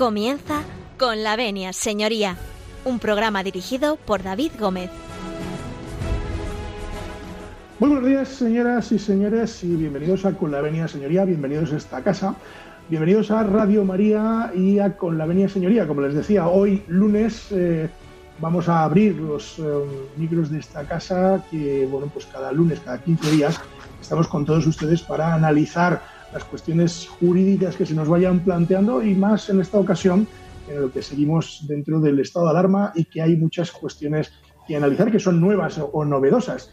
Comienza 0.00 0.62
con 0.98 1.22
la 1.22 1.36
venia, 1.36 1.74
señoría, 1.74 2.38
un 2.86 2.98
programa 2.98 3.42
dirigido 3.42 3.96
por 3.96 4.22
David 4.22 4.52
Gómez. 4.58 4.90
Muy 7.78 7.90
buenos 7.90 8.08
días, 8.08 8.28
señoras 8.30 8.92
y 8.92 8.98
señores, 8.98 9.62
y 9.62 9.76
bienvenidos 9.76 10.24
a 10.24 10.32
Con 10.32 10.52
la 10.52 10.62
Venia 10.62 10.88
Señoría, 10.88 11.26
bienvenidos 11.26 11.74
a 11.74 11.76
esta 11.76 12.02
casa, 12.02 12.34
bienvenidos 12.88 13.30
a 13.30 13.42
Radio 13.42 13.84
María 13.84 14.50
y 14.56 14.78
a 14.78 14.96
Con 14.96 15.18
la 15.18 15.26
Venia 15.26 15.50
Señoría. 15.50 15.86
Como 15.86 16.00
les 16.00 16.14
decía, 16.14 16.48
hoy 16.48 16.82
lunes 16.88 17.48
eh, 17.50 17.90
vamos 18.40 18.70
a 18.70 18.84
abrir 18.84 19.16
los 19.16 19.58
eh, 19.58 19.62
micros 20.16 20.50
de 20.50 20.60
esta 20.60 20.82
casa 20.84 21.44
que, 21.50 21.86
bueno, 21.90 22.06
pues 22.10 22.24
cada 22.24 22.52
lunes, 22.52 22.80
cada 22.80 23.02
15 23.02 23.30
días, 23.32 23.60
estamos 24.00 24.28
con 24.28 24.46
todos 24.46 24.66
ustedes 24.66 25.02
para 25.02 25.34
analizar 25.34 26.00
las 26.32 26.44
cuestiones 26.44 27.08
jurídicas 27.18 27.76
que 27.76 27.86
se 27.86 27.94
nos 27.94 28.08
vayan 28.08 28.40
planteando 28.40 29.02
y 29.02 29.14
más 29.14 29.48
en 29.50 29.60
esta 29.60 29.78
ocasión 29.78 30.26
en 30.68 30.80
lo 30.80 30.92
que 30.92 31.02
seguimos 31.02 31.64
dentro 31.66 32.00
del 32.00 32.20
estado 32.20 32.46
de 32.46 32.50
alarma 32.52 32.92
y 32.94 33.04
que 33.04 33.22
hay 33.22 33.36
muchas 33.36 33.72
cuestiones 33.72 34.32
que 34.66 34.76
analizar 34.76 35.10
que 35.10 35.18
son 35.18 35.40
nuevas 35.40 35.80
o 35.92 36.04
novedosas. 36.04 36.70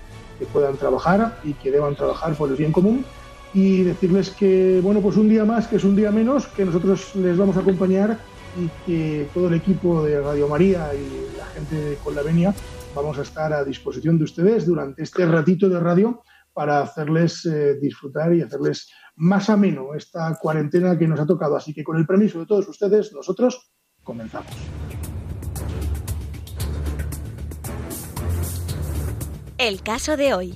puedan 0.53 0.75
trabajar 0.75 1.39
y 1.43 1.53
que 1.53 1.69
deban 1.69 1.95
trabajar 1.95 2.33
por 2.33 2.49
el 2.49 2.55
bien 2.55 2.71
común. 2.71 3.05
Y 3.53 3.83
decirles 3.83 4.31
que, 4.31 4.79
bueno, 4.81 4.99
pues 4.99 5.15
un 5.15 5.29
día 5.29 5.45
más, 5.45 5.67
que 5.67 5.75
es 5.75 5.83
un 5.83 5.95
día 5.95 6.11
menos, 6.11 6.47
que 6.47 6.65
nosotros 6.65 7.15
les 7.15 7.37
vamos 7.37 7.57
a 7.57 7.59
acompañar 7.59 8.17
y 8.59 8.67
que 8.85 9.27
todo 9.35 9.49
el 9.49 9.53
equipo 9.53 10.03
de 10.03 10.19
Radio 10.19 10.47
María 10.47 10.89
y 10.95 11.37
la 11.37 11.45
gente 11.45 11.75
de 11.75 12.23
Venia 12.23 12.55
vamos 12.95 13.19
a 13.19 13.21
estar 13.21 13.53
a 13.53 13.63
disposición 13.63 14.17
de 14.17 14.23
ustedes 14.23 14.65
durante 14.65 15.03
este 15.03 15.27
ratito 15.27 15.69
de 15.69 15.79
radio 15.79 16.23
para 16.53 16.81
hacerles 16.81 17.45
eh, 17.45 17.75
disfrutar 17.79 18.33
y 18.33 18.41
hacerles 18.41 18.89
más 19.21 19.51
ameno 19.51 19.93
esta 19.93 20.35
cuarentena 20.41 20.97
que 20.97 21.07
nos 21.07 21.19
ha 21.19 21.27
tocado. 21.27 21.55
Así 21.55 21.73
que 21.73 21.83
con 21.83 21.95
el 21.95 22.07
permiso 22.07 22.39
de 22.39 22.47
todos 22.47 22.67
ustedes, 22.67 23.13
nosotros 23.13 23.71
comenzamos. 24.03 24.51
El 29.59 29.83
caso 29.83 30.17
de 30.17 30.33
hoy. 30.33 30.55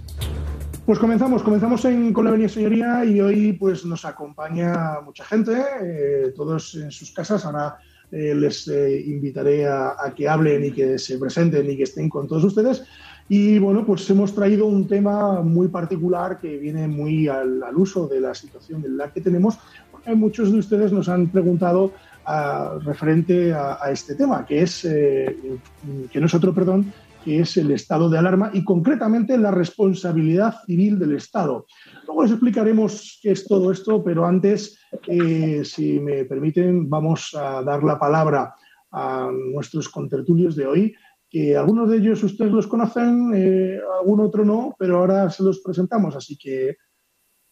Pues 0.84 0.98
comenzamos, 0.98 1.44
comenzamos 1.44 1.86
en, 1.86 2.12
con 2.12 2.26
la 2.26 2.32
Avenida 2.32 2.50
Señoría 2.50 3.06
y 3.06 3.22
hoy 3.22 3.54
pues 3.54 3.86
nos 3.86 4.04
acompaña 4.04 5.00
mucha 5.04 5.24
gente, 5.26 5.64
eh, 5.82 6.34
todos 6.36 6.74
en 6.74 6.92
sus 6.92 7.12
casas. 7.12 7.46
Ahora 7.46 7.78
eh, 8.12 8.34
les 8.34 8.68
eh, 8.68 9.00
invitaré 9.06 9.68
a, 9.68 9.96
que 10.16 10.28
hablen 10.28 10.66
y 10.66 10.72
que 10.72 10.98
se 10.98 11.20
presenten 11.20 11.70
y 11.70 11.78
que 11.78 11.84
estén 11.84 12.10
con 12.10 12.28
todos 12.28 12.44
ustedes. 12.46 12.84
Y 13.28 13.58
bueno, 13.58 13.86
pues 13.86 14.10
hemos 14.10 14.36
traído 14.36 14.68
un 14.68 14.88
tema 14.88 15.42
muy 15.42 15.68
particular 15.68 16.40
que 16.40 16.58
viene 16.58 16.88
muy 16.88 17.28
al, 17.28 17.64
uso 17.76 18.08
de 18.08 18.22
la 18.22 18.36
situación 18.36 18.86
en 18.86 18.98
la 18.98 19.12
que 19.12 19.22
tenemos, 19.22 19.58
porque 19.92 20.14
muchos 20.14 20.52
de 20.52 20.60
ustedes 20.60 20.92
nos 20.92 21.10
han 21.10 21.28
preguntado 21.28 21.92
ah, 22.26 22.78
referente 22.84 23.52
a, 23.54 23.80
este 23.92 24.14
tema, 24.14 24.46
que 24.46 24.62
es, 24.62 24.82
que 24.84 26.20
no 26.20 26.26
es 26.28 26.34
otro, 26.36 26.54
perdón, 26.54 26.94
que 27.26 27.40
es 27.40 27.58
el 27.58 27.72
estado 27.72 28.08
de 28.08 28.20
alarma 28.20 28.52
y 28.54 28.64
concretamente 28.64 29.36
la 29.40 29.50
responsabilidad 29.50 30.58
civil 30.68 31.00
del 31.00 31.16
Estado. 31.16 31.66
Luego 32.06 32.22
les 32.22 32.32
explicaremos 32.32 33.20
qué 33.22 33.32
es 33.32 33.48
todo 33.48 33.72
esto, 33.72 34.04
pero 34.04 34.28
antes, 34.28 34.78
eh, 35.08 35.64
si 35.66 36.00
me 36.00 36.24
permiten, 36.26 36.88
vamos 36.88 37.34
a 37.34 37.64
dar 37.64 37.84
la 37.84 37.98
palabra 37.98 38.54
a 38.92 39.30
nuestros 39.54 39.90
contertulios 39.90 40.56
de 40.56 40.68
hoy, 40.68 40.96
que 41.36 41.58
algunos 41.58 41.90
de 41.90 41.98
ellos 41.98 42.24
ustedes 42.24 42.54
los 42.54 42.66
conocen, 42.66 43.34
eh, 43.36 43.78
algún 44.00 44.22
otro 44.22 44.46
no, 44.46 44.74
pero 44.80 45.00
ahora 45.00 45.30
se 45.30 45.44
los 45.44 45.60
presentamos, 45.60 46.16
así 46.16 46.38
que 46.38 46.78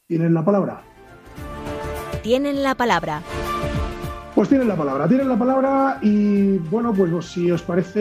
tienen 0.08 0.34
la 0.34 0.46
palabra. 0.46 0.82
Tienen 2.22 2.64
la 2.64 2.76
palabra. 2.76 3.22
Pues 4.34 4.48
tienen 4.48 4.70
la 4.70 4.78
palabra, 4.78 5.06
tienen 5.10 5.28
la 5.28 5.38
palabra 5.38 6.00
y 6.02 6.60
bueno, 6.60 6.94
pues 6.94 7.26
si 7.26 7.52
os 7.52 7.62
parece, 7.62 8.00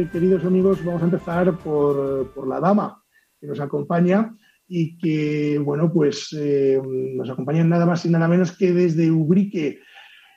eh, 0.00 0.08
queridos 0.10 0.46
amigos, 0.46 0.82
vamos 0.82 1.02
a 1.02 1.04
empezar 1.04 1.58
por, 1.58 2.48
la 2.48 2.58
dama 2.58 3.04
que 3.38 3.48
nos 3.48 3.60
acompaña 3.60 4.34
y 4.66 4.96
que, 4.96 5.58
bueno, 5.58 5.92
pues 5.92 6.34
eh, 6.40 6.80
nos 6.82 7.28
acompaña 7.28 7.64
nada 7.64 7.84
más 7.84 8.02
y 8.06 8.08
nada 8.08 8.28
menos 8.28 8.56
que 8.56 8.72
desde 8.72 9.10
Ubrique. 9.10 9.80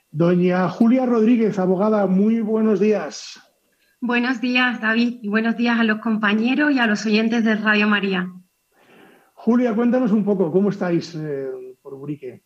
Doña 0.09 0.67
Julia 0.67 1.05
Rodríguez, 1.05 1.57
abogada, 1.59 2.07
muy 2.07 2.41
buenos 2.41 2.81
días. 2.81 3.41
Buenos 4.03 4.41
días, 4.41 4.81
David, 4.81 5.19
y 5.21 5.29
buenos 5.29 5.55
días 5.57 5.79
a 5.79 5.83
los 5.83 5.99
compañeros 5.99 6.71
y 6.71 6.79
a 6.79 6.87
los 6.87 7.05
oyentes 7.05 7.43
de 7.43 7.55
Radio 7.55 7.87
María. 7.87 8.33
Julia, 9.35 9.75
cuéntanos 9.75 10.11
un 10.11 10.25
poco, 10.25 10.51
¿cómo 10.51 10.71
estáis 10.71 11.13
eh, 11.13 11.47
por 11.83 11.93
Ubrique? 11.93 12.41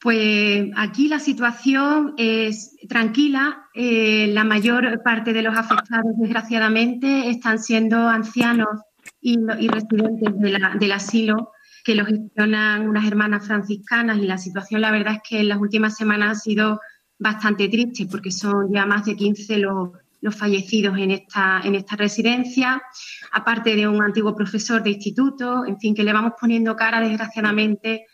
Pues 0.00 0.70
aquí 0.76 1.08
la 1.08 1.18
situación 1.18 2.14
es 2.18 2.76
tranquila. 2.88 3.64
Eh, 3.74 4.28
la 4.28 4.44
mayor 4.44 5.02
parte 5.02 5.32
de 5.32 5.42
los 5.42 5.58
afectados, 5.58 6.12
desgraciadamente, 6.20 7.30
están 7.30 7.58
siendo 7.58 8.06
ancianos 8.06 8.80
y, 9.20 9.36
residentes 9.66 10.38
del 10.38 10.92
asilo 10.92 11.50
que 11.84 11.96
lo 11.96 12.06
gestionan 12.06 12.88
unas 12.88 13.08
hermanas 13.08 13.44
franciscanas 13.44 14.18
y 14.18 14.26
la 14.28 14.38
situación, 14.38 14.82
la 14.82 14.92
verdad 14.92 15.14
es 15.14 15.20
que 15.28 15.40
en 15.40 15.48
las 15.48 15.58
últimas 15.58 15.96
semanas 15.96 16.30
ha 16.30 16.40
sido 16.40 16.80
bastante 17.18 17.68
triste 17.68 18.06
porque 18.08 18.30
son 18.30 18.72
ya 18.72 18.86
más 18.86 19.04
de 19.04 19.16
15 19.16 19.58
los, 19.58 19.90
los 20.24 20.34
fallecidos 20.34 20.96
en 20.96 21.10
esta, 21.10 21.60
en 21.62 21.74
esta 21.74 21.96
residencia, 21.96 22.82
aparte 23.30 23.76
de 23.76 23.86
un 23.86 24.02
antiguo 24.02 24.34
profesor 24.34 24.82
de 24.82 24.92
instituto, 24.92 25.66
en 25.66 25.78
fin, 25.78 25.94
que 25.94 26.02
le 26.02 26.14
vamos 26.14 26.32
poniendo 26.40 26.74
cara, 26.74 26.98
desgraciadamente, 26.98 28.06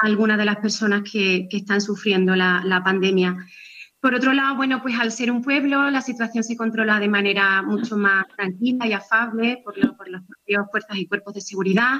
algunas 0.00 0.38
de 0.38 0.44
las 0.44 0.58
personas 0.58 1.02
que, 1.02 1.48
están 1.50 1.80
sufriendo 1.80 2.36
la, 2.36 2.82
pandemia. 2.84 3.36
Por 4.00 4.14
otro 4.14 4.32
lado, 4.32 4.54
bueno, 4.54 4.80
pues 4.80 4.96
al 4.96 5.10
ser 5.10 5.32
un 5.32 5.42
pueblo, 5.42 5.90
la 5.90 6.02
situación 6.02 6.44
se 6.44 6.56
controla 6.56 7.00
de 7.00 7.08
manera 7.08 7.62
mucho 7.62 7.96
más 7.96 8.28
tranquila 8.28 8.86
y 8.86 8.92
afable 8.92 9.60
por, 9.64 9.74
por 9.96 10.08
las 10.08 10.22
propias 10.22 10.70
fuerzas 10.70 10.96
y 10.96 11.08
cuerpos 11.08 11.34
de 11.34 11.40
seguridad. 11.40 11.98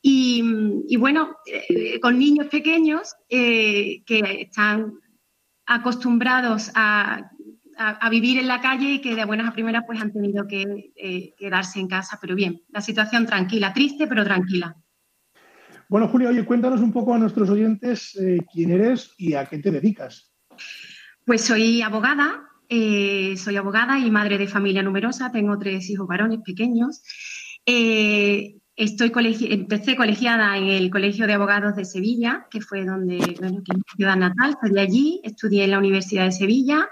Y, 0.00 0.96
bueno, 0.96 1.38
eh, 1.46 1.98
con 1.98 2.20
niños 2.20 2.46
pequeños 2.46 3.16
eh, 3.28 4.04
que 4.06 4.42
están 4.42 4.92
acostumbrados 5.66 6.70
a, 6.76 7.32
vivir 8.10 8.38
en 8.38 8.48
la 8.48 8.60
calle 8.60 8.94
y 8.94 9.00
que 9.00 9.14
de 9.14 9.24
buenas 9.24 9.48
a 9.48 9.52
primeras 9.52 9.84
pues 9.86 10.00
han 10.00 10.12
tenido 10.12 10.46
que 10.46 10.92
eh, 10.96 11.34
quedarse 11.36 11.80
en 11.80 11.88
casa. 11.88 12.18
Pero 12.20 12.34
bien, 12.34 12.62
la 12.68 12.80
situación 12.80 13.26
tranquila, 13.26 13.72
triste, 13.72 14.06
pero 14.06 14.24
tranquila. 14.24 14.76
Bueno, 15.88 16.08
Julia, 16.08 16.30
oye, 16.30 16.44
cuéntanos 16.44 16.80
un 16.80 16.92
poco 16.92 17.14
a 17.14 17.18
nuestros 17.18 17.50
oyentes 17.50 18.16
eh, 18.18 18.38
quién 18.50 18.70
eres 18.70 19.12
y 19.18 19.34
a 19.34 19.44
qué 19.46 19.58
te 19.58 19.70
dedicas. 19.70 20.32
Pues 21.26 21.42
soy 21.42 21.82
abogada, 21.82 22.48
eh, 22.68 23.36
soy 23.36 23.56
abogada 23.56 23.98
y 23.98 24.10
madre 24.10 24.38
de 24.38 24.48
familia 24.48 24.82
numerosa, 24.82 25.30
tengo 25.30 25.58
tres 25.58 25.90
hijos 25.90 26.08
varones 26.08 26.40
pequeños. 26.44 27.02
Eh, 27.66 28.56
estoy 28.74 29.12
empecé 29.50 29.94
colegiada 29.94 30.56
en 30.56 30.68
el 30.68 30.90
Colegio 30.90 31.26
de 31.26 31.34
Abogados 31.34 31.76
de 31.76 31.84
Sevilla, 31.84 32.46
que 32.50 32.60
fue 32.60 32.84
donde, 32.84 33.18
bueno, 33.38 33.62
que 33.62 33.76
mi 33.76 33.82
ciudad 33.94 34.16
natal, 34.16 34.56
salí 34.60 34.80
allí, 34.80 35.20
estudié 35.22 35.64
en 35.64 35.72
la 35.72 35.78
Universidad 35.78 36.24
de 36.24 36.32
Sevilla, 36.32 36.88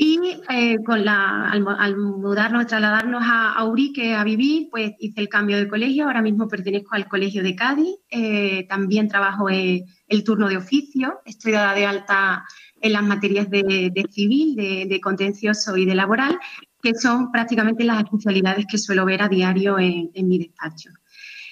y 0.00 0.20
eh, 0.48 0.76
con 0.86 1.04
la, 1.04 1.50
al, 1.50 1.96
mudarnos, 1.96 2.68
trasladarnos 2.68 3.20
a, 3.26 3.64
Urique 3.64 4.14
a 4.14 4.22
vivir, 4.22 4.68
pues 4.70 4.92
hice 5.00 5.20
el 5.20 5.28
cambio 5.28 5.56
de 5.56 5.66
colegio. 5.66 6.04
Ahora 6.04 6.22
mismo 6.22 6.46
pertenezco 6.46 6.94
al 6.94 7.08
Colegio 7.08 7.42
de 7.42 7.56
Cádiz. 7.56 7.96
Eh, 8.08 8.64
también 8.68 9.08
trabajo 9.08 9.50
en 9.50 9.84
el 10.06 10.22
turno 10.22 10.48
de 10.48 10.56
oficio. 10.56 11.18
Estoy 11.24 11.50
dada 11.50 11.74
de 11.74 11.84
alta 11.84 12.44
en 12.80 12.92
las 12.92 13.02
materias 13.02 13.50
de, 13.50 14.06
civil, 14.08 14.54
de, 14.54 15.00
contencioso 15.00 15.76
y 15.76 15.84
de 15.84 15.96
laboral, 15.96 16.38
que 16.80 16.94
son 16.94 17.32
prácticamente 17.32 17.82
las 17.82 18.04
especialidades 18.04 18.66
que 18.70 18.78
suelo 18.78 19.04
ver 19.04 19.20
a 19.22 19.28
diario 19.28 19.80
en 19.80 20.28
mi 20.28 20.38
despacho. 20.38 20.90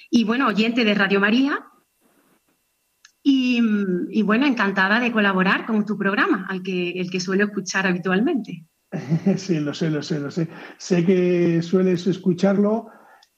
Y 0.09 0.23
bueno, 0.23 0.47
oyente 0.47 0.85
de 0.85 0.93
Radio 0.93 1.19
María, 1.19 1.65
Y, 3.29 4.21
bueno, 4.21 4.45
encantada 4.45 5.01
de 5.01 5.11
colaborar 5.11 5.65
con 5.65 5.85
tu 5.85 5.97
programa, 5.97 6.45
al 6.49 6.63
que, 6.63 6.91
el 6.91 7.11
que 7.11 7.19
suelo 7.19 7.43
escuchar 7.43 7.85
habitualmente. 7.85 8.65
Sí, 9.35 9.59
lo 9.59 9.73
sé, 9.73 9.89
lo 9.89 10.01
sé, 10.01 10.19
lo 10.19 10.31
sé. 10.31 10.47
Sé 10.77 11.05
que 11.05 11.61
sueles 11.61 12.07
escucharlo 12.07 12.87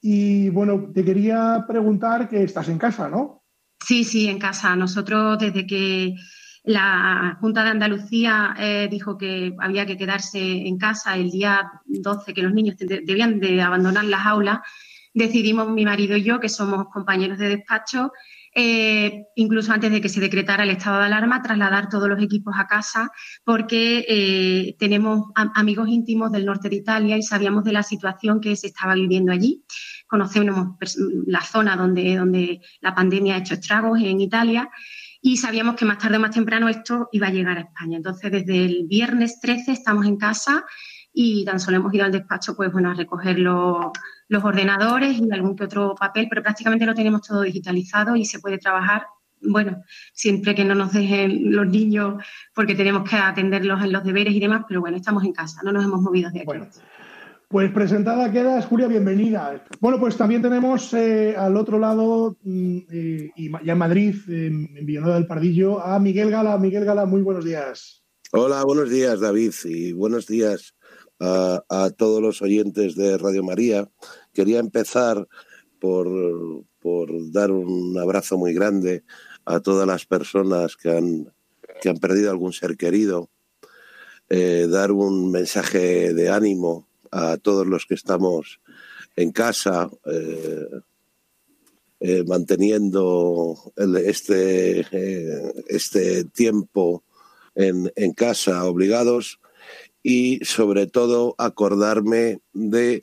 y 0.00 0.48
bueno, 0.50 0.92
te 0.94 1.04
quería 1.04 1.64
preguntar 1.66 2.28
que 2.28 2.44
estás 2.44 2.68
en 2.68 2.78
casa, 2.78 3.08
¿no? 3.08 3.42
Sí, 3.84 4.04
sí, 4.04 4.28
en 4.28 4.38
casa. 4.38 4.76
Nosotros 4.76 5.40
desde 5.40 5.66
que 5.66 6.14
la 6.62 7.36
Junta 7.40 7.64
de 7.64 7.70
Andalucía 7.70 8.54
eh, 8.60 8.86
dijo 8.88 9.18
que 9.18 9.56
había 9.58 9.86
que 9.86 9.96
quedarse 9.96 10.38
en 10.38 10.78
casa 10.78 11.16
el 11.16 11.32
día 11.32 11.68
12, 11.86 12.32
que 12.32 12.42
los 12.42 12.52
niños 12.52 12.76
debían 12.78 13.40
de 13.40 13.60
abandonar 13.60 14.04
las 14.04 14.24
aulas, 14.24 14.60
decidimos 15.12 15.68
mi 15.68 15.84
marido 15.84 16.16
y 16.16 16.22
yo, 16.22 16.38
que 16.38 16.48
somos 16.48 16.86
compañeros 16.92 17.38
de 17.38 17.48
despacho, 17.48 18.12
eh, 18.52 19.26
incluso 19.36 19.72
antes 19.72 19.92
de 19.92 20.00
que 20.00 20.08
se 20.08 20.20
decretara 20.20 20.64
el 20.64 20.70
estado 20.70 20.98
de 20.98 21.06
alarma, 21.06 21.42
trasladar 21.42 21.88
todos 21.88 22.08
los 22.08 22.20
equipos 22.20 22.54
a 22.58 22.66
casa 22.66 23.10
porque 23.44 24.04
eh, 24.08 24.76
tenemos 24.78 25.28
amigos 25.34 25.88
íntimos 25.88 26.32
del 26.32 26.46
norte 26.46 26.68
de 26.68 26.76
Italia 26.76 27.16
y 27.16 27.22
sabíamos 27.22 27.62
de 27.64 27.72
la 27.72 27.82
situación 27.82 28.40
que 28.40 28.56
se 28.56 28.68
estaba 28.68 28.94
viviendo 28.94 29.30
allí. 29.30 29.64
Conocemos 30.06 30.76
la 31.26 31.42
zona 31.42 31.76
donde, 31.76 32.16
donde 32.16 32.60
la 32.80 32.94
pandemia 32.94 33.36
ha 33.36 33.38
hecho 33.38 33.54
estragos 33.54 34.00
en 34.00 34.20
Italia 34.20 34.68
y 35.22 35.36
sabíamos 35.36 35.76
que 35.76 35.84
más 35.84 35.98
tarde 35.98 36.16
o 36.16 36.20
más 36.20 36.34
temprano 36.34 36.68
esto 36.68 37.08
iba 37.12 37.28
a 37.28 37.30
llegar 37.30 37.58
a 37.58 37.60
España. 37.60 37.98
Entonces, 37.98 38.32
desde 38.32 38.64
el 38.64 38.86
viernes 38.88 39.38
13 39.40 39.72
estamos 39.72 40.06
en 40.06 40.16
casa 40.16 40.64
y 41.12 41.44
tan 41.44 41.60
solo 41.60 41.76
hemos 41.76 41.94
ido 41.94 42.04
al 42.04 42.12
despacho 42.12 42.56
pues 42.56 42.72
bueno 42.72 42.90
a 42.90 42.94
recoger 42.94 43.38
los, 43.38 43.86
ordenadores 44.38 45.18
y 45.18 45.32
algún 45.32 45.56
que 45.56 45.64
otro 45.64 45.94
papel, 45.94 46.26
pero 46.28 46.42
prácticamente 46.42 46.86
lo 46.86 46.94
tenemos 46.94 47.22
todo 47.22 47.42
digitalizado 47.42 48.14
y 48.16 48.24
se 48.24 48.38
puede 48.38 48.58
trabajar, 48.58 49.06
bueno, 49.42 49.82
siempre 50.12 50.54
que 50.54 50.64
no 50.64 50.74
nos 50.74 50.92
dejen 50.92 51.52
los 51.52 51.66
niños 51.66 52.22
porque 52.54 52.74
tenemos 52.74 53.08
que 53.08 53.16
atenderlos 53.16 53.82
en 53.82 53.92
los 53.92 54.04
deberes 54.04 54.34
y 54.34 54.40
demás, 54.40 54.64
pero 54.68 54.80
bueno, 54.80 54.96
estamos 54.96 55.24
en 55.24 55.32
casa, 55.32 55.60
no 55.64 55.72
nos 55.72 55.84
hemos 55.84 56.00
movido 56.00 56.30
de 56.30 56.40
aquí. 56.40 56.46
Bueno. 56.46 56.68
Pues 57.48 57.72
presentada 57.72 58.30
quedas, 58.30 58.64
Julia, 58.66 58.86
bienvenida. 58.86 59.64
Bueno, 59.80 59.98
pues 59.98 60.16
también 60.16 60.40
tenemos 60.40 60.94
eh, 60.94 61.34
al 61.36 61.56
otro 61.56 61.80
lado, 61.80 62.36
mm, 62.44 62.78
eh, 62.88 63.30
y 63.34 63.50
ya 63.64 63.72
en 63.72 63.78
Madrid, 63.78 64.14
en 64.28 64.86
Villanueva 64.86 65.16
del 65.16 65.26
Pardillo, 65.26 65.84
a 65.84 65.98
Miguel 65.98 66.30
Gala. 66.30 66.56
Miguel 66.58 66.84
Gala, 66.84 67.06
muy 67.06 67.22
buenos 67.22 67.44
días. 67.44 68.04
Hola, 68.30 68.62
buenos 68.62 68.88
días, 68.88 69.18
David, 69.18 69.52
y 69.64 69.92
buenos 69.92 70.28
días 70.28 70.76
a, 71.20 71.90
todos 71.96 72.22
los 72.22 72.42
oyentes 72.42 72.94
de 72.94 73.18
Radio 73.18 73.42
María. 73.42 73.88
Quería 74.32 74.58
empezar 74.58 75.28
por, 75.78 76.08
dar 77.30 77.50
un 77.50 77.98
abrazo 77.98 78.38
muy 78.38 78.54
grande 78.54 79.04
a 79.44 79.60
todas 79.60 79.86
las 79.86 80.06
personas 80.06 80.76
que 80.76 80.90
han, 80.90 81.32
que 81.80 81.88
han 81.88 81.98
perdido 81.98 82.30
algún 82.30 82.52
ser 82.52 82.76
querido, 82.76 83.28
eh, 84.28 84.66
dar 84.70 84.92
un 84.92 85.30
mensaje 85.30 86.14
de 86.14 86.30
ánimo 86.30 86.88
a 87.10 87.36
todos 87.36 87.66
los 87.66 87.86
que 87.86 87.94
estamos 87.94 88.60
en 89.16 89.32
casa, 89.32 89.90
eh, 90.06 90.68
eh, 92.00 92.24
manteniendo 92.26 93.56
este, 94.06 94.86
este 95.68 96.24
tiempo 96.24 97.04
en, 97.54 97.92
en 97.96 98.12
casa 98.12 98.64
obligados 98.64 99.39
y 100.02 100.40
sobre 100.44 100.86
todo 100.86 101.34
acordarme 101.38 102.40
de 102.52 103.02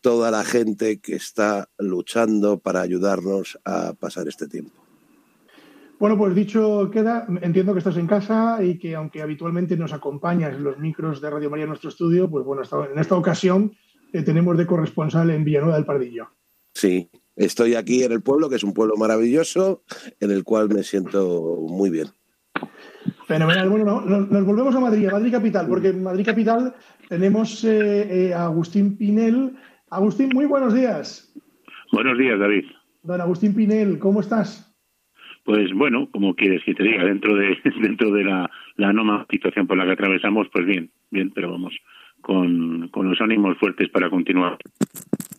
toda 0.00 0.30
la 0.30 0.44
gente 0.44 1.00
que 1.00 1.14
está 1.14 1.68
luchando 1.78 2.58
para 2.58 2.82
ayudarnos 2.82 3.58
a 3.64 3.94
pasar 3.94 4.28
este 4.28 4.46
tiempo. 4.46 4.84
Bueno, 5.98 6.18
pues 6.18 6.34
dicho 6.34 6.90
queda, 6.92 7.26
entiendo 7.40 7.72
que 7.72 7.78
estás 7.78 7.96
en 7.96 8.06
casa 8.06 8.62
y 8.62 8.78
que 8.78 8.94
aunque 8.94 9.22
habitualmente 9.22 9.76
nos 9.76 9.92
acompañas 9.92 10.54
en 10.54 10.64
los 10.64 10.78
micros 10.78 11.20
de 11.20 11.30
Radio 11.30 11.48
María 11.48 11.64
en 11.64 11.70
nuestro 11.70 11.88
estudio, 11.88 12.28
pues 12.28 12.44
bueno, 12.44 12.62
en 12.92 12.98
esta 12.98 13.16
ocasión 13.16 13.72
te 14.12 14.22
tenemos 14.22 14.58
de 14.58 14.66
corresponsal 14.66 15.30
en 15.30 15.44
Villanueva 15.44 15.76
del 15.76 15.86
Pardillo. 15.86 16.28
Sí, 16.74 17.08
estoy 17.36 17.74
aquí 17.74 18.02
en 18.02 18.12
el 18.12 18.22
pueblo, 18.22 18.50
que 18.50 18.56
es 18.56 18.64
un 18.64 18.74
pueblo 18.74 18.96
maravilloso, 18.96 19.82
en 20.20 20.30
el 20.30 20.44
cual 20.44 20.68
me 20.68 20.82
siento 20.82 21.58
muy 21.68 21.90
bien. 21.90 22.08
Fenomenal. 23.26 23.68
Bueno, 23.68 24.00
nos, 24.02 24.44
volvemos 24.44 24.74
a 24.74 24.80
Madrid, 24.80 25.08
a 25.08 25.12
Madrid 25.12 25.32
Capital, 25.32 25.66
porque 25.68 25.88
en 25.88 26.02
Madrid 26.02 26.24
Capital 26.24 26.74
tenemos 27.08 27.64
eh, 27.64 28.28
eh, 28.28 28.34
a 28.34 28.44
Agustín 28.44 28.96
Pinel. 28.96 29.54
Agustín, 29.90 30.30
muy 30.32 30.46
buenos 30.46 30.74
días. 30.74 31.32
Buenos 31.92 32.18
días, 32.18 32.38
David. 32.38 32.64
Don 33.02 33.20
Agustín 33.20 33.54
Pinel, 33.54 33.98
¿cómo 33.98 34.20
estás? 34.20 34.74
Pues 35.44 35.72
bueno, 35.74 36.08
como 36.10 36.34
quieres 36.34 36.62
que 36.64 36.74
te 36.74 36.82
diga, 36.82 37.04
dentro 37.04 37.36
de 37.36 37.56
dentro 37.82 38.10
de 38.10 38.24
la, 38.24 38.50
la 38.76 39.26
situación 39.30 39.66
por 39.66 39.76
la 39.76 39.84
que 39.84 39.92
atravesamos, 39.92 40.48
pues 40.52 40.66
bien, 40.66 40.90
bien, 41.10 41.30
pero 41.34 41.50
vamos, 41.50 41.74
con, 42.24 42.90
los 42.94 43.20
ánimos 43.20 43.58
fuertes 43.58 43.88
para 43.90 44.08
continuar. 44.08 44.58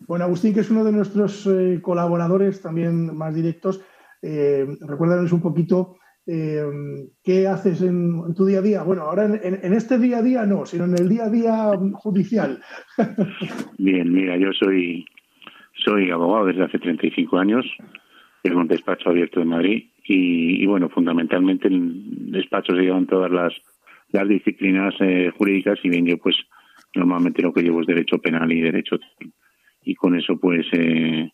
Bueno, 0.07 0.25
Agustín, 0.25 0.53
que 0.53 0.59
es 0.59 0.69
uno 0.69 0.83
de 0.83 0.91
nuestros 0.91 1.47
eh, 1.47 1.79
colaboradores 1.81 2.61
también 2.61 3.17
más 3.17 3.33
directos, 3.33 3.81
eh, 4.21 4.67
recuérdanos 4.81 5.31
un 5.31 5.41
poquito 5.41 5.97
eh, 6.27 6.63
¿qué 7.23 7.47
haces 7.47 7.81
en, 7.81 8.33
tu 8.35 8.45
día 8.45 8.59
a 8.59 8.61
día? 8.61 8.83
Bueno, 8.83 9.03
ahora 9.03 9.25
en, 9.25 9.73
este 9.73 9.99
día 9.99 10.19
a 10.19 10.21
día 10.23 10.45
no, 10.45 10.65
sino 10.65 10.85
en 10.85 10.95
el 10.97 11.09
día 11.09 11.25
a 11.25 11.29
día 11.29 11.71
judicial. 11.93 12.61
Bien, 13.77 14.11
mira, 14.11 14.37
yo 14.37 14.51
soy, 14.53 15.05
soy 15.73 16.09
abogado 16.11 16.47
desde 16.47 16.63
hace 16.63 16.79
35 16.79 17.37
años, 17.37 17.65
tengo 18.41 18.59
un 18.59 18.67
despacho 18.67 19.09
abierto 19.09 19.41
en 19.41 19.49
Madrid 19.49 19.89
y, 20.07 20.65
bueno, 20.67 20.89
fundamentalmente 20.89 21.67
en 21.67 22.31
despacho 22.31 22.73
se 22.75 22.81
llevan 22.81 23.07
todas 23.07 23.31
las, 23.31 23.53
las 24.11 24.27
disciplinas 24.27 24.93
eh, 24.99 25.31
jurídicas 25.35 25.79
y 25.83 25.89
bien 25.89 26.05
yo 26.05 26.17
pues 26.17 26.35
normalmente 26.93 27.41
lo 27.41 27.53
que 27.53 27.61
llevo 27.61 27.81
es 27.81 27.87
derecho 27.87 28.19
penal 28.19 28.51
y 28.51 28.61
derecho 28.61 28.97
y 29.83 29.95
con 29.95 30.15
eso 30.15 30.39
pues 30.39 30.65
eh, 30.73 31.29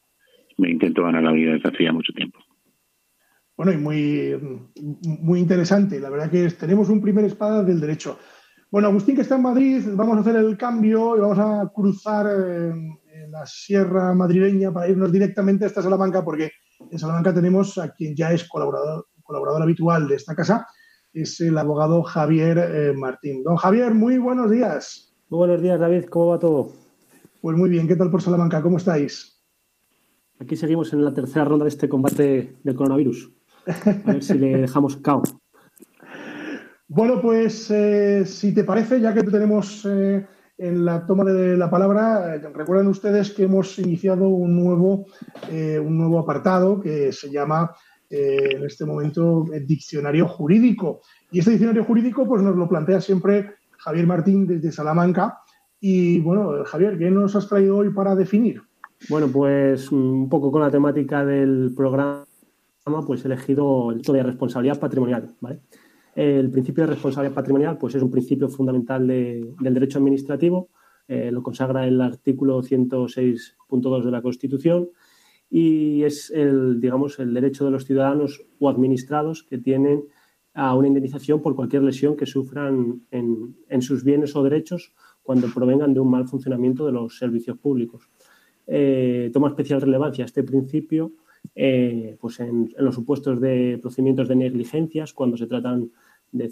me 0.57 0.69
intento 0.69 1.03
ganar 1.03 1.23
la 1.23 1.31
vida 1.31 1.53
desde 1.53 1.69
hace 1.69 1.83
ya 1.83 1.93
mucho 1.93 2.13
tiempo 2.13 2.39
bueno, 3.63 3.73
y 3.73 3.77
muy, 3.77 4.65
muy 5.03 5.39
interesante. 5.39 5.99
La 5.99 6.09
verdad 6.09 6.31
que 6.31 6.49
tenemos 6.49 6.89
un 6.89 6.99
primer 6.99 7.25
espada 7.25 7.63
del 7.63 7.79
derecho. 7.79 8.17
Bueno, 8.71 8.87
Agustín, 8.87 9.15
que 9.15 9.21
está 9.21 9.35
en 9.35 9.43
Madrid, 9.43 9.83
vamos 9.93 10.17
a 10.17 10.21
hacer 10.21 10.35
el 10.37 10.57
cambio 10.57 11.15
y 11.15 11.19
vamos 11.19 11.37
a 11.37 11.71
cruzar 11.71 12.25
en, 12.25 12.97
la 13.29 13.45
sierra 13.45 14.15
madrileña 14.15 14.73
para 14.73 14.89
irnos 14.89 15.11
directamente 15.11 15.65
hasta 15.65 15.83
Salamanca, 15.83 16.25
porque 16.25 16.49
en 16.89 16.97
Salamanca 16.97 17.35
tenemos 17.35 17.77
a 17.77 17.93
quien 17.93 18.15
ya 18.15 18.31
es 18.31 18.45
colaborador, 18.49 19.09
colaborador 19.21 19.61
habitual 19.61 20.07
de 20.07 20.15
esta 20.15 20.35
casa, 20.35 20.65
es 21.13 21.39
el 21.39 21.55
abogado 21.55 22.01
Javier 22.01 22.57
eh, 22.57 22.93
Martín. 22.93 23.43
Don 23.43 23.57
Javier, 23.57 23.93
muy 23.93 24.17
buenos 24.17 24.49
días. 24.49 25.13
Muy 25.29 25.37
buenos 25.37 25.61
días, 25.61 25.79
David. 25.79 26.05
¿Cómo 26.05 26.27
va 26.27 26.39
todo? 26.39 26.71
Pues 27.41 27.55
muy 27.55 27.69
bien. 27.69 27.87
¿Qué 27.87 27.95
tal 27.95 28.09
por 28.09 28.23
Salamanca? 28.23 28.59
¿Cómo 28.63 28.77
estáis? 28.77 29.39
Aquí 30.39 30.55
seguimos 30.55 30.91
en 30.93 31.05
la 31.05 31.13
tercera 31.13 31.45
ronda 31.45 31.65
de 31.65 31.69
este 31.69 31.87
combate 31.87 32.57
del 32.63 32.75
coronavirus. 32.75 33.40
A 33.67 34.11
ver 34.11 34.23
si 34.23 34.37
le 34.37 34.57
dejamos 34.57 34.97
cao. 34.97 35.23
Bueno, 36.93 37.21
pues 37.21 37.71
eh, 37.71 38.25
si 38.25 38.53
te 38.53 38.65
parece, 38.65 38.99
ya 38.99 39.13
que 39.13 39.23
tenemos 39.23 39.85
eh, 39.85 40.27
en 40.57 40.83
la 40.83 41.05
toma 41.05 41.23
de 41.23 41.55
la 41.55 41.69
palabra, 41.69 42.35
eh, 42.35 42.41
recuerden 42.53 42.87
ustedes 42.87 43.31
que 43.31 43.43
hemos 43.43 43.79
iniciado 43.79 44.27
un 44.27 44.61
nuevo, 44.61 45.05
un 45.49 45.97
nuevo 45.97 46.19
apartado 46.19 46.81
que 46.81 47.13
se 47.13 47.29
llama 47.29 47.73
en 48.09 48.65
este 48.65 48.83
momento 48.83 49.45
diccionario 49.65 50.27
jurídico. 50.27 50.99
Y 51.31 51.39
este 51.39 51.51
diccionario 51.51 51.85
jurídico 51.85 52.27
pues 52.27 52.41
nos 52.41 52.57
lo 52.57 52.67
plantea 52.67 52.99
siempre 52.99 53.55
Javier 53.77 54.05
Martín 54.05 54.45
desde 54.45 54.73
Salamanca. 54.73 55.39
Y 55.79 56.19
bueno, 56.19 56.65
Javier, 56.65 56.97
¿qué 56.97 57.09
nos 57.09 57.37
has 57.37 57.47
traído 57.47 57.77
hoy 57.77 57.89
para 57.91 58.15
definir? 58.15 58.61
Bueno, 59.07 59.29
pues 59.29 59.93
un 59.93 60.27
poco 60.27 60.51
con 60.51 60.61
la 60.61 60.69
temática 60.69 61.23
del 61.23 61.73
programa 61.73 62.25
pues 63.05 63.23
elegido 63.25 63.91
el 63.91 64.01
de 64.01 64.23
responsabilidad 64.23 64.79
patrimonial. 64.79 65.35
El 66.15 66.49
principio 66.49 66.83
de 66.85 66.93
responsabilidad 66.93 67.35
patrimonial 67.35 67.77
pues 67.77 67.95
es 67.95 68.03
un 68.03 68.11
principio 68.11 68.49
fundamental 68.49 69.07
del 69.07 69.55
derecho 69.73 69.99
administrativo, 69.99 70.69
eh, 71.07 71.31
lo 71.31 71.41
consagra 71.41 71.87
el 71.87 71.99
artículo 72.01 72.61
106.2 72.61 74.03
de 74.03 74.11
la 74.11 74.21
Constitución 74.21 74.89
y 75.49 76.03
es 76.03 76.31
el, 76.31 76.79
digamos, 76.79 77.19
el 77.19 77.33
derecho 77.33 77.65
de 77.65 77.71
los 77.71 77.85
ciudadanos 77.85 78.45
o 78.59 78.69
administrados 78.69 79.43
que 79.43 79.57
tienen 79.57 80.03
a 80.53 80.75
una 80.75 80.87
indemnización 80.87 81.41
por 81.41 81.55
cualquier 81.55 81.83
lesión 81.83 82.15
que 82.15 82.25
sufran 82.25 83.01
en, 83.11 83.81
sus 83.81 84.03
bienes 84.03 84.35
o 84.35 84.43
derechos 84.43 84.93
cuando 85.23 85.47
provengan 85.53 85.93
de 85.93 85.99
un 85.99 86.09
mal 86.09 86.27
funcionamiento 86.27 86.85
de 86.85 86.91
los 86.91 87.17
servicios 87.17 87.57
públicos. 87.57 88.09
Eh, 88.67 89.29
toma 89.33 89.49
especial 89.49 89.81
relevancia 89.81 90.25
este 90.25 90.43
principio 90.43 91.13
eh, 91.55 92.17
pues 92.19 92.39
en, 92.39 92.73
los 92.77 92.95
supuestos 92.95 93.39
de 93.41 93.79
procedimientos 93.81 94.27
de 94.27 94.35
negligencias, 94.35 95.13
cuando 95.13 95.37
se 95.37 95.47
tratan 95.47 95.91
de 96.31 96.51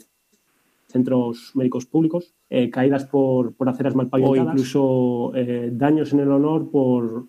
centros 0.87 1.51
médicos 1.55 1.85
públicos, 1.85 2.33
eh, 2.49 2.69
caídas 2.69 3.05
por, 3.05 3.53
por 3.53 3.69
aceras 3.69 3.95
mal 3.95 4.09
o 4.11 4.35
incluso 4.35 5.31
eh, 5.35 5.69
daños 5.71 6.13
en 6.13 6.19
el 6.19 6.31
honor 6.31 6.69
por, 6.69 7.27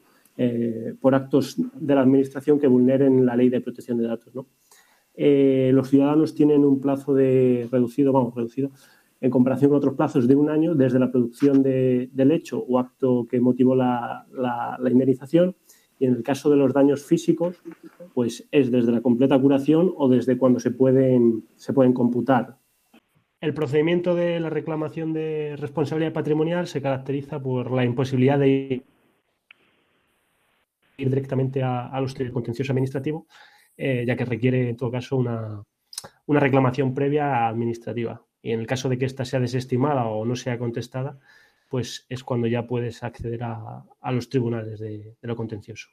por 1.01 1.15
actos 1.15 1.57
de 1.75 1.95
la 1.95 2.01
Administración 2.01 2.59
que 2.59 2.67
vulneren 2.67 3.27
la 3.27 3.37
ley 3.37 3.51
de 3.51 3.61
protección 3.61 3.99
de 3.99 4.07
datos. 4.07 4.33
eh, 5.15 5.71
los 5.75 5.91
ciudadanos 5.91 6.35
tienen 6.35 6.65
un 6.65 6.81
plazo 6.81 7.13
de 7.13 7.69
reducido, 7.71 8.11
vamos, 8.11 8.35
reducido, 8.35 8.71
en 9.21 9.31
comparación 9.31 9.69
con 9.69 9.77
otros 9.77 9.95
plazos 9.95 10.27
de 10.27 10.35
un 10.35 10.49
año 10.49 10.75
desde 10.75 10.99
la 10.99 11.11
producción 11.11 11.63
del 11.63 12.31
hecho 12.31 12.59
o 12.59 12.79
acto 12.79 13.27
que 13.31 13.39
motivó 13.39 13.75
la, 13.75 14.27
indemnización 14.91 15.57
y 16.01 16.07
en 16.07 16.15
el 16.15 16.23
caso 16.23 16.49
de 16.49 16.57
los 16.57 16.73
daños 16.73 17.05
físicos, 17.05 17.63
pues 18.15 18.49
es 18.51 18.71
desde 18.71 18.91
la 18.91 19.03
completa 19.03 19.39
curación 19.39 19.93
o 19.97 20.09
desde 20.09 20.39
cuando 20.39 20.59
se 20.59 20.71
pueden, 20.71 21.45
se 21.57 21.75
pueden 21.75 21.93
computar. 21.93 22.57
El 23.39 23.53
procedimiento 23.53 24.15
de 24.15 24.41
la 24.41 24.49
reclamación 24.49 25.13
de 25.13 25.57
responsabilidad 25.59 26.15
patrimonial 26.15 26.67
se 26.67 26.81
caracteriza 26.81 27.41
por 27.41 27.71
la 27.71 27.85
imposibilidad 27.85 28.39
de 28.39 28.83
ir 30.97 31.09
directamente 31.11 31.63
a, 31.63 31.99
los 32.01 32.15
contencioso 32.33 32.73
administrativo, 32.73 33.27
eh, 33.77 34.05
ya 34.07 34.17
que 34.17 34.25
requiere 34.25 34.71
en 34.71 34.77
todo 34.77 34.91
caso 34.91 35.17
una, 35.17 35.63
una 36.27 36.41
reclamación 36.41 36.95
previa 36.95 37.47
administrativa 37.47 38.25
y 38.43 38.53
en 38.53 38.61
el 38.61 38.67
caso 38.67 38.89
de 38.89 38.97
que 38.97 39.05
ésta 39.05 39.27
sea 39.27 39.41
desestimada 39.41 40.07
o 40.07 40.25
no 40.25 40.35
sea 40.35 40.59
contestada, 40.59 41.19
pues 41.71 42.05
es 42.09 42.25
cuando 42.25 42.49
ya 42.49 42.67
puedes 42.67 43.05
acceder 43.05 43.45
a, 43.45 43.85
los 44.11 44.29
tribunales 44.29 44.81
de, 44.81 45.15
lo 45.23 45.37
contencioso. 45.37 45.89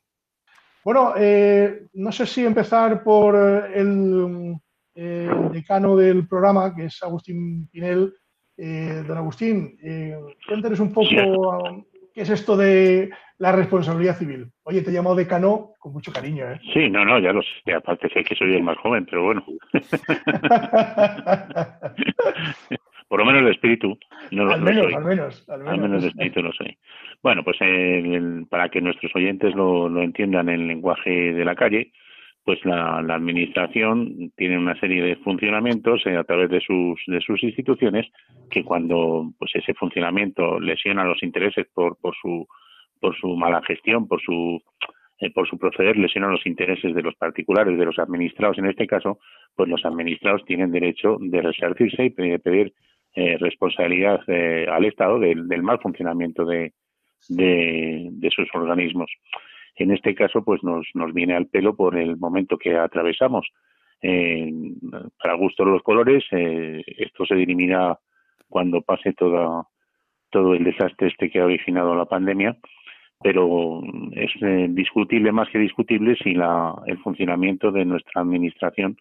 Bueno, 0.83 1.13
eh, 1.15 1.85
no 1.93 2.11
sé 2.11 2.25
si 2.25 2.43
empezar 2.43 3.03
por 3.03 3.35
el, 3.35 4.55
decano 4.95 5.95
del 5.95 6.27
programa, 6.27 6.75
que 6.75 6.85
es 6.85 7.03
Agustín 7.03 7.69
Pinel. 7.69 8.11
Eh, 8.57 9.03
don 9.07 9.19
Agustín, 9.19 9.77
eh, 9.83 10.17
cuéntanos 10.47 10.79
un 10.79 10.91
poco 10.91 11.85
qué 12.11 12.21
es 12.21 12.29
esto 12.31 12.57
de 12.57 13.11
la 13.37 13.51
responsabilidad 13.51 14.17
civil. 14.17 14.51
Oye, 14.63 14.81
te 14.81 14.89
llamo 14.89 15.13
decano 15.13 15.73
con 15.77 15.93
mucho 15.93 16.11
cariño, 16.11 16.49
¿eh? 16.49 16.59
Sí, 16.73 16.89
no, 16.89 17.05
no, 17.05 17.19
ya 17.19 17.33
lo 17.33 17.43
sé. 17.43 17.71
Aparte 17.71 18.09
sé 18.09 18.23
que 18.23 18.33
soy 18.33 18.55
el 18.55 18.63
más 18.63 18.79
joven, 18.79 19.05
pero 19.05 19.25
bueno. 19.25 19.45
Por 23.07 23.19
lo 23.19 23.25
menos 23.25 23.41
el 23.41 23.49
espíritu 23.49 23.97
no 24.31 24.43
al 24.51 24.59
lo, 24.59 24.65
menos, 24.65 24.83
soy. 24.83 24.93
Al 24.93 25.05
menos, 25.05 25.49
al 25.49 25.63
menos. 25.63 26.03
el 26.03 26.09
espíritu 26.09 26.41
lo 26.41 26.51
soy. 26.51 26.77
Bueno, 27.23 27.43
pues 27.43 27.57
para 28.49 28.69
que 28.69 28.81
nuestros 28.81 29.15
oyentes 29.15 29.55
lo, 29.55 29.87
lo 29.89 30.01
entiendan 30.01 30.49
en 30.49 30.61
el 30.61 30.67
lenguaje 30.67 31.33
de 31.33 31.45
la 31.45 31.55
calle, 31.55 31.91
pues 32.47 32.63
la, 32.63 32.99
administración 32.99 34.31
tiene 34.37 34.57
una 34.57 34.79
serie 34.79 35.03
de 35.03 35.17
funcionamientos 35.17 36.01
eh, 36.05 36.15
a 36.15 36.23
través 36.23 36.49
de 36.49 36.61
sus 36.61 36.97
de 37.05 37.19
sus 37.19 37.43
instituciones 37.43 38.07
que 38.49 38.63
cuando 38.63 39.33
pues 39.37 39.51
ese 39.53 39.73
funcionamiento 39.73 40.57
lesiona 40.57 41.03
los 41.03 41.21
intereses 41.23 41.67
por 41.73 41.97
por 41.97 42.15
su 42.15 42.47
por 43.01 43.17
su 43.17 43.35
mala 43.35 43.61
gestión 43.67 44.07
por 44.07 44.21
su 44.21 44.61
eh, 45.19 45.29
por 45.31 45.45
su 45.49 45.57
proceder 45.57 45.97
lesiona 45.97 46.29
los 46.29 46.45
intereses 46.45 46.95
de 46.95 47.01
los 47.01 47.15
particulares 47.15 47.77
de 47.77 47.83
los 47.83 47.99
administrados 47.99 48.57
en 48.59 48.67
este 48.67 48.87
caso 48.87 49.19
pues 49.53 49.67
los 49.67 49.83
administrados 49.83 50.45
tienen 50.45 50.71
derecho 50.71 51.17
de 51.19 51.41
resarcirse 51.41 52.05
y 52.05 52.09
pedir 52.11 52.71
eh, 53.17 53.37
responsabilidad 53.39 54.21
al 54.69 54.85
Estado 54.85 55.19
del, 55.19 55.63
mal 55.63 55.79
funcionamiento 55.79 56.45
de, 56.45 56.71
sus 58.29 58.47
organismos 58.53 59.09
en 59.77 59.91
este 59.91 60.15
caso 60.15 60.43
pues 60.43 60.61
nos, 60.63 61.13
viene 61.13 61.35
al 61.35 61.47
pelo 61.47 61.75
por 61.75 61.97
el 61.97 62.17
momento 62.17 62.57
que 62.57 62.75
atravesamos. 62.75 63.47
Eh, 64.01 64.51
para 65.21 65.35
gusto 65.35 65.65
de 65.65 65.71
los 65.71 65.83
colores, 65.83 66.23
eh, 66.31 66.83
esto 66.85 67.25
se 67.25 67.35
dirimirá 67.35 67.97
cuando 68.49 68.81
pase 68.81 69.13
toda, 69.13 69.63
todo 70.29 70.53
el 70.53 70.63
desastre 70.63 71.07
este 71.07 71.29
que 71.29 71.39
ha 71.39 71.45
originado 71.45 71.95
la 71.95 72.05
pandemia, 72.05 72.57
pero 73.21 73.81
es 74.11 74.31
eh, 74.41 74.67
discutible, 74.69 75.31
más 75.31 75.49
que 75.49 75.59
discutible, 75.59 76.15
si 76.23 76.33
la, 76.33 76.75
el 76.85 76.97
funcionamiento 76.99 77.71
de 77.71 77.85
nuestra 77.85 78.21
administración 78.21 78.97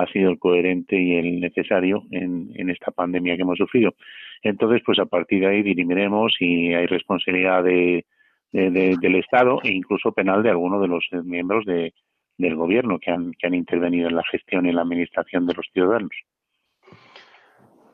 ha 0.00 0.06
sido 0.12 0.30
el 0.30 0.38
coherente 0.38 1.00
y 1.00 1.16
el 1.16 1.40
necesario 1.40 2.04
en, 2.10 2.50
en 2.54 2.70
esta 2.70 2.90
pandemia 2.90 3.36
que 3.36 3.42
hemos 3.42 3.58
sufrido. 3.58 3.94
Entonces, 4.42 4.82
pues 4.84 4.98
a 4.98 5.06
partir 5.06 5.40
de 5.40 5.48
ahí 5.48 5.62
dirimiremos 5.62 6.34
si 6.38 6.72
hay 6.72 6.86
responsabilidad 6.86 7.62
de, 7.62 8.04
del 8.52 9.14
Estado 9.16 9.60
e 9.62 9.70
incluso 9.70 10.12
penal 10.12 10.42
de 10.42 10.50
algunos 10.50 10.80
de 10.80 10.88
los 10.88 11.06
miembros 11.24 11.64
de, 11.66 11.92
del 12.38 12.56
gobierno 12.56 12.98
que 12.98 13.10
han, 13.10 13.32
que 13.32 13.46
han 13.46 13.54
intervenido 13.54 14.08
en 14.08 14.16
la 14.16 14.24
gestión 14.30 14.66
y 14.66 14.72
la 14.72 14.82
administración 14.82 15.46
de 15.46 15.54
los 15.54 15.66
ciudadanos. 15.72 16.10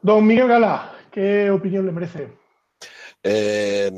Don 0.03 0.27
Miguel 0.27 0.49
Gala, 0.49 0.93
¿qué 1.13 1.51
opinión 1.51 1.85
le 1.87 1.93
merece? 1.93 2.46
Eh, 3.29 3.91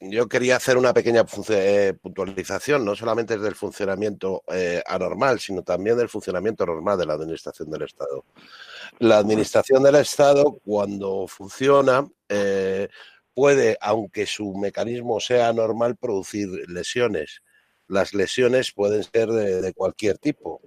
yo 0.00 0.28
quería 0.28 0.56
hacer 0.56 0.76
una 0.76 0.92
pequeña 0.92 1.24
eh, 1.50 1.94
puntualización, 2.02 2.84
no 2.84 2.96
solamente 2.96 3.38
del 3.38 3.54
funcionamiento 3.54 4.42
eh, 4.52 4.82
anormal, 4.84 5.38
sino 5.38 5.62
también 5.62 5.96
del 5.96 6.08
funcionamiento 6.08 6.66
normal 6.66 6.98
de 6.98 7.06
la 7.06 7.12
Administración 7.12 7.70
del 7.70 7.82
Estado. 7.82 8.24
La 8.98 9.18
Administración 9.18 9.84
del 9.84 9.94
Estado, 9.94 10.58
cuando 10.64 11.28
funciona, 11.28 12.04
puede, 13.34 13.78
aunque 13.80 14.26
su 14.26 14.52
mecanismo 14.56 15.20
sea 15.20 15.52
normal, 15.52 15.94
producir 15.96 16.48
lesiones. 16.68 17.42
Las 17.86 18.14
lesiones 18.14 18.72
pueden 18.72 19.04
ser 19.04 19.28
de, 19.28 19.72
cualquier 19.74 20.18
tipo. 20.18 20.60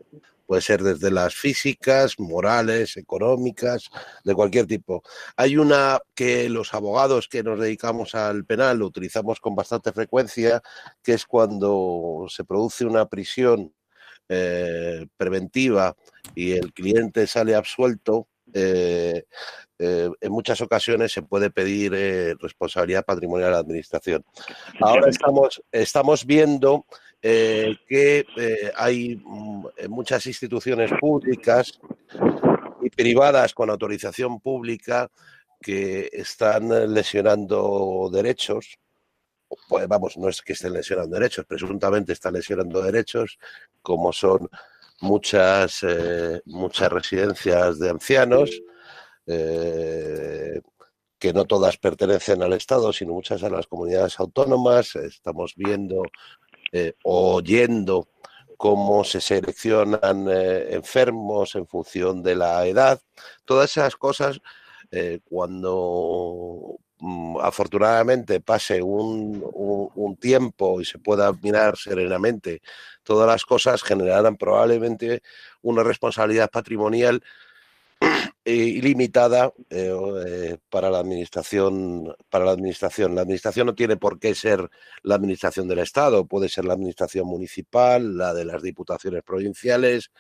Puede 0.46 0.62
ser 0.62 0.84
desde 0.84 1.10
las 1.10 1.34
físicas, 1.34 2.20
morales, 2.20 2.98
económicas, 2.98 3.90
de 4.24 4.36
cualquier 4.36 4.68
tipo. 4.68 5.02
Hay 5.36 5.58
una 5.58 6.00
que 6.14 6.50
los 6.50 6.74
abogados 6.74 7.28
que 7.28 7.44
nos 7.44 7.60
dedicamos 7.60 8.14
al 8.14 8.46
penal 8.46 8.78
lo 8.78 8.86
utilizamos 8.86 9.40
con 9.40 9.56
bastante 9.56 9.92
frecuencia, 9.92 10.62
que 11.02 11.14
es 11.14 11.26
cuando 11.26 12.28
se 12.30 12.44
produce 12.44 12.86
una 12.86 13.08
prisión 13.08 13.74
eh, 14.28 15.06
preventiva 15.18 15.96
y 16.34 16.54
el 16.54 16.74
cliente 16.74 17.28
sale 17.28 17.54
absuelto, 17.54 18.28
eh, 18.54 19.26
eh, 19.78 20.10
en 20.20 20.32
muchas 20.32 20.62
ocasiones 20.62 21.12
se 21.12 21.22
puede 21.22 21.52
pedir 21.52 21.92
responsabilidad 22.40 23.06
patrimonial 23.06 23.50
a 23.50 23.54
la 23.54 23.60
administración. 23.60 24.24
Ahora 24.80 25.10
estamos, 25.10 25.62
estamos 25.72 26.26
viendo 26.26 26.86
que 27.26 28.26
hay 28.76 29.16
mm, 29.16 29.66
muchas 29.90 30.26
instituciones 30.28 30.92
públicas 31.00 31.80
y 32.82 32.90
privadas 32.90 33.54
con 33.54 33.70
autorización 33.70 34.40
pública 34.40 35.10
que 35.60 36.10
están 36.14 36.94
lesionando 36.94 38.10
derechos. 38.12 38.78
Pues 39.68 39.88
vamos, 39.88 40.18
no 40.18 40.30
es 40.30 40.42
que 40.42 40.54
estén 40.54 40.74
lesionando 40.74 41.16
derechos, 41.16 41.46
presuntamente 41.46 42.14
están 42.14 42.34
lesionando 42.34 42.82
derechos, 42.82 43.40
como 43.82 44.12
son 44.12 44.50
muchas, 45.02 45.86
muchas 46.46 46.92
residencias 46.92 47.80
de 47.80 47.90
ancianos, 47.90 48.62
eh, 49.28 50.62
que 51.18 51.34
no 51.34 51.46
todas 51.46 51.78
pertenecen 51.78 52.44
al 52.44 52.54
Estado, 52.54 52.94
sino 52.94 53.14
muchas 53.14 53.42
a 53.44 53.50
las 53.50 53.68
comunidades 53.68 54.20
autónomas. 54.20 54.96
Estamos 54.96 55.54
viendo, 55.56 56.04
eh, 56.78 56.94
oyendo 57.04 58.10
cómo 58.58 59.06
se 59.06 59.22
seleccionan 59.22 60.28
eh, 60.30 60.74
enfermos 60.76 61.56
en 61.56 61.66
función 61.68 62.22
de 62.22 62.36
la 62.36 62.66
edad. 62.66 63.02
Todas 63.46 63.72
esas 63.72 63.96
cosas, 63.96 64.42
cuando 65.30 66.78
mm, 67.00 67.38
afortunadamente 67.42 68.40
pase 68.40 68.82
un, 68.82 69.44
un, 69.54 70.16
tiempo 70.18 70.80
y 70.80 70.86
se 70.86 71.00
pueda 71.00 71.32
mirar 71.34 71.78
serenamente 71.78 72.62
todas 73.04 73.28
las 73.28 73.46
cosas, 73.46 73.84
generarán 73.84 74.38
probablemente 74.38 75.22
una 75.62 75.84
responsabilidad 75.84 76.50
patrimonial 76.50 77.22
ilimitada 78.46 79.52
eh, 79.72 79.92
eh, 80.28 80.58
para 80.70 80.92
la 80.92 81.00
administración 81.00 82.16
para 82.30 82.46
la 82.46 82.52
administración. 82.52 83.16
La 83.16 83.22
administración 83.22 83.66
no 83.66 83.74
tiene 83.74 83.98
por 83.98 84.20
qué 84.20 84.36
ser 84.36 84.70
la 85.02 85.16
administración 85.16 85.68
del 85.68 85.80
estado 85.80 86.28
puede 86.28 86.48
ser 86.48 86.66
la 86.66 86.74
administración 86.74 87.26
municipal 87.26 88.18
la 88.18 88.34
de 88.36 88.46
las 88.46 88.62
diputaciones 88.62 89.24
provinciales 89.24 90.12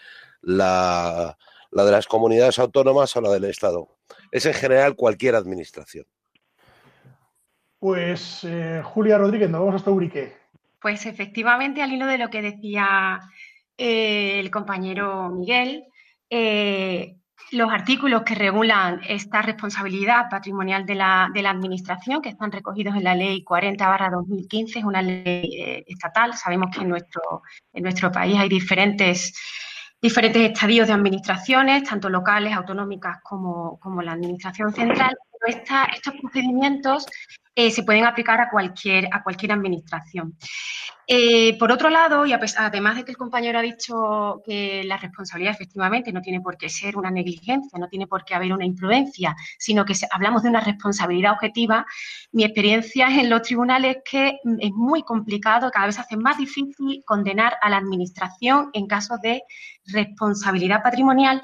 la, 0.41 1.37
la 1.69 1.85
de 1.85 1.91
las 1.91 2.07
comunidades 2.07 2.57
autónomas 2.57 3.15
o 3.15 3.21
la 3.21 3.31
del 3.31 3.45
estado. 3.45 3.89
Es 4.31 4.45
en 4.45 4.53
general 4.53 4.95
cualquier 4.95 5.35
administración. 5.35 6.05
Pues 7.79 8.43
eh, 8.43 8.81
Julia 8.83 9.19
Rodríguez 9.19 9.49
nos 9.49 9.61
vamos 9.61 9.75
hasta 9.75 9.91
Urique 9.91 10.33
pues 10.81 11.05
efectivamente 11.07 11.81
al 11.81 11.91
hilo 11.93 12.05
de 12.05 12.19
lo 12.19 12.29
que 12.29 12.43
decía 12.43 13.19
el 13.77 14.51
compañero 14.51 15.29
Miguel 15.29 15.85
los 17.51 17.71
artículos 17.71 18.23
que 18.23 18.35
regulan 18.35 19.01
esta 19.07 19.41
responsabilidad 19.41 20.29
patrimonial 20.29 20.85
de 20.85 20.95
la, 20.95 21.25
Administración, 21.25 22.21
que 22.21 22.29
están 22.29 22.51
recogidos 22.51 22.95
en 22.95 23.03
la 23.03 23.15
Ley 23.15 23.43
40-2015, 23.43 24.77
es 24.77 24.83
una 24.83 25.01
ley 25.01 25.55
eh, 25.57 25.83
estatal. 25.87 26.33
Sabemos 26.33 26.75
que 26.75 26.81
en 26.81 26.89
nuestro, 26.89 27.43
en 27.73 27.83
nuestro 27.83 28.11
país 28.11 28.37
hay 28.37 28.49
diferentes, 28.49 29.33
diferentes 30.01 30.41
estadios 30.41 30.87
de 30.87 30.93
administraciones, 30.93 31.83
tanto 31.83 32.09
locales, 32.09 32.53
autonómicas 32.53 33.17
como, 33.23 33.79
como 33.79 34.01
la 34.01 34.13
Administración 34.13 34.73
central. 34.73 35.15
Estos 35.45 36.13
procedimientos 36.21 37.05
eh, 37.57 37.71
se 37.71 37.83
pueden 37.83 38.03
aplicar 38.05 38.41
a 38.41 38.49
cualquier, 38.49 39.07
a 39.11 39.23
cualquier 39.23 39.53
administración. 39.53 40.37
Eh, 41.07 41.55
por 41.59 41.71
otro 41.71 41.89
lado, 41.89 42.25
y 42.25 42.33
además 42.33 42.95
de 42.95 43.05
que 43.05 43.11
el 43.11 43.17
compañero 43.17 43.59
ha 43.59 43.61
dicho 43.61 44.41
que 44.43 44.83
la 44.83 44.97
responsabilidad 44.97 45.53
efectivamente 45.53 46.11
no 46.11 46.21
tiene 46.21 46.41
por 46.41 46.57
qué 46.57 46.67
ser 46.67 46.97
una 46.97 47.11
negligencia, 47.11 47.77
no 47.79 47.87
tiene 47.87 48.07
por 48.07 48.25
qué 48.25 48.33
haber 48.33 48.51
una 48.51 48.65
imprudencia, 48.65 49.35
sino 49.59 49.85
que 49.85 49.93
hablamos 50.11 50.43
de 50.43 50.49
una 50.49 50.61
responsabilidad 50.61 51.33
objetiva, 51.33 51.85
mi 52.31 52.43
experiencia 52.43 53.07
en 53.07 53.29
los 53.29 53.43
tribunales 53.43 53.97
es 53.97 54.03
que 54.09 54.39
es 54.59 54.71
muy 54.71 55.03
complicado, 55.03 55.69
cada 55.71 55.85
vez 55.85 55.99
hace 55.99 56.17
más 56.17 56.37
difícil 56.37 57.03
condenar 57.05 57.55
a 57.61 57.69
la 57.69 57.77
administración 57.77 58.71
en 58.73 58.87
casos 58.87 59.21
de 59.21 59.43
responsabilidad 59.85 60.81
patrimonial 60.81 61.41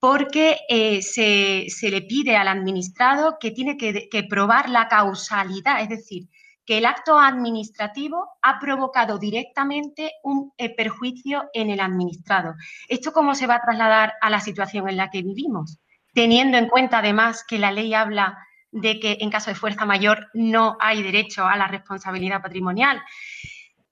porque 0.00 0.58
eh, 0.68 1.02
se, 1.02 1.90
le 1.90 2.02
pide 2.02 2.36
al 2.36 2.48
administrado 2.48 3.38
que 3.40 3.50
tiene 3.50 3.76
que, 3.76 4.22
probar 4.28 4.68
la 4.68 4.88
causalidad, 4.88 5.80
es 5.82 5.88
decir, 5.88 6.28
que 6.64 6.78
el 6.78 6.86
acto 6.86 7.18
administrativo 7.18 8.28
ha 8.42 8.60
provocado 8.60 9.18
directamente 9.18 10.12
un 10.22 10.52
eh, 10.58 10.74
perjuicio 10.74 11.48
en 11.52 11.70
el 11.70 11.80
administrado. 11.80 12.54
¿Esto 12.88 13.12
cómo 13.12 13.34
se 13.34 13.46
va 13.46 13.56
a 13.56 13.62
trasladar 13.62 14.14
a 14.20 14.30
la 14.30 14.40
situación 14.40 14.88
en 14.88 14.98
la 14.98 15.08
que 15.10 15.22
vivimos? 15.22 15.78
Teniendo 16.12 16.58
en 16.58 16.68
cuenta 16.68 16.98
además 16.98 17.44
que 17.46 17.58
la 17.58 17.72
ley 17.72 17.94
habla 17.94 18.38
de 18.70 19.00
que 19.00 19.16
en 19.20 19.30
caso 19.30 19.50
de 19.50 19.56
fuerza 19.56 19.86
mayor 19.86 20.28
no 20.34 20.76
hay 20.78 21.02
derecho 21.02 21.46
a 21.46 21.56
la 21.56 21.68
responsabilidad 21.68 22.42
patrimonial. 22.42 23.00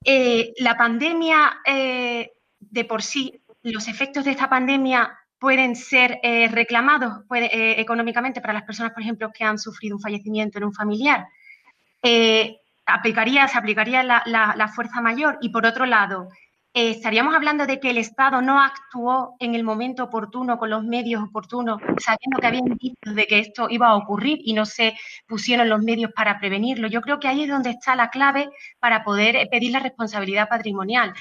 Eh, 0.05 0.53
la 0.59 0.77
pandemia 0.77 1.61
de 1.65 2.85
por 2.85 3.01
sí, 3.01 3.41
los 3.63 3.87
efectos 3.87 4.23
de 4.23 4.31
esta 4.31 4.49
pandemia 4.49 5.17
pueden 5.39 5.75
ser 5.75 6.19
eh, 6.23 6.47
reclamados 6.47 7.23
eh, 7.35 7.75
económicamente 7.77 8.41
para 8.41 8.53
las 8.53 8.63
personas, 8.63 8.93
por 8.93 9.01
ejemplo, 9.01 9.31
que 9.31 9.43
han 9.43 9.59
sufrido 9.59 9.95
un 9.95 10.01
fallecimiento 10.01 10.57
en 10.57 10.65
un 10.65 10.73
familiar. 10.73 11.27
Eh, 12.01 12.57
aplicaría, 12.85 13.47
se 13.47 13.57
aplicaría 13.57 14.03
la, 14.03 14.71
fuerza 14.75 15.01
mayor 15.01 15.37
y, 15.41 15.49
por 15.49 15.65
otro 15.65 15.85
lado, 15.85 16.29
estaríamos 16.73 17.35
hablando 17.35 17.65
de 17.65 17.79
que 17.79 17.89
el 17.89 17.97
Estado 17.97 18.41
no 18.41 18.61
actuó 18.61 19.35
en 19.39 19.55
el 19.55 19.63
momento 19.63 20.05
oportuno, 20.05 20.57
con 20.57 20.69
los 20.69 20.83
medios 20.83 21.23
oportunos, 21.23 21.81
sabiendo 21.97 22.39
que 22.39 22.47
había 22.47 22.59
indicios 22.59 23.15
de 23.15 23.25
que 23.27 23.39
esto 23.39 23.67
iba 23.69 23.87
a 23.87 23.95
ocurrir 23.95 24.39
y 24.43 24.53
no 24.53 24.65
se 24.65 24.95
pusieron 25.27 25.69
los 25.69 25.81
medios 25.81 26.11
para 26.13 26.39
prevenirlo. 26.39 26.87
Yo 26.87 27.01
creo 27.01 27.19
que 27.19 27.27
ahí 27.27 27.43
es 27.43 27.49
donde 27.49 27.71
está 27.71 27.95
la 27.95 28.09
clave 28.09 28.49
para 28.79 29.03
poder 29.03 29.47
pedir 29.49 29.71
la 29.71 29.79
responsabilidad 29.79 30.49
patrimonial 30.49 31.13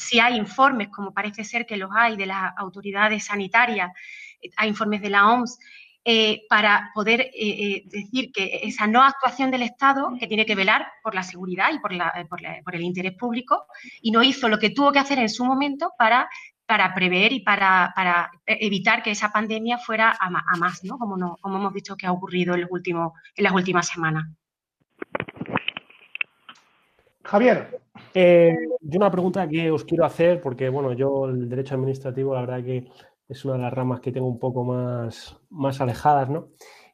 si 0.00 0.18
hay 0.18 0.36
informes, 0.36 0.88
como 0.88 1.12
parece 1.12 1.44
ser 1.44 1.66
que 1.66 1.76
los 1.76 1.90
hay 1.94 2.16
de 2.16 2.26
las 2.26 2.52
autoridades 2.56 3.24
sanitarias, 3.24 3.92
hay 4.56 4.68
informes 4.68 5.02
de 5.02 5.10
la 5.10 5.30
OMS, 5.30 5.58
eh, 6.02 6.46
para 6.48 6.90
poder 6.94 7.20
eh, 7.20 7.32
eh, 7.34 7.82
decir 7.84 8.32
que 8.32 8.60
esa 8.62 8.86
no 8.86 9.02
actuación 9.02 9.50
del 9.50 9.62
Estado, 9.62 10.10
que 10.18 10.26
tiene 10.26 10.46
que 10.46 10.54
velar 10.54 10.86
por 11.02 11.14
la 11.14 11.22
seguridad 11.22 11.68
y 11.74 11.78
por, 11.78 11.92
el 12.74 12.80
interés 12.80 13.14
público, 13.18 13.66
y 14.00 14.10
no 14.10 14.22
hizo 14.22 14.48
lo 14.48 14.58
que 14.58 14.70
tuvo 14.70 14.92
que 14.92 14.98
hacer 14.98 15.18
en 15.18 15.28
su 15.28 15.44
momento 15.44 15.92
para, 15.98 16.30
para 16.64 16.94
prever 16.94 17.34
y 17.34 17.40
para, 17.40 17.92
evitar 18.46 19.02
que 19.02 19.10
esa 19.10 19.30
pandemia 19.30 19.76
fuera 19.76 20.16
a, 20.18 20.30
más, 20.56 20.82
¿no? 20.82 20.96
Como, 20.96 21.18
no, 21.18 21.36
como 21.42 21.58
hemos 21.58 21.74
visto 21.74 21.94
que 21.94 22.06
ha 22.06 22.12
ocurrido 22.12 22.54
en, 22.54 22.62
los 22.62 22.70
últimos, 22.70 23.12
en 23.36 23.44
las 23.44 23.52
últimas 23.52 23.86
semanas. 23.86 24.24
Javier. 27.30 27.80
Eh, 28.12 28.56
yo 28.80 28.98
una 28.98 29.08
pregunta 29.08 29.46
que 29.46 29.70
os 29.70 29.84
quiero 29.84 30.04
hacer, 30.04 30.40
porque 30.40 30.68
bueno, 30.68 30.94
yo 30.94 31.26
el 31.26 31.48
derecho 31.48 31.76
administrativo, 31.76 32.34
la 32.34 32.40
verdad 32.40 32.64
que 32.64 32.88
es 33.28 33.44
una 33.44 33.54
de 33.54 33.60
las 33.60 33.72
ramas 33.72 34.00
que 34.00 34.10
tengo 34.10 34.26
un 34.26 34.40
poco 34.40 34.64
más, 34.64 35.36
más 35.48 35.80
alejadas, 35.80 36.28
¿no? 36.28 36.48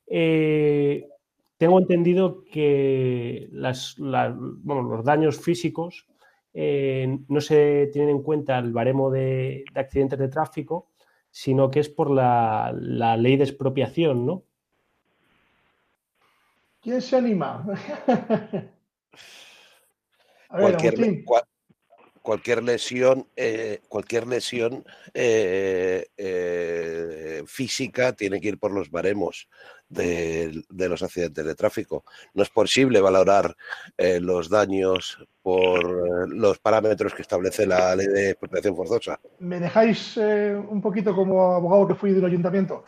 Eh, 0.07 1.09
tengo 1.57 1.79
entendido 1.79 2.45
que 2.45 3.49
los 3.51 3.97
daños 5.05 5.41
físicos 5.41 6.07
eh, 6.53 7.19
no 7.29 7.41
se 7.41 7.89
tienen 7.91 8.17
en 8.17 8.23
cuenta 8.23 8.59
el 8.59 8.75
baremo 8.75 9.11
de, 9.11 9.65
accidentes 9.75 10.19
de 10.19 10.29
tráfico, 10.29 10.91
sino 11.31 11.71
que 11.71 11.81
es 11.81 11.89
por 11.89 12.11
la, 12.11 12.75
la 12.79 13.17
ley 13.17 13.39
de 13.39 13.45
expropiación, 13.45 14.27
¿no? 14.27 14.43
¿Quién 16.83 17.01
se 17.01 17.17
anima? 17.17 17.65
cualquier, 20.49 20.99
lesión, 22.65 23.29
eh, 23.37 23.81
cualquier 23.89 24.27
lesión 24.27 24.85
eh, 25.15 26.07
eh, 26.17 27.43
física 27.47 28.13
tiene 28.13 28.41
que 28.41 28.49
ir 28.49 28.59
por 28.59 28.73
los 28.73 28.91
baremos 28.91 29.49
de, 29.89 30.65
los 30.71 31.03
accidentes 31.03 31.45
de 31.45 31.55
tráfico. 31.55 32.05
No 32.35 32.43
es 32.43 32.51
posible 32.51 33.01
valorar 33.01 33.57
los 34.21 34.51
daños 34.51 35.25
por 35.41 36.29
los 36.29 36.59
parámetros 36.59 37.15
que 37.15 37.23
establece 37.23 37.67
la 37.67 37.95
ley 37.95 38.09
de 38.09 38.31
expropiación 38.31 38.75
forzosa. 38.75 39.21
¿Me 39.39 39.61
dejáis 39.61 40.17
un 40.17 40.81
poquito 40.81 41.15
como 41.15 41.55
abogado 41.55 41.87
que 41.87 41.95
fui 41.95 42.13
del 42.13 42.25
ayuntamiento? 42.25 42.85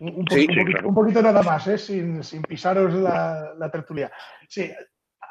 Un, 0.00 0.94
poquito, 0.94 1.22
nada 1.22 1.42
más, 1.42 1.64
sin, 1.80 2.20
pisaros 2.48 2.94
la, 2.94 3.54
la 3.56 3.70
tertulia. 3.70 4.10
Sí, 4.48 4.72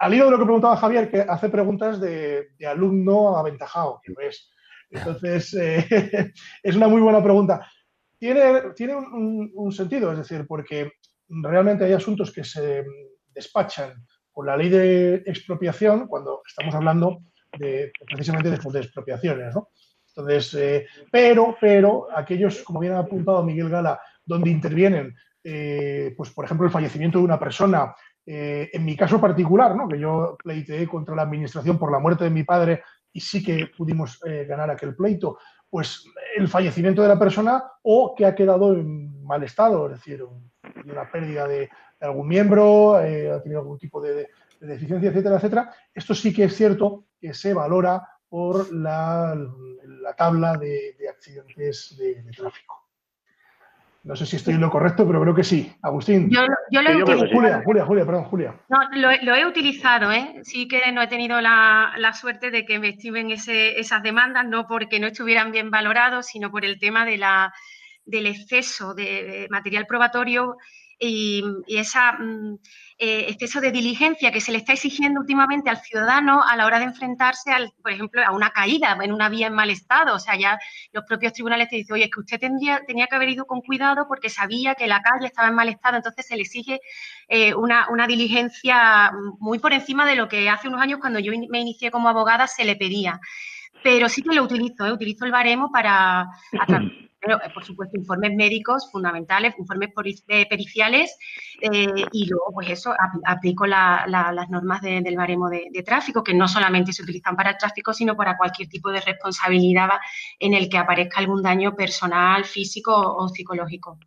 al 0.04 0.13
hilo 0.13 0.26
de 0.26 0.32
lo 0.32 0.38
que 0.38 0.46
preguntaba 0.46 0.76
Javier, 0.76 1.10
que 1.10 1.22
hace 1.22 1.48
preguntas 1.48 2.00
de, 2.02 2.50
alumno 2.68 3.38
aventajado, 3.38 4.02
que 4.04 4.13
es. 4.28 4.52
Entonces, 4.89 5.54
eh, 5.54 6.34
es 6.63 6.76
una 6.76 6.89
muy 6.89 7.02
buena 7.02 7.24
pregunta. 7.24 7.66
Tiene, 8.20 8.74
tiene 8.76 8.96
un, 8.96 9.72
sentido, 9.72 10.12
es 10.12 10.18
decir, 10.18 10.46
porque 10.46 10.92
realmente 11.30 11.86
hay 11.86 11.94
asuntos 11.94 12.32
que 12.32 12.44
se 12.44 12.84
despachan 13.34 14.06
con 14.32 14.46
la 14.46 14.58
ley 14.58 14.70
de 14.70 15.16
expropiación 15.26 16.08
cuando 16.08 16.42
estamos 16.46 16.76
hablando 16.76 17.20
de, 17.58 17.92
precisamente 18.06 18.50
de, 18.50 18.80
expropiaciones, 18.80 19.56
¿no? 19.56 19.70
Entonces, 20.16 20.54
eh, 20.56 20.86
pero, 21.12 21.56
pero 21.60 22.08
aquellos, 22.13 22.62
como 22.63 22.80
bien 22.80 22.94
ha 22.94 23.00
apuntado 23.00 23.44
Miguel 23.44 23.70
Gala, 23.70 24.00
donde 24.26 24.52
intervienen, 24.52 25.16
eh, 25.44 26.13
pues 26.16 26.30
por 26.32 26.46
ejemplo, 26.46 26.68
el 26.68 26.74
fallecimiento 26.74 27.20
de 27.20 27.26
una 27.26 27.39
persona, 27.39 27.96
eh, 28.25 28.69
en 28.71 28.86
mi 28.86 28.95
caso 28.95 29.19
particular, 29.19 29.75
¿no? 29.75 29.88
que 29.88 29.99
yo 29.99 30.38
pleiteé 30.41 30.88
contra 30.88 31.15
la 31.15 31.23
administración 31.23 31.77
por 31.77 31.91
la 31.91 31.99
muerte 31.99 32.23
de 32.23 32.29
mi 32.29 32.43
padre 32.43 32.83
y 33.12 33.19
sí 33.19 33.43
que 33.43 33.67
pudimos 33.67 34.19
eh, 34.25 34.45
ganar 34.47 34.71
aquel 34.71 34.95
pleito, 34.95 35.38
pues 35.69 36.05
el 36.36 36.47
fallecimiento 36.47 37.01
de 37.01 37.09
la 37.09 37.19
persona 37.19 37.63
o 37.81 38.15
que 38.15 38.25
ha 38.25 38.33
quedado 38.33 38.73
en 38.73 39.23
mal 39.23 39.43
estado, 39.43 39.88
es 39.88 39.97
decir, 39.97 40.23
una 40.86 41.12
pérdida 41.12 41.47
de, 41.47 41.69
algún 41.99 42.27
miembro, 42.27 42.99
eh, 42.99 43.31
ha 43.31 43.41
tenido 43.41 43.62
algún 43.62 43.77
tipo 43.77 44.01
de, 44.01 44.29
deficiencia, 44.59 45.09
etcétera, 45.09 45.36
etcétera. 45.36 45.73
Esto 45.93 46.13
sí 46.13 46.33
que 46.33 46.45
es 46.45 46.55
cierto 46.55 47.05
que 47.19 47.33
se 47.33 47.53
valora 47.53 48.07
por 48.27 48.73
la, 48.73 49.36
tabla 50.17 50.57
de, 50.57 50.95
accidentes 51.09 51.95
de 51.97 52.23
tráfico. 52.36 52.83
No 54.04 54.18
sé 54.18 54.26
si 54.26 54.36
estoy 54.36 54.56
en 54.56 54.62
lo 54.62 54.70
correcto, 54.70 55.08
pero 55.08 55.22
creo 55.22 55.34
que 55.34 55.46
sí. 55.46 55.72
Agustín. 55.82 56.30
Yo, 56.30 56.42
lo 56.46 56.89
he 56.89 57.04
utilizado. 57.04 57.32
Julia, 57.32 57.62
Julia, 57.63 57.86
Julia, 57.86 58.06
perdón, 58.06 58.24
Julia. 58.26 58.56
No, 58.68 58.80
lo, 58.96 59.36
he 59.36 59.46
utilizado, 59.46 60.12
¿eh? 60.12 60.42
Sí 60.44 60.68
que 60.68 60.92
no 60.92 61.02
he 61.02 61.08
tenido 61.08 61.39
la, 61.39 62.12
suerte 62.13 62.52
de 62.52 62.66
que 62.66 62.80
me 62.80 62.89
estimen 62.89 63.32
esas 63.32 64.04
demandas, 64.04 64.46
no 64.46 64.68
porque 64.68 65.00
no 65.00 65.08
estuvieran 65.08 65.52
bien 65.52 65.72
valorados, 65.72 66.26
sino 66.26 66.52
por 66.52 66.66
el 66.66 66.80
tema 66.80 67.06
de 67.06 67.18
la, 67.18 67.54
del 68.06 68.28
exceso 68.28 68.94
de 68.94 69.48
material 69.50 69.86
probatorio 69.88 70.58
y, 70.99 71.43
ese 71.67 71.99
mm, 72.19 72.56
eh, 72.97 73.25
exceso 73.29 73.60
de 73.60 73.71
diligencia 73.71 74.32
que 74.32 74.41
se 74.41 74.51
le 74.51 74.60
está 74.60 74.73
exigiendo 74.73 75.19
últimamente 75.19 75.69
al 75.69 75.82
ciudadano 75.82 76.43
a 76.43 76.56
la 76.56 76.65
hora 76.65 76.79
de 76.79 76.86
enfrentarse, 76.86 77.51
al, 77.51 77.71
por 77.82 77.91
ejemplo, 77.91 78.21
a 78.25 78.32
una 78.32 78.51
caída 78.51 78.97
en 79.01 79.12
una 79.12 79.29
vía 79.29 79.47
en 79.47 79.53
mal 79.53 79.69
estado. 79.69 80.15
O 80.15 80.19
sea, 80.19 80.38
ya 80.38 80.60
los 80.91 81.03
propios 81.06 81.34
tribunales 81.34 81.69
te 81.69 81.77
dicen, 81.77 81.95
oye, 81.95 82.06
es 82.06 82.12
que 82.12 82.19
usted 82.19 82.39
tendría, 82.39 82.82
tenía 82.86 83.08
que 83.08 83.15
haber 83.15 83.29
ido 83.29 83.45
con 83.45 83.62
cuidado 83.62 84.08
porque 84.08 84.29
sabía 84.29 84.75
que 84.75 84.88
la 84.88 85.01
calle 85.01 85.27
estaba 85.27 85.47
en 85.49 85.56
mal 85.56 85.69
estado, 85.69 85.97
entonces 85.97 86.25
se 86.25 86.36
le 86.36 86.43
exige 86.43 86.79
eh, 87.27 87.53
una, 87.53 87.88
diligencia 88.08 89.12
muy 89.39 89.60
por 89.60 89.73
encima 89.73 90.06
de 90.06 90.15
lo 90.15 90.27
que 90.27 90.49
hace 90.49 90.67
unos 90.67 90.82
años 90.82 90.99
cuando 90.99 91.19
yo 91.19 91.32
me 91.49 91.60
inicié 91.60 91.89
como 91.91 92.10
abogada 92.10 92.47
se 92.47 92.65
le 92.65 92.75
pedía. 92.75 93.19
Pero 93.84 94.08
sí 94.08 94.21
que 94.21 94.36
lo 94.36 94.43
utilizo, 94.43 94.86
¿eh? 94.86 94.93
utilizo 94.93 95.25
el 95.25 95.32
baremo 95.32 95.71
para, 95.71 96.27
pero, 97.23 97.38
eh, 97.38 97.49
por 97.53 97.63
supuesto, 97.63 97.97
informes 97.97 98.36
médicos 98.36 98.91
fundamentales, 98.91 99.55
informes 99.57 99.91
eh, 100.27 100.45
periciales 100.47 101.17
eh, 101.62 101.88
y 102.12 102.27
luego, 102.27 102.51
pues 102.53 102.69
eso, 102.69 102.93
aplico 103.25 103.65
las 103.65 104.49
normas 104.49 104.81
del 104.81 105.15
baremo 105.15 105.49
de, 105.49 105.83
tráfico, 105.86 106.23
que 106.23 106.33
no 106.33 106.47
solamente 106.47 106.91
se 106.91 107.01
utilizan 107.01 107.36
para 107.36 107.51
el 107.51 107.57
tráfico, 107.57 107.93
sino 107.93 108.15
para 108.15 108.36
cualquier 108.36 108.67
tipo 108.67 108.91
de 108.91 108.99
responsabilidad 108.99 109.91
en 110.39 110.53
el 110.53 110.67
que 110.69 110.77
aparezca 110.77 111.19
algún 111.19 111.41
daño 111.41 111.75
personal, 111.75 112.43
físico 112.43 112.93
o 112.93 113.27
psicológico. 113.29 113.97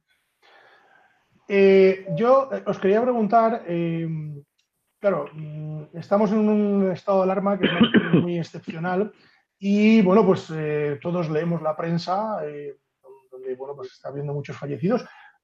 yo 1.48 2.50
os 2.66 2.78
quería 2.78 3.02
preguntar, 3.02 3.62
claro, 5.00 5.30
mm, 5.32 5.84
estamos 5.94 6.32
en 6.32 6.48
un 6.48 6.92
estado 6.92 7.18
de 7.18 7.24
alarma 7.24 7.58
que 7.58 7.66
es 7.66 8.22
muy 8.22 8.38
excepcional 8.38 9.12
y, 9.58 10.02
bueno, 10.02 10.26
pues 10.26 10.52
todos 11.00 11.30
leemos 11.30 11.62
la 11.62 11.74
prensa 11.74 12.42
bueno, 13.54 13.74
pues 13.74 13.92
está 13.92 14.08
habiendo 14.08 14.32
muchos 14.32 14.56
fallecidos. 14.56 15.02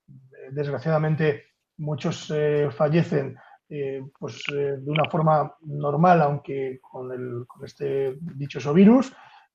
Eh, 0.09 0.51
desgraciadamente, 0.51 1.45
muchos 1.79 2.31
eh, 2.35 2.69
fallecen 2.71 3.37
eh, 3.69 4.03
pues 4.19 4.43
de 4.51 4.91
una 4.91 5.09
forma 5.09 5.55
normal, 5.63 6.21
aunque 6.21 6.79
con, 6.83 7.47
este 7.65 8.19
dichoso 8.21 8.75
virus, 8.75 9.13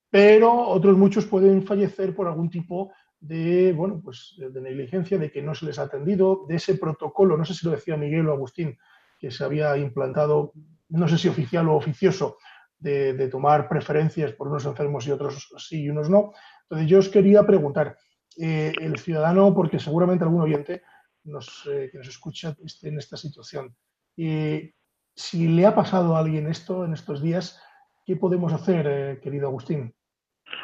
pero 0.09 0.51
otros 0.51 0.97
muchos 0.97 1.25
pueden 1.25 1.63
fallecer 1.63 2.15
por 2.15 2.27
algún 2.27 2.49
tipo 2.49 2.91
de, 3.19 3.73
bueno, 3.73 4.01
pues 4.03 4.35
de 4.37 4.61
negligencia, 4.61 5.19
de 5.19 5.31
que 5.31 5.43
no 5.43 5.53
se 5.53 5.67
les 5.67 5.77
ha 5.77 5.83
atendido, 5.83 6.45
de 6.47 6.55
ese 6.55 6.75
protocolo, 6.75 7.37
no 7.37 7.45
sé 7.45 7.53
si 7.53 7.65
lo 7.65 7.73
decía 7.73 7.95
Miguel 7.95 8.27
o 8.29 8.33
Agustín, 8.33 8.77
que 9.19 9.29
se 9.29 9.43
había 9.43 9.77
implantado, 9.77 10.53
no 10.89 11.07
sé 11.07 11.17
si 11.17 11.27
oficial 11.27 11.67
o 11.69 11.75
oficioso, 11.75 12.37
de, 12.79 13.27
tomar 13.29 13.67
preferencias 13.67 14.33
por 14.33 14.47
unos 14.47 14.65
enfermos 14.65 15.07
y 15.07 15.11
otros 15.11 15.49
sí 15.57 15.83
y 15.83 15.89
unos 15.89 16.09
no. 16.09 16.33
Entonces 16.63 16.87
yo 16.87 16.99
os 16.99 17.09
quería 17.09 17.45
preguntar, 17.45 17.97
eh, 18.37 18.73
el 18.79 18.97
ciudadano, 18.97 19.53
porque 19.53 19.79
seguramente 19.79 20.23
algún 20.23 20.41
oyente 20.41 20.83
nos, 21.23 21.67
eh, 21.71 21.89
que 21.91 21.97
nos 21.97 22.07
escucha 22.07 22.55
esté 22.63 22.89
en 22.89 22.97
esta 22.97 23.17
situación, 23.17 23.75
eh, 24.17 24.73
si 25.15 25.47
le 25.47 25.65
ha 25.65 25.75
pasado 25.75 26.15
a 26.15 26.19
alguien 26.19 26.47
esto 26.47 26.85
en 26.85 26.93
estos 26.93 27.21
días, 27.21 27.61
¿qué 28.05 28.15
podemos 28.15 28.53
hacer, 28.53 29.19
querido 29.19 29.47
Agustín? 29.47 29.93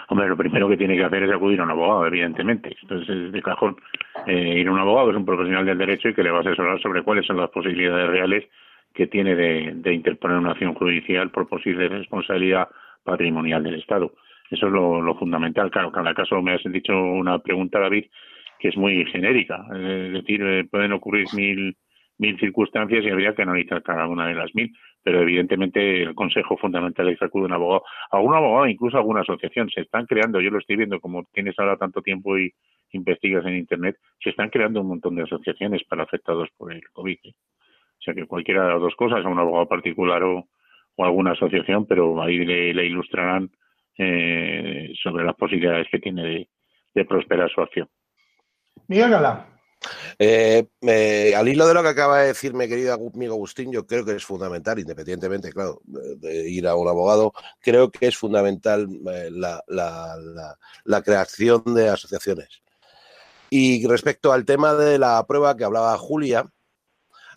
Hombre, 0.09 0.27
lo 0.27 0.37
primero 0.37 0.69
que 0.69 0.77
tiene 0.77 0.95
que 0.95 1.03
hacer 1.03 1.23
es 1.23 1.31
acudir 1.31 1.59
a 1.59 1.63
un 1.63 1.71
abogado, 1.71 2.05
evidentemente. 2.05 2.75
Entonces, 2.81 3.31
de 3.31 3.41
cajón, 3.41 3.77
eh, 4.27 4.59
ir 4.59 4.67
a 4.67 4.71
un 4.71 4.79
abogado 4.79 5.11
es 5.11 5.17
un 5.17 5.25
profesional 5.25 5.65
del 5.65 5.77
derecho 5.77 6.09
y 6.09 6.13
que 6.13 6.23
le 6.23 6.31
va 6.31 6.39
a 6.39 6.41
asesorar 6.41 6.81
sobre 6.81 7.03
cuáles 7.03 7.25
son 7.25 7.37
las 7.37 7.49
posibilidades 7.49 8.09
reales 8.09 8.45
que 8.93 9.07
tiene 9.07 9.35
de, 9.35 9.93
interponer 9.93 10.37
una 10.37 10.51
acción 10.51 10.75
judicial 10.75 11.31
por 11.31 11.47
posible 11.47 11.87
responsabilidad 11.89 12.69
patrimonial 13.03 13.63
del 13.63 13.75
Estado. 13.75 14.13
Eso 14.53 14.67
es 14.67 14.71
lo, 14.71 15.15
fundamental. 15.15 15.71
Claro, 15.71 15.91
cada 15.91 16.13
caso 16.13 16.41
me 16.41 16.53
has 16.53 16.63
dicho 16.63 16.93
una 16.93 17.39
pregunta, 17.39 17.79
David, 17.79 18.05
que 18.59 18.69
es 18.69 18.77
muy 18.77 19.05
genérica. 19.05 19.65
Es 19.73 20.13
decir, 20.13 20.41
eh, 20.43 20.63
pueden 20.69 20.93
ocurrir 20.93 21.27
mil, 21.33 21.75
mil 22.17 22.39
circunstancias 22.39 23.03
y 23.03 23.09
habría 23.09 23.33
que 23.33 23.41
analizar 23.41 23.81
cada 23.81 24.07
una 24.07 24.27
de 24.27 24.35
las 24.35 24.53
mil 24.55 24.71
pero 25.03 25.21
evidentemente 25.21 26.01
el 26.01 26.15
consejo 26.15 26.57
fundamental 26.57 27.09
es 27.09 27.19
que 27.19 27.25
acude 27.25 27.45
un 27.45 27.53
abogado, 27.53 27.83
a 28.09 28.19
un 28.19 28.33
abogado, 28.33 28.67
incluso 28.67 28.95
a 28.95 29.01
alguna 29.01 29.21
asociación, 29.21 29.69
se 29.69 29.81
están 29.81 30.05
creando, 30.05 30.39
yo 30.39 30.49
lo 30.49 30.59
estoy 30.59 30.77
viendo, 30.77 30.99
como 31.01 31.25
tienes 31.33 31.59
ahora 31.59 31.75
tanto 31.75 32.01
tiempo 32.01 32.37
y 32.37 32.53
investigas 32.93 33.45
en 33.45 33.57
Internet, 33.57 33.97
se 34.23 34.29
están 34.29 34.49
creando 34.49 34.81
un 34.81 34.87
montón 34.87 35.15
de 35.15 35.23
asociaciones 35.23 35.83
para 35.83 36.03
afectados 36.03 36.49
por 36.57 36.71
el 36.71 36.81
COVID. 36.93 37.17
¿eh? 37.21 37.33
O 37.33 38.01
sea 38.01 38.13
que 38.13 38.25
cualquiera 38.25 38.63
de 38.63 38.73
las 38.73 38.81
dos 38.81 38.95
cosas, 38.95 39.25
a 39.25 39.27
un 39.27 39.39
abogado 39.39 39.67
particular 39.67 40.23
o, 40.23 40.47
alguna 40.97 41.31
asociación, 41.31 41.85
pero 41.87 42.21
ahí 42.21 42.45
le, 42.45 42.85
ilustrarán 42.85 43.49
eh, 43.97 44.93
sobre 45.01 45.23
las 45.23 45.35
posibilidades 45.35 45.87
que 45.91 45.99
tiene 45.99 46.23
de, 46.23 46.49
de 46.93 47.05
prosperar 47.05 47.49
su 47.51 47.61
acción. 47.61 47.89
Miguel 48.87 49.11
Gala. 49.11 49.53
Eh, 50.19 51.33
al 51.35 51.47
hilo 51.47 51.67
de 51.67 51.73
lo 51.73 51.81
que 51.81 51.89
acaba 51.89 52.19
de 52.19 52.27
decir 52.27 52.53
mi 52.53 52.67
querido 52.67 52.93
amigo 52.93 53.33
Agustín, 53.33 53.71
yo 53.71 53.85
creo 53.85 54.05
que 54.05 54.13
es 54.13 54.23
fundamental, 54.23 54.79
independientemente, 54.79 55.51
claro, 55.51 55.81
de 55.85 56.49
ir 56.49 56.67
a 56.67 56.75
un 56.75 56.87
abogado, 56.87 57.33
creo 57.59 57.91
que 57.91 58.07
es 58.07 58.17
fundamental 58.17 58.87
eh, 59.11 59.29
la, 59.31 61.01
creación 61.03 61.63
de 61.73 61.89
asociaciones. 61.89 62.61
Y 63.49 63.85
respecto 63.87 64.31
al 64.31 64.45
tema 64.45 64.73
de 64.73 64.97
la 64.97 65.25
prueba 65.27 65.55
que 65.55 65.63
hablaba 65.63 65.97
Julia, 65.97 66.45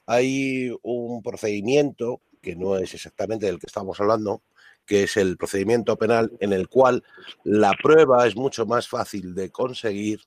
hay 0.06 0.72
un 0.82 1.22
procedimiento 1.22 2.20
que 2.40 2.56
no 2.56 2.76
es 2.76 2.94
exactamente 2.94 3.46
del 3.46 3.58
que 3.58 3.66
estamos 3.66 4.00
hablando, 4.00 4.42
que 4.86 5.04
es 5.04 5.16
el 5.16 5.36
procedimiento 5.36 5.96
penal 5.96 6.32
en 6.40 6.52
el 6.52 6.68
cual 6.68 7.02
la 7.44 7.72
prueba 7.82 8.26
es 8.26 8.36
mucho 8.36 8.66
más 8.66 8.88
fácil 8.88 9.34
de 9.34 9.50
conseguir 9.50 10.20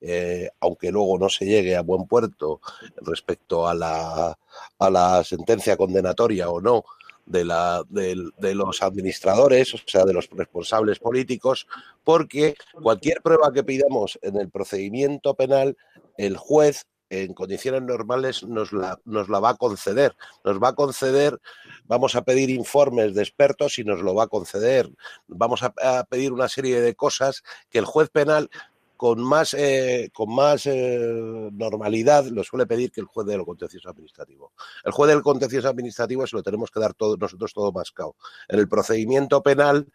eh, 0.00 0.50
aunque 0.60 0.90
luego 0.90 1.18
no 1.18 1.28
se 1.28 1.46
llegue 1.46 1.76
a 1.76 1.82
buen 1.82 2.06
puerto 2.06 2.60
respecto 2.96 3.68
a 3.68 3.74
la, 3.74 4.36
a 4.78 4.90
la 4.90 5.22
sentencia 5.22 5.76
condenatoria 5.76 6.50
o 6.50 6.60
no 6.60 6.84
de, 7.28 7.44
la, 7.44 7.84
de, 7.88 8.54
los 8.54 8.82
administradores, 8.82 9.74
o 9.74 9.78
sea, 9.86 10.04
de 10.04 10.14
los 10.14 10.28
responsables 10.30 10.98
políticos, 10.98 11.66
porque 12.02 12.56
cualquier 12.82 13.20
prueba 13.22 13.52
que 13.52 13.62
pidamos 13.62 14.18
en 14.22 14.36
el 14.36 14.50
procedimiento 14.50 15.34
penal, 15.34 15.76
el 16.16 16.36
juez 16.36 16.86
en 17.10 17.34
condiciones 17.34 17.82
normales 17.82 18.42
nos 18.42 18.72
la, 18.72 19.00
nos 19.04 19.28
la 19.28 19.40
va 19.40 19.50
a 19.50 19.56
conceder. 19.56 20.16
Nos 20.44 20.62
va 20.62 20.68
a 20.68 20.74
conceder, 20.74 21.40
vamos 21.86 22.14
a 22.14 22.22
pedir 22.22 22.50
informes 22.50 23.14
de 23.14 23.22
expertos 23.22 23.78
y 23.78 23.84
nos 23.84 24.00
lo 24.00 24.14
va 24.14 24.24
a 24.24 24.28
conceder. 24.28 24.90
Vamos 25.26 25.62
a, 25.62 26.04
pedir 26.04 26.32
una 26.32 26.48
serie 26.48 26.80
de 26.80 26.94
cosas 26.94 27.42
que 27.70 27.78
el 27.78 27.84
juez 27.84 28.10
penal 28.10 28.50
con 28.96 29.22
más, 29.22 29.54
eh, 29.54 30.10
con 30.12 30.34
más 30.34 30.66
eh, 30.66 31.50
normalidad 31.52 32.26
lo 32.26 32.42
suele 32.42 32.66
pedir 32.66 32.90
que 32.90 33.00
el 33.00 33.06
juez 33.06 33.26
del 33.26 33.44
contencioso 33.44 33.88
administrativo. 33.88 34.52
El 34.84 34.92
juez 34.92 35.08
del 35.10 35.22
contencioso 35.22 35.68
administrativo 35.68 36.26
se 36.26 36.36
lo 36.36 36.42
tenemos 36.42 36.70
que 36.70 36.80
dar 36.80 36.94
todo, 36.94 37.16
nosotros 37.16 37.54
todo 37.54 37.70
mascado. 37.70 38.16
En 38.48 38.58
el 38.58 38.68
procedimiento 38.68 39.42
penal, 39.42 39.86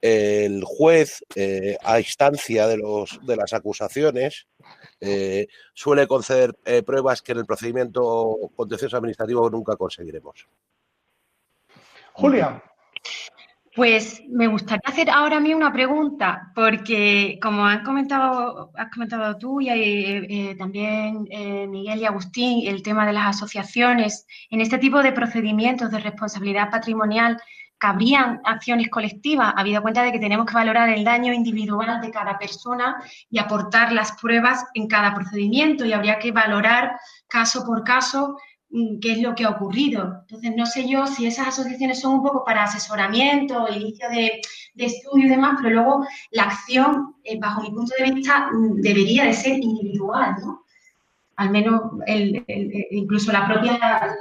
el 0.00 0.62
juez, 0.64 1.24
eh, 1.34 1.76
a 1.82 1.98
instancia 1.98 2.66
de, 2.66 2.76
los, 2.76 3.18
de 3.26 3.36
las 3.36 3.52
acusaciones, 3.52 4.46
suele 5.74 6.06
conceder 6.06 6.54
pruebas 6.84 7.22
que 7.22 7.32
en 7.32 7.38
el 7.38 7.46
procedimiento 7.46 8.36
contencioso 8.56 8.96
administrativo 8.96 9.48
nunca 9.48 9.76
conseguiremos. 9.76 10.48
Julia. 12.12 12.62
Pues 13.78 14.20
me 14.28 14.48
gustaría 14.48 14.82
hacer 14.86 15.08
ahora 15.08 15.36
a 15.36 15.40
mí 15.40 15.54
una 15.54 15.72
pregunta, 15.72 16.50
porque 16.52 17.38
como 17.40 17.64
has 17.64 17.84
comentado, 17.84 18.72
has 18.74 18.90
comentado 18.90 19.38
tú 19.38 19.60
y 19.60 19.68
eh, 19.68 20.26
eh, 20.28 20.56
también 20.56 21.28
eh, 21.30 21.64
Miguel 21.68 22.00
y 22.00 22.04
Agustín, 22.04 22.66
el 22.66 22.82
tema 22.82 23.06
de 23.06 23.12
las 23.12 23.36
asociaciones, 23.36 24.26
en 24.50 24.62
este 24.62 24.78
tipo 24.78 25.00
de 25.00 25.12
procedimientos 25.12 25.92
de 25.92 26.00
responsabilidad 26.00 26.72
patrimonial, 26.72 27.40
¿cabrían 27.78 28.40
acciones 28.44 28.88
colectivas? 28.88 29.54
Habido 29.56 29.82
cuenta 29.82 30.02
de 30.02 30.12
que 30.12 30.18
tenemos 30.18 30.46
que 30.46 30.54
valorar 30.54 30.88
el 30.88 31.04
daño 31.04 31.32
individual 31.32 32.00
de 32.00 32.10
cada 32.10 32.38
persona 32.38 33.02
y 33.30 33.38
aportar 33.38 33.92
las 33.92 34.12
pruebas 34.12 34.64
en 34.74 34.86
cada 34.88 35.14
procedimiento 35.14 35.84
y 35.84 35.92
habría 35.92 36.18
que 36.18 36.32
valorar 36.32 36.98
caso 37.28 37.64
por 37.64 37.84
caso 37.84 38.36
Mm, 38.70 38.98
qué 39.00 39.12
es 39.12 39.18
lo 39.22 39.34
que 39.34 39.44
ha 39.44 39.50
ocurrido. 39.50 40.24
Entonces, 40.28 40.52
no 40.54 40.66
sé 40.66 40.86
yo 40.86 41.06
si 41.06 41.26
esas 41.26 41.48
asociaciones 41.48 42.00
son 42.00 42.14
un 42.16 42.22
poco 42.22 42.44
para 42.44 42.64
asesoramiento, 42.64 43.66
inicio 43.68 44.08
de, 44.10 44.40
estudio 44.76 45.26
y 45.26 45.28
demás, 45.30 45.58
pero 45.62 45.74
luego 45.74 46.06
la 46.32 46.44
acción, 46.44 47.16
eh, 47.24 47.38
bajo 47.40 47.62
mi 47.62 47.70
punto 47.70 47.94
de 47.98 48.12
vista, 48.12 48.50
mm, 48.52 48.80
debería 48.80 49.24
de 49.24 49.32
ser 49.32 49.58
individual, 49.58 50.36
¿no? 50.40 50.64
Al 51.38 51.50
menos 51.50 51.80
incluso 52.90 53.32
la 53.32 53.46
propia 53.46 53.78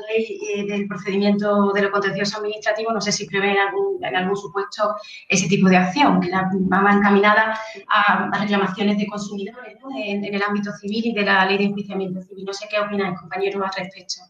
ley 0.08 0.40
eh, 0.56 0.66
del 0.68 0.88
procedimiento 0.88 1.72
de 1.74 1.82
lo 1.82 1.92
contencioso 1.92 2.38
administrativo, 2.38 2.92
no 2.92 3.02
sé 3.02 3.12
si 3.12 3.26
prevé 3.26 3.52
en 3.54 4.16
algún, 4.16 4.38
supuesto 4.38 4.96
ese 5.28 5.48
tipo 5.48 5.68
de 5.68 5.78
acción, 5.78 6.22
que 6.22 6.30
va 6.32 6.94
encaminada 6.94 7.60
a, 7.90 8.40
reclamaciones 8.40 8.98
de 9.00 9.08
consumidores 9.08 9.78
en, 9.98 10.26
en, 10.26 10.34
el 10.34 10.42
ámbito 10.44 10.72
civil 10.74 11.08
y 11.08 11.14
de 11.14 11.24
la 11.24 11.46
ley 11.46 11.58
de 11.58 11.64
enjuiciamiento 11.66 12.22
civil. 12.22 12.46
No 12.46 12.54
sé 12.54 12.68
qué 12.70 12.80
opináis, 12.80 13.20
compañeros, 13.20 13.64
al 13.64 13.84
respecto. 13.84 14.22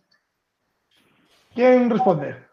¿Quién 1.54 1.90
responde? 1.90 2.48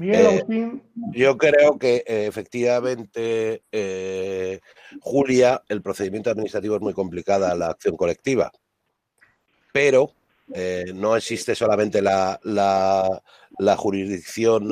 Miguel 0.00 0.44
eh, 0.48 0.80
yo 1.12 1.36
creo 1.36 1.78
que 1.78 2.04
eh, 2.06 2.26
efectivamente, 2.26 3.64
eh, 3.72 4.60
Julia, 5.00 5.62
el 5.68 5.82
procedimiento 5.82 6.30
administrativo 6.30 6.76
es 6.76 6.82
muy 6.82 6.94
complicada, 6.94 7.54
la 7.54 7.68
acción 7.68 7.96
colectiva, 7.96 8.50
pero 9.72 10.12
no 10.94 11.14
existe 11.14 11.54
solamente 11.54 12.00
la, 12.00 12.40
la, 12.42 13.76
jurisdicción 13.76 14.70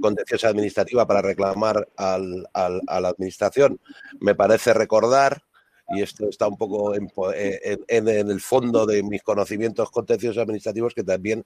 contenciosa 0.00 0.48
administrativa 0.48 1.06
para 1.06 1.20
reclamar 1.20 1.86
al, 1.96 2.48
a 2.54 3.00
la 3.00 3.08
administración. 3.08 3.78
Me 4.20 4.34
parece 4.34 4.72
recordar 4.72 5.42
y 5.90 6.02
esto 6.02 6.28
está 6.28 6.46
un 6.46 6.56
poco 6.56 6.94
eh, 6.94 7.78
en, 7.88 8.08
el 8.08 8.40
fondo 8.40 8.86
de 8.86 9.02
mis 9.02 9.22
conocimientos 9.22 9.90
contenciosos 9.90 10.40
administrativos 10.40 10.94
que 10.94 11.02
también 11.02 11.44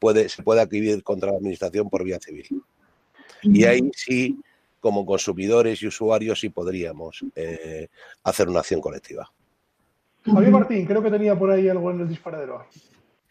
puede, 0.00 0.28
se 0.28 0.42
puede 0.42 0.60
adquirir 0.60 1.02
contra 1.04 1.30
la 1.30 1.36
administración 1.36 1.88
por 1.88 2.02
vía 2.02 2.18
civil. 2.18 2.46
Y 3.42 3.64
ahí 3.64 3.88
sí, 3.94 4.40
como 4.80 5.06
consumidores 5.06 5.80
y 5.82 5.86
usuarios, 5.86 6.40
sí 6.40 6.48
podríamos 6.48 7.24
eh, 7.36 7.88
hacer 8.24 8.48
una 8.48 8.60
acción 8.60 8.80
colectiva. 8.80 9.30
Javier 10.24 10.52
Martín, 10.52 10.86
creo 10.86 11.02
que 11.02 11.10
tenía 11.10 11.38
por 11.38 11.50
ahí 11.50 11.68
algo 11.68 11.90
en 11.90 12.00
el 12.00 12.08
disparadero. 12.08 12.64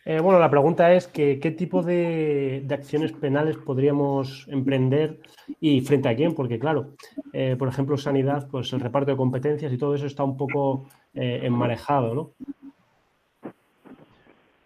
Eh, 0.05 0.19
bueno, 0.19 0.37
la 0.37 0.49
pregunta 0.49 0.93
es 0.93 1.07
que, 1.07 1.39
qué 1.39 1.51
tipo 1.51 1.81
de, 1.81 2.65
acciones 2.69 3.13
penales 3.13 3.57
podríamos 3.57 4.47
emprender 4.49 5.19
y 5.61 5.79
frente 5.81 6.09
a 6.09 6.15
quién, 6.15 6.35
porque 6.35 6.59
claro, 6.59 6.89
eh, 7.31 7.55
por 7.57 7.69
ejemplo, 7.69 7.97
sanidad, 7.97 8.47
pues 8.51 8.73
el 8.73 8.81
reparto 8.81 9.11
de 9.11 9.17
competencias 9.17 9.71
y 9.71 9.77
todo 9.77 9.95
eso 9.95 10.05
está 10.05 10.23
un 10.23 10.35
poco 10.35 10.89
eh, 11.13 11.41
enmarejado, 11.43 12.13
¿no? 12.13 12.31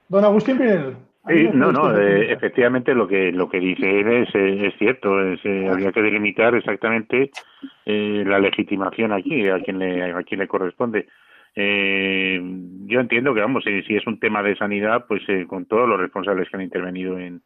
Don 0.09 0.23
Agustín 0.23 0.57
Pinel. 0.57 0.95
Sí, 1.27 1.49
no, 1.53 1.73
no, 1.73 1.95
efectivamente 1.99 2.95
lo 2.95 3.05
que 3.05 3.33
lo 3.33 3.49
que 3.49 3.59
dice 3.59 3.99
él 3.99 4.07
es, 4.07 4.29
es 4.33 4.73
cierto, 4.79 5.21
es, 5.21 5.41
habría 5.69 5.91
que 5.91 6.01
delimitar 6.01 6.55
exactamente 6.55 7.31
la 7.85 8.39
legitimación 8.39 9.11
aquí, 9.11 9.45
a 9.49 9.59
quien 9.59 9.79
le, 9.79 10.13
a 10.13 10.23
quien 10.23 10.39
le 10.39 10.47
corresponde 10.47 11.05
Eh, 11.59 12.39
yo 12.85 12.99
entiendo 12.99 13.33
que, 13.33 13.41
vamos, 13.41 13.63
si, 13.63 13.95
es 13.95 14.05
un 14.05 14.19
tema 14.19 14.43
de 14.43 14.55
sanidad, 14.55 15.05
pues 15.07 15.23
eh, 15.27 15.45
con 15.47 15.65
todos 15.65 15.89
los 15.89 15.99
responsables 15.99 16.47
que 16.49 16.55
han 16.55 16.61
intervenido 16.61 17.17
en 17.17 17.41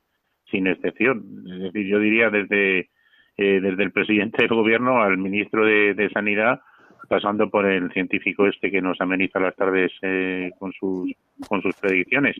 sin 0.51 0.67
excepción. 0.67 1.23
Es 1.49 1.59
decir, 1.61 1.87
yo 1.87 1.97
diría 1.97 2.29
desde, 2.29 2.89
eh, 3.37 3.59
desde 3.61 3.83
el 3.83 3.93
presidente 3.93 4.41
del 4.41 4.49
gobierno 4.49 5.01
al 5.01 5.17
ministro 5.17 5.65
de, 5.65 6.09
Sanidad, 6.13 6.59
pasando 7.07 7.49
por 7.49 7.65
el 7.65 7.89
científico 7.93 8.47
este 8.47 8.69
que 8.69 8.81
nos 8.81 8.99
ameniza 8.99 9.39
las 9.39 9.55
tardes 9.55 9.93
eh, 10.01 10.51
con, 10.59 10.73
sus, 10.73 11.13
con 11.47 11.61
sus 11.61 11.73
predicciones. 11.75 12.35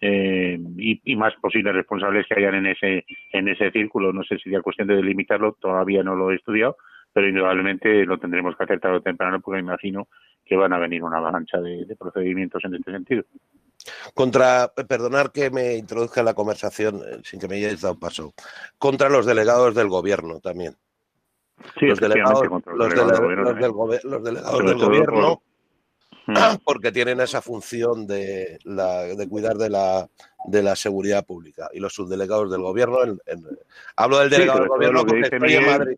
Eh, 0.00 0.58
y, 0.78 1.14
más 1.14 1.32
posibles 1.36 1.72
responsables 1.72 2.26
que 2.26 2.34
hayan 2.34 2.56
en 2.56 2.66
ese 2.66 3.04
en 3.32 3.46
ese 3.46 3.70
círculo. 3.70 4.12
No 4.12 4.24
sé 4.24 4.36
si 4.38 4.52
es 4.52 4.60
cuestión 4.60 4.88
de 4.88 4.96
delimitarlo, 4.96 5.56
todavía 5.60 6.02
no 6.02 6.16
lo 6.16 6.32
he 6.32 6.34
estudiado, 6.34 6.76
pero 7.12 7.28
indudablemente 7.28 8.04
lo 8.04 8.18
tendremos 8.18 8.56
que 8.56 8.64
hacer 8.64 8.80
tarde 8.80 8.96
o 8.96 9.02
temprano 9.02 9.40
porque 9.40 9.62
me 9.62 9.68
imagino 9.68 10.08
que 10.44 10.56
van 10.56 10.72
a 10.72 10.78
venir 10.78 11.02
una 11.02 11.18
avalancha 11.18 11.60
de, 11.60 11.96
procedimientos 11.98 12.62
en 12.64 12.74
este 12.74 12.90
sentido. 12.90 13.24
Contra, 14.14 14.72
perdonar 14.88 15.32
que 15.32 15.50
me 15.50 15.76
introduzca 15.76 16.20
en 16.20 16.26
la 16.26 16.34
conversación 16.34 17.00
eh, 17.06 17.18
sin 17.24 17.40
que 17.40 17.48
me 17.48 17.56
hayáis 17.56 17.80
dado 17.80 17.98
paso, 17.98 18.32
contra 18.78 19.08
los 19.08 19.26
delegados 19.26 19.74
del 19.74 19.88
gobierno 19.88 20.40
también. 20.40 20.74
Sí, 21.78 21.86
los 21.86 22.00
delegados, 22.00 22.42
los 22.66 22.88
delegados, 22.88 24.04
los 24.04 24.24
delegados 24.24 24.64
del 24.64 24.78
gobierno 24.78 25.42
porque 26.64 26.92
tienen 26.92 27.20
esa 27.20 27.42
función 27.42 28.06
de, 28.06 28.58
la, 28.64 29.02
de 29.02 29.28
cuidar 29.28 29.56
de 29.56 29.70
la, 29.70 30.08
de 30.46 30.62
la 30.62 30.76
seguridad 30.76 31.24
pública. 31.24 31.68
Y 31.72 31.80
los 31.80 31.94
subdelegados 31.94 32.50
del 32.50 32.62
gobierno, 32.62 32.98
hablo 33.96 34.18
del 34.20 34.30
delegado 34.30 34.60
del 34.60 34.68
gobierno 34.68 35.04
porque 35.04 35.22
estoy 35.22 35.54
en 35.54 35.66
Madrid. 35.66 35.96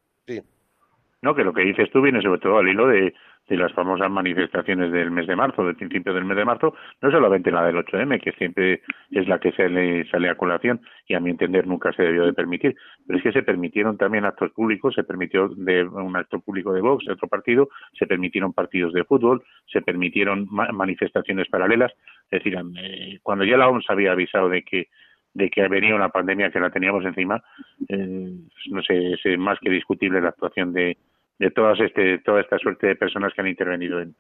No, 1.25 1.35
que 1.35 1.43
lo 1.43 1.55
que 1.55 1.63
dices 1.63 1.91
tú 1.91 2.03
viene 2.03 2.21
sobre 2.21 2.39
todo 2.39 2.59
al 2.59 2.69
hilo 2.69 2.87
de, 2.87 3.15
de 3.49 3.57
las 3.57 3.73
famosas 3.73 4.11
manifestaciones 4.11 4.93
del 4.93 5.11
mes 5.11 5.27
de 5.27 5.35
marzo, 5.35 5.65
del 5.65 5.75
principio 5.75 6.13
del 6.13 6.27
mes 6.27 6.37
de 6.37 6.45
marzo, 6.45 6.75
no 7.01 7.11
solamente 7.11 7.51
la 7.51 7.65
del 7.65 7.77
8M, 7.77 8.21
que 8.21 8.33
siempre 8.33 8.83
es 9.11 9.27
la 9.27 9.39
que 9.39 9.53
se 9.53 9.71
le 9.71 10.07
sale 10.11 10.29
a 10.29 10.35
colación 10.35 10.83
y 11.07 11.15
a 11.15 11.21
mi 11.21 11.31
entender 11.31 11.67
nunca 11.67 11.95
se 11.95 12.03
debió 12.03 12.27
de 12.27 12.35
permitir, 12.35 12.77
pero 13.07 13.17
es 13.17 13.23
que 13.23 13.33
se 13.33 13.43
permitieron 13.43 13.97
también 13.97 14.27
actos 14.27 14.53
públicos, 14.53 14.95
se 14.95 15.03
permitió 15.03 15.49
de 15.49 15.85
un 15.85 16.15
acto 16.15 16.41
público 16.41 16.75
de 16.75 16.83
Vox, 16.83 17.07
de 17.07 17.15
otro 17.15 17.27
partido, 17.27 17.71
se 17.99 18.07
permitieron 18.07 18.53
partidos 18.53 18.93
de 18.93 19.05
fútbol, 19.05 19.43
se 19.73 19.81
permitieron 19.81 20.47
manifestaciones 20.51 21.49
paralelas, 21.49 21.91
es 22.31 22.45
decir, 22.45 22.55
eh, 22.77 23.19
cuando 23.23 23.47
ya 23.47 23.57
la 23.57 23.69
OMS 23.69 23.89
había 23.89 24.13
avisado 24.13 24.51
de 24.51 24.63
que 24.63 24.89
de 25.33 25.51
que 25.51 25.67
venía 25.67 25.97
una 25.97 26.11
pandemia 26.11 26.53
que 26.53 26.61
la 26.61 26.71
teníamos 26.71 27.05
encima, 27.05 27.43
eh, 27.89 28.31
no 28.71 28.83
sé, 28.83 29.15
es 29.15 29.37
más 29.37 29.59
que 29.59 29.69
discutible 29.69 30.21
la 30.21 30.29
actuación 30.29 30.73
de, 30.73 30.97
de 31.39 31.51
todas 31.51 31.79
este, 31.81 32.19
toda 32.19 32.41
esta 32.41 32.59
suerte 32.59 32.87
de 32.87 32.97
personas 32.97 33.33
que 33.35 33.41
han 33.41 33.49
intervenido 33.49 34.01
en, 34.01 34.15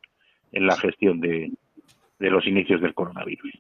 en 0.52 0.66
la 0.66 0.76
gestión 0.76 1.20
de, 1.20 1.52
de, 2.18 2.30
los 2.30 2.46
inicios 2.46 2.80
del 2.80 2.94
coronavirus. 2.94 3.52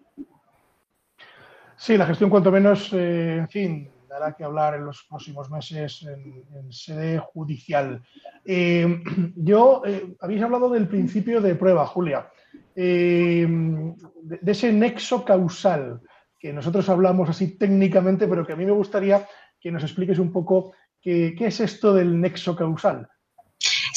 Sí, 1.76 1.96
la 1.96 2.06
gestión 2.06 2.30
cuanto 2.30 2.52
menos, 2.52 2.92
eh, 2.92 3.36
en 3.36 3.48
fin, 3.48 3.90
dará 4.08 4.32
que 4.32 4.44
hablar 4.44 4.74
en 4.74 4.84
los 4.84 5.04
próximos 5.08 5.50
meses 5.50 6.06
en, 6.06 6.72
sede 6.72 7.18
judicial. 7.18 8.00
Eh, 8.44 9.02
yo, 9.36 9.82
eh, 9.84 10.14
habéis 10.20 10.42
hablado 10.42 10.70
del 10.70 10.88
principio 10.88 11.40
de 11.40 11.54
prueba, 11.56 11.86
Julia, 11.86 12.28
de, 12.74 13.94
de, 14.22 14.52
ese 14.52 14.72
nexo 14.72 15.24
causal 15.24 16.00
que 16.38 16.52
nosotros 16.52 16.88
hablamos 16.88 17.28
así 17.28 17.56
técnicamente, 17.56 18.28
pero 18.28 18.46
que 18.46 18.52
a 18.52 18.56
mí 18.56 18.64
me 18.64 18.72
gustaría 18.72 19.26
que 19.60 19.70
nos 19.70 19.82
expliques 19.82 20.18
un 20.18 20.32
poco 20.32 20.74
qué, 21.00 21.34
qué 21.36 21.46
es 21.46 21.60
esto 21.60 21.94
del 21.94 22.20
nexo 22.20 22.54
causal. 22.54 23.08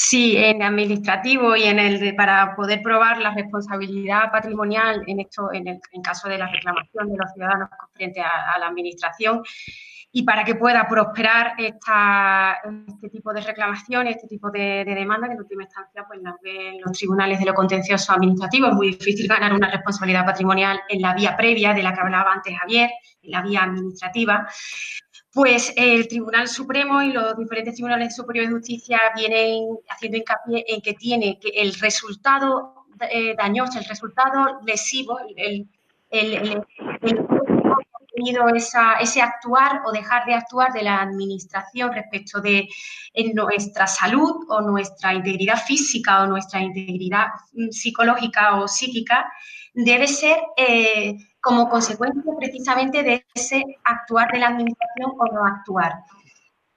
Sí, 0.10 0.38
en 0.38 0.64
administrativo 0.64 1.58
y 1.58 1.64
en 1.64 1.80
el 1.80 2.00
de, 2.00 2.14
para 2.14 2.56
poder 2.56 2.82
probar 2.82 3.18
la 3.18 3.34
responsabilidad 3.34 4.32
patrimonial 4.32 5.04
en 5.06 5.20
esto, 5.20 5.52
en 5.52 5.68
el 5.68 5.82
caso 6.02 6.30
de 6.30 6.38
la 6.38 6.48
reclamación 6.48 7.10
de 7.10 7.18
los 7.18 7.34
ciudadanos 7.34 7.70
frente 7.94 8.22
a, 8.22 8.58
la 8.58 8.68
administración 8.68 9.44
y 10.14 10.24
para 10.24 10.46
que 10.46 10.56
pueda 10.56 10.88
prosperar 10.88 11.56
esta, 11.58 12.58
este 12.88 13.10
tipo 13.10 13.34
de 13.34 13.42
reclamación, 13.42 14.08
este 14.08 14.28
tipo 14.28 14.50
de, 14.50 14.86
de 14.86 14.96
demanda, 14.96 15.28
que 15.28 15.34
en 15.34 15.40
última 15.40 15.64
instancia 15.64 16.06
pues 16.08 16.22
las 16.22 16.36
ven 16.42 16.80
los 16.80 16.98
tribunales 16.98 17.40
de 17.40 17.46
lo 17.46 17.54
contencioso 17.54 18.14
administrativo. 18.14 18.68
Es 18.68 18.76
muy 18.76 18.92
difícil 18.92 19.28
ganar 19.28 19.54
una 19.54 19.70
responsabilidad 19.70 20.26
patrimonial 20.26 20.80
en 20.88 21.02
la 21.02 21.16
vía 21.16 21.36
previa 21.36 21.74
de 21.74 21.84
la 21.84 21.94
que 21.94 22.00
hablaba 22.00 22.32
antes 22.32 22.58
Javier, 22.58 22.90
en 23.24 23.32
la 23.32 23.42
vía 23.42 23.64
administrativa 23.64 24.48
pues 25.38 25.72
el 25.76 26.08
Tribunal 26.08 26.48
Supremo 26.48 27.00
y 27.04 27.12
los 27.12 27.38
diferentes 27.38 27.76
tribunales 27.76 28.16
superiores 28.16 28.50
de 28.50 28.56
justicia 28.56 29.00
vienen 29.16 29.68
haciendo 29.88 30.18
hincapié 30.18 30.66
en 30.68 30.82
que 30.82 30.96
tiene 30.96 31.38
que 31.40 31.50
el 31.50 31.76
resultado 31.76 32.88
eh, 33.12 33.36
dañoso, 33.38 33.78
el 33.78 33.86
resultado 33.86 34.60
lesivo, 34.66 35.20
el, 35.36 35.68
el, 36.10 36.64
tenido 38.16 38.48
ese 38.48 39.22
actuar 39.22 39.82
o 39.86 39.92
dejar 39.92 40.26
de 40.26 40.34
actuar 40.34 40.74
de 40.74 40.82
la 40.82 41.04
administración 41.04 41.94
respecto 41.94 42.42
de 42.42 42.68
nuestra 43.36 43.86
salud 43.86 44.44
o 44.50 44.62
nuestra 44.62 45.14
integridad 45.14 45.58
física 45.64 46.24
o 46.24 46.26
nuestra 46.26 46.62
integridad 46.62 47.28
mm, 47.54 47.70
psicológica 47.70 48.56
o 48.56 48.68
psíquica 48.68 49.32
debe 49.78 50.08
ser 50.08 50.38
eh, 50.58 51.16
como 51.40 51.70
consecuencia 51.70 52.34
precisamente 52.38 53.04
de 53.04 53.26
ese 53.36 53.64
actuar 53.84 54.32
de 54.32 54.40
la 54.40 54.48
administración 54.48 55.12
o 55.20 55.26
no 55.32 55.46
actuar. 55.46 55.94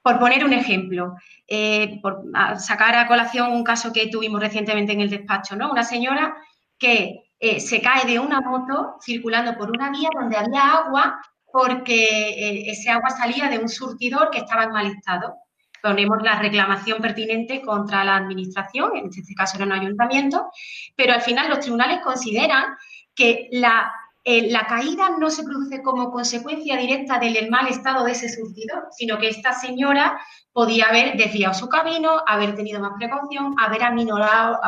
Por 0.03 0.19
poner 0.19 0.45
un 0.45 0.53
ejemplo, 0.53 1.17
eh, 1.49 1.99
por 2.03 2.25
sacar 2.59 2.95
a 2.97 3.07
colación 3.07 3.53
un 3.53 3.65
caso 3.65 3.91
que 3.91 4.09
tuvimos 4.09 4.41
recientemente 4.41 4.93
en 4.93 5.01
el 5.01 5.09
despacho, 5.09 5.57
¿no? 5.57 5.71
Una 5.71 5.83
señora 5.83 6.37
que 6.79 7.33
eh, 7.39 7.59
se 7.59 7.81
cae 7.81 8.05
de 8.05 8.19
una 8.19 8.43
moto 8.43 8.97
circulando 9.03 9.57
por 9.57 9.71
una 9.71 9.91
vía 9.91 10.11
donde 10.15 10.37
había 10.37 10.73
agua 10.73 11.23
porque 11.51 12.71
ese 12.71 12.91
agua 12.91 13.11
salía 13.11 13.49
de 13.49 13.59
un 13.59 13.69
surtidor 13.69 14.31
que 14.31 14.39
estaba 14.39 14.65
en 14.65 14.73
mal 14.73 14.87
estado. 14.87 15.35
Ponemos 15.83 16.23
la 16.23 16.39
reclamación 16.39 17.01
pertinente 17.01 17.61
contra 17.63 18.05
la 18.05 18.17
administración, 18.17 18.97
en 18.97 19.07
este 19.07 19.35
caso 19.35 19.57
era 19.57 19.67
un 19.67 19.73
ayuntamiento, 19.73 20.51
pero 20.95 21.13
al 21.15 21.23
final 21.23 21.49
los 21.49 21.59
tribunales 21.59 22.01
consideran 22.05 22.77
que 23.21 23.49
la 23.53 23.93
eh, 24.23 24.51
la 24.51 24.67
caída 24.67 25.17
no 25.19 25.31
se 25.31 25.45
produce 25.45 25.83
como 25.83 26.11
consecuencia 26.11 26.77
directa 26.77 27.19
del 27.19 27.51
mal 27.51 27.69
estado 27.69 28.05
de 28.05 28.13
ese 28.13 28.29
surtidor, 28.29 28.89
sino 28.91 29.19
que 29.19 29.29
esta 29.29 29.55
señora 29.55 30.21
podía 30.53 30.89
haber 30.89 31.17
desviado 31.17 31.55
su 31.55 31.71
camino, 31.71 32.23
haber 32.27 32.55
tenido 32.55 32.81
más 32.81 32.93
precaución, 32.99 33.55
haber 33.59 33.83
aminorado 33.83 34.59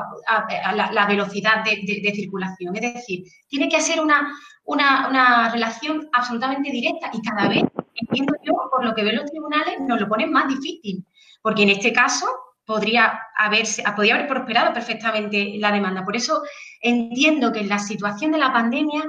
la, 0.75 1.07
velocidad 1.07 1.63
de, 1.65 2.13
circulación. 2.15 2.75
Es 2.77 2.95
decir, 2.95 3.25
tiene 3.47 3.69
que 3.69 3.83
ser 3.83 4.01
una, 4.01 4.33
una, 4.65 5.51
relación 5.51 6.09
absolutamente 6.15 6.71
directa 6.71 7.11
y 7.13 7.21
cada 7.21 7.47
vez, 7.49 7.63
entiendo 7.95 8.33
yo, 8.43 8.55
por 8.71 8.85
lo 8.87 8.95
que 8.95 9.05
ven 9.05 9.17
los 9.17 9.31
tribunales, 9.31 9.81
nos 9.81 10.01
lo 10.01 10.09
ponen 10.09 10.33
más 10.33 10.49
difícil, 10.49 11.05
porque 11.43 11.65
en 11.65 11.71
este 11.71 11.93
caso 11.93 12.27
podría 12.65 13.21
haberse, 13.37 13.83
podría 13.95 14.15
haber 14.15 14.29
prosperado 14.29 14.73
perfectamente 14.73 15.55
la 15.59 15.73
demanda. 15.73 16.05
Por 16.05 16.17
eso 16.17 16.43
entiendo 16.81 17.53
que 17.53 17.61
en 17.61 17.69
la 17.69 17.79
situación 17.79 18.33
de 18.33 18.39
la 18.39 18.53
pandemia 18.53 19.03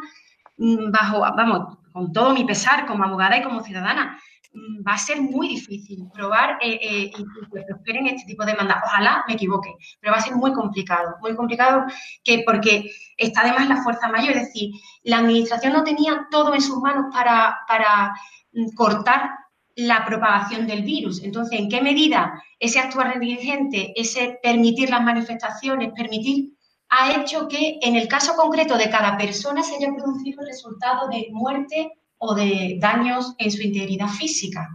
Mm, 0.58 0.92
bajo, 0.92 1.20
vamos, 1.20 1.78
con 1.92 2.12
todo 2.14 2.34
mi 2.34 2.46
pesar 2.46 2.86
como 2.86 3.04
abogada 3.04 3.38
y 3.38 3.44
como 3.44 3.64
ciudadana, 3.64 4.20
mm, 4.54 4.88
va 4.88 4.94
a 4.94 4.98
ser 4.98 5.22
muy 5.22 5.48
difícil 5.48 6.08
probar 6.14 6.58
eh, 6.62 6.80
eh, 6.82 7.12
y 7.18 7.24
que 7.52 7.64
prosperen 7.68 8.08
este 8.08 8.26
tipo 8.28 8.46
de 8.46 8.52
demandas. 8.52 8.78
Ojalá 8.86 9.24
me 9.28 9.34
equivoque, 9.34 9.74
pero 10.00 10.14
va 10.14 10.20
a 10.20 10.22
ser 10.22 10.36
muy 10.36 10.54
complicado, 10.54 11.16
muy 11.22 11.36
complicado 11.36 11.86
que 12.24 12.44
porque 12.46 12.92
está 13.18 13.42
además 13.42 13.68
la 13.68 13.84
fuerza 13.84 14.08
mayor, 14.10 14.36
es 14.36 14.48
decir, 14.48 14.72
la 15.04 15.20
administración 15.20 15.74
no 15.74 15.84
tenía 15.84 16.28
todo 16.32 16.54
en 16.54 16.62
sus 16.62 16.78
manos 16.80 17.06
para, 17.14 17.58
para 17.68 18.14
mm, 18.54 18.76
cortar 18.76 19.32
la 19.76 20.06
propagación 20.06 20.68
del 20.68 20.84
virus. 20.84 21.24
Entonces, 21.24 21.60
¿en 21.60 21.70
qué 21.70 21.82
medida 21.82 22.44
ese 22.64 22.80
actuar 22.80 23.18
negligente, 23.18 23.92
ese 23.94 24.40
permitir 24.42 24.90
las 24.90 25.04
manifestaciones, 25.04 25.92
permitir 25.94 26.54
ha 26.88 27.20
hecho 27.20 27.50
que 27.50 27.78
en 27.82 27.98
el 27.98 28.08
caso 28.08 28.38
concreto 28.38 28.78
de 28.78 28.90
cada 28.90 29.18
persona 29.18 29.62
se 29.62 29.76
haya 29.76 29.94
producido 29.94 30.42
el 30.42 30.48
resultado 30.48 31.10
de 31.10 31.28
muerte 31.32 31.92
o 32.20 32.34
de 32.34 32.78
daños 32.80 33.36
en 33.38 33.52
su 33.52 33.62
integridad 33.62 34.08
física. 34.08 34.70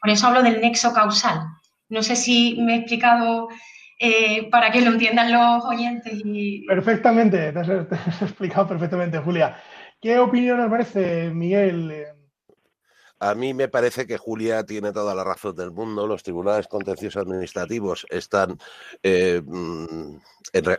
Por 0.00 0.10
eso 0.10 0.26
hablo 0.26 0.42
del 0.42 0.60
nexo 0.60 0.92
causal. 0.92 1.42
No 1.88 2.02
sé 2.02 2.16
si 2.16 2.56
me 2.60 2.74
he 2.74 2.78
explicado 2.78 3.48
eh, 4.00 4.50
para 4.50 4.72
que 4.72 4.80
lo 4.80 4.90
entiendan 4.90 5.30
los 5.30 5.64
oyentes. 5.64 6.20
Perfectamente, 6.66 7.52
te 7.52 7.58
has, 7.60 8.22
explicado 8.22 8.66
perfectamente, 8.66 9.18
Julia. 9.18 9.56
¿Qué 10.00 10.18
opinión 10.18 10.58
os 10.58 10.68
merece, 10.68 11.30
Miguel? 11.30 12.17
A 13.20 13.34
mí 13.34 13.52
me 13.52 13.68
parece 13.68 14.06
que 14.06 14.16
Julia 14.16 14.64
tiene 14.64 14.92
toda 14.92 15.14
la 15.14 15.24
razón 15.24 15.56
del 15.56 15.72
mundo. 15.72 16.06
Los 16.06 16.22
tribunales 16.22 16.68
contenciosos 16.68 17.22
administrativos 17.22 18.06
están. 18.10 18.58
Eh, 19.02 19.42
mm, 19.44 20.16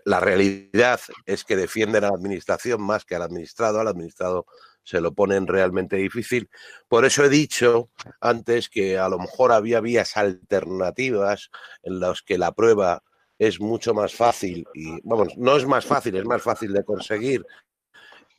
la 0.06 0.19
realidad 0.19 0.99
es 1.25 1.43
que 1.43 1.56
defienden 1.56 2.04
a 2.06 2.10
la 2.10 2.15
administración 2.15 2.82
más 2.82 3.04
que 3.06 3.15
al 3.15 3.23
administrado. 3.23 3.80
Al 3.80 3.88
administrado 3.88 4.45
se 4.84 5.02
lo 5.02 5.13
ponen 5.13 5.47
realmente 5.47 5.97
difícil. 5.97 6.49
Por 6.88 7.06
eso 7.06 7.23
he 7.25 7.30
dicho 7.30 7.89
antes 8.21 8.69
que 8.69 8.97
a 8.97 9.10
lo 9.10 9.19
mejor 9.19 9.52
había 9.52 9.82
vías 9.82 10.15
alternativas 10.17 11.49
en 11.84 11.99
las 11.99 12.21
que 12.21 12.38
la 12.38 12.54
prueba 12.54 13.04
es 13.38 13.60
mucho 13.60 13.93
más 13.93 14.13
fácil, 14.13 14.67
y 14.73 14.99
vamos, 15.04 15.38
no 15.38 15.56
es 15.56 15.65
más 15.65 15.86
fácil, 15.86 16.17
es 16.17 16.25
más 16.25 16.41
fácil 16.41 16.73
de 16.73 16.84
conseguir 16.84 17.45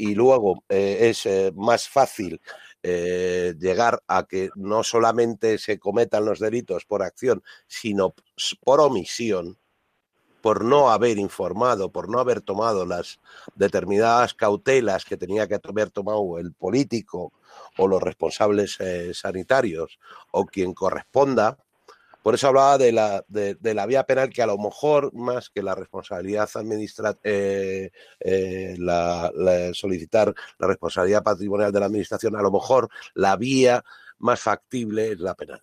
y 0.01 0.15
luego 0.15 0.65
eh, 0.71 1.11
es 1.11 1.27
eh, 1.27 1.53
más 1.55 1.87
fácil 1.87 2.41
eh, 2.83 3.55
llegar 3.59 4.03
a 4.07 4.27
que 4.27 4.51
no 4.55 4.83
solamente 4.83 5.59
se 5.59 5.79
cometan 5.79 6.25
los 6.25 6.39
delitos 6.39 6.85
por 6.85 7.03
acción, 7.03 7.43
sino 7.67 8.15
por 8.65 8.81
omisión, 8.81 9.59
por 10.41 10.65
no 10.65 10.91
haber 10.91 11.19
informado, 11.19 11.93
por 11.93 12.09
no 12.09 12.19
haber 12.19 12.41
tomado 12.41 12.87
las 12.87 13.21
determinadas 13.55 14.35
cautelas 14.35 15.05
que 15.05 15.17
tenía 15.17 15.47
que 15.47 15.59
haber 15.63 15.91
tomado 15.91 16.39
el 16.39 16.55
político 16.55 17.33
o 17.77 17.87
los 17.87 18.03
responsables 18.03 18.79
sanitarios 19.13 19.99
o 20.31 20.47
quien 20.47 20.73
corresponda, 20.73 21.59
por 22.31 22.37
eso 22.37 22.47
hablaba 22.47 22.79
de 22.79 22.93
la, 22.93 23.25
de, 23.27 23.75
la 23.75 23.87
vía 23.87 24.05
penal, 24.05 24.31
que 24.31 24.41
a 24.41 24.47
lo 24.47 24.57
mejor 24.57 25.13
más 25.13 25.51
que 25.51 25.65
la 25.65 25.75
responsabilidad 25.75 26.49
administrativa, 26.55 27.19
eh, 27.25 27.91
eh, 28.21 28.77
la, 28.79 29.33
solicitar 29.73 30.33
la 30.61 30.69
responsabilidad 30.69 31.25
patrimonial 31.25 31.73
de 31.73 31.81
la 31.81 31.87
administración, 31.87 32.37
a 32.37 32.43
lo 32.43 32.53
mejor 32.53 32.89
la 33.15 33.35
vía 33.35 33.83
más 34.21 34.41
factible 34.41 35.11
es 35.11 35.19
la 35.19 35.35
penal. 35.35 35.61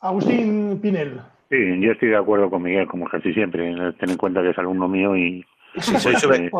Agustín 0.00 0.80
Pinel. 0.80 1.20
Sí, 1.50 1.58
yo 1.82 1.92
estoy 1.92 2.08
de 2.08 2.16
acuerdo 2.16 2.48
con 2.48 2.62
Miguel, 2.62 2.88
como 2.88 3.06
casi 3.06 3.34
siempre. 3.34 3.74
Ten 4.00 4.08
en 4.08 4.16
cuenta 4.16 4.40
que 4.40 4.52
es 4.52 4.58
alumno 4.58 4.88
mío 4.88 5.14
y. 5.18 5.44
soy, 5.80 6.16
soy 6.16 6.50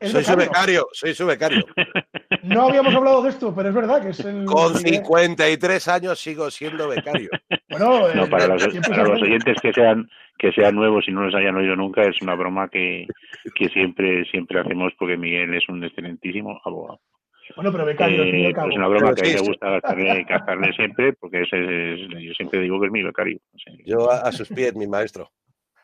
su 0.00 0.36
becario, 0.36 0.88
soy 0.92 1.14
su 1.14 1.26
becario. 1.26 1.64
No 2.42 2.68
habíamos 2.68 2.94
hablado 2.94 3.22
de 3.22 3.30
esto, 3.30 3.54
pero 3.54 3.68
es 3.68 3.74
verdad 3.74 4.02
que 4.02 4.10
es 4.10 4.20
el... 4.20 4.46
Con 4.46 4.74
53 4.74 5.88
años 5.88 6.18
sigo 6.18 6.50
siendo 6.50 6.88
becario. 6.88 7.28
Bueno, 7.68 8.08
para, 8.30 8.46
los, 8.46 9.22
oyentes 9.22 9.56
que 9.60 9.72
sean 9.72 10.08
que 10.38 10.50
sean 10.52 10.74
nuevos 10.74 11.06
y 11.06 11.12
no 11.12 11.22
los 11.24 11.34
hayan 11.34 11.56
oído 11.56 11.76
nunca, 11.76 12.02
es 12.02 12.16
una 12.22 12.34
broma 12.34 12.68
que, 12.68 13.06
que 13.54 13.68
siempre 13.68 14.24
siempre 14.30 14.60
hacemos 14.60 14.92
porque 14.98 15.18
Miguel 15.18 15.54
es 15.54 15.68
un 15.68 15.84
excelentísimo 15.84 16.58
abogado. 16.64 17.00
Bueno, 17.56 17.72
pero 17.72 17.84
becario, 17.84 18.22
eh, 18.22 18.48
Es 18.50 18.76
una 18.76 18.88
broma 18.88 19.14
que 19.14 19.22
a 19.22 19.24
mí 19.24 19.34
me 19.34 19.48
gusta 19.48 19.70
gastarle, 20.28 20.72
siempre, 20.72 21.12
porque 21.14 21.42
yo 21.50 22.34
siempre 22.34 22.60
digo 22.60 22.80
que 22.80 22.86
es 22.86 22.92
mi 22.92 23.02
becario. 23.02 23.38
yo 23.84 24.10
a, 24.10 24.30
sus 24.32 24.48
pies, 24.48 24.74
mi 24.74 24.86
maestro. 24.86 25.30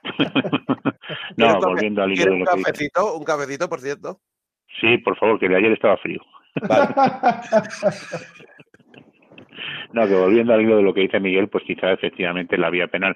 no, 1.36 1.60
volviendo 1.60 2.02
al 2.02 2.12
hilo 2.12 2.24
de 2.24 2.30
lo 2.30 2.36
un 2.36 2.44
cafecito, 2.44 3.16
un 3.16 3.24
cafecito, 3.24 3.68
por 3.68 3.80
cierto. 3.80 4.20
Sí, 4.80 4.98
por 4.98 5.16
favor, 5.18 5.38
que 5.38 5.48
de 5.48 5.56
ayer 5.56 5.72
estaba 5.72 5.96
frío. 5.98 6.20
No, 9.92 10.06
que 10.06 10.14
volviendo 10.14 10.52
al 10.52 10.62
hilo 10.62 10.76
de 10.76 10.82
lo 10.82 10.92
que 10.92 11.02
dice 11.02 11.20
Miguel, 11.20 11.48
pues 11.48 11.64
quizá 11.64 11.92
efectivamente 11.92 12.58
la 12.58 12.70
vía 12.70 12.88
penal, 12.88 13.14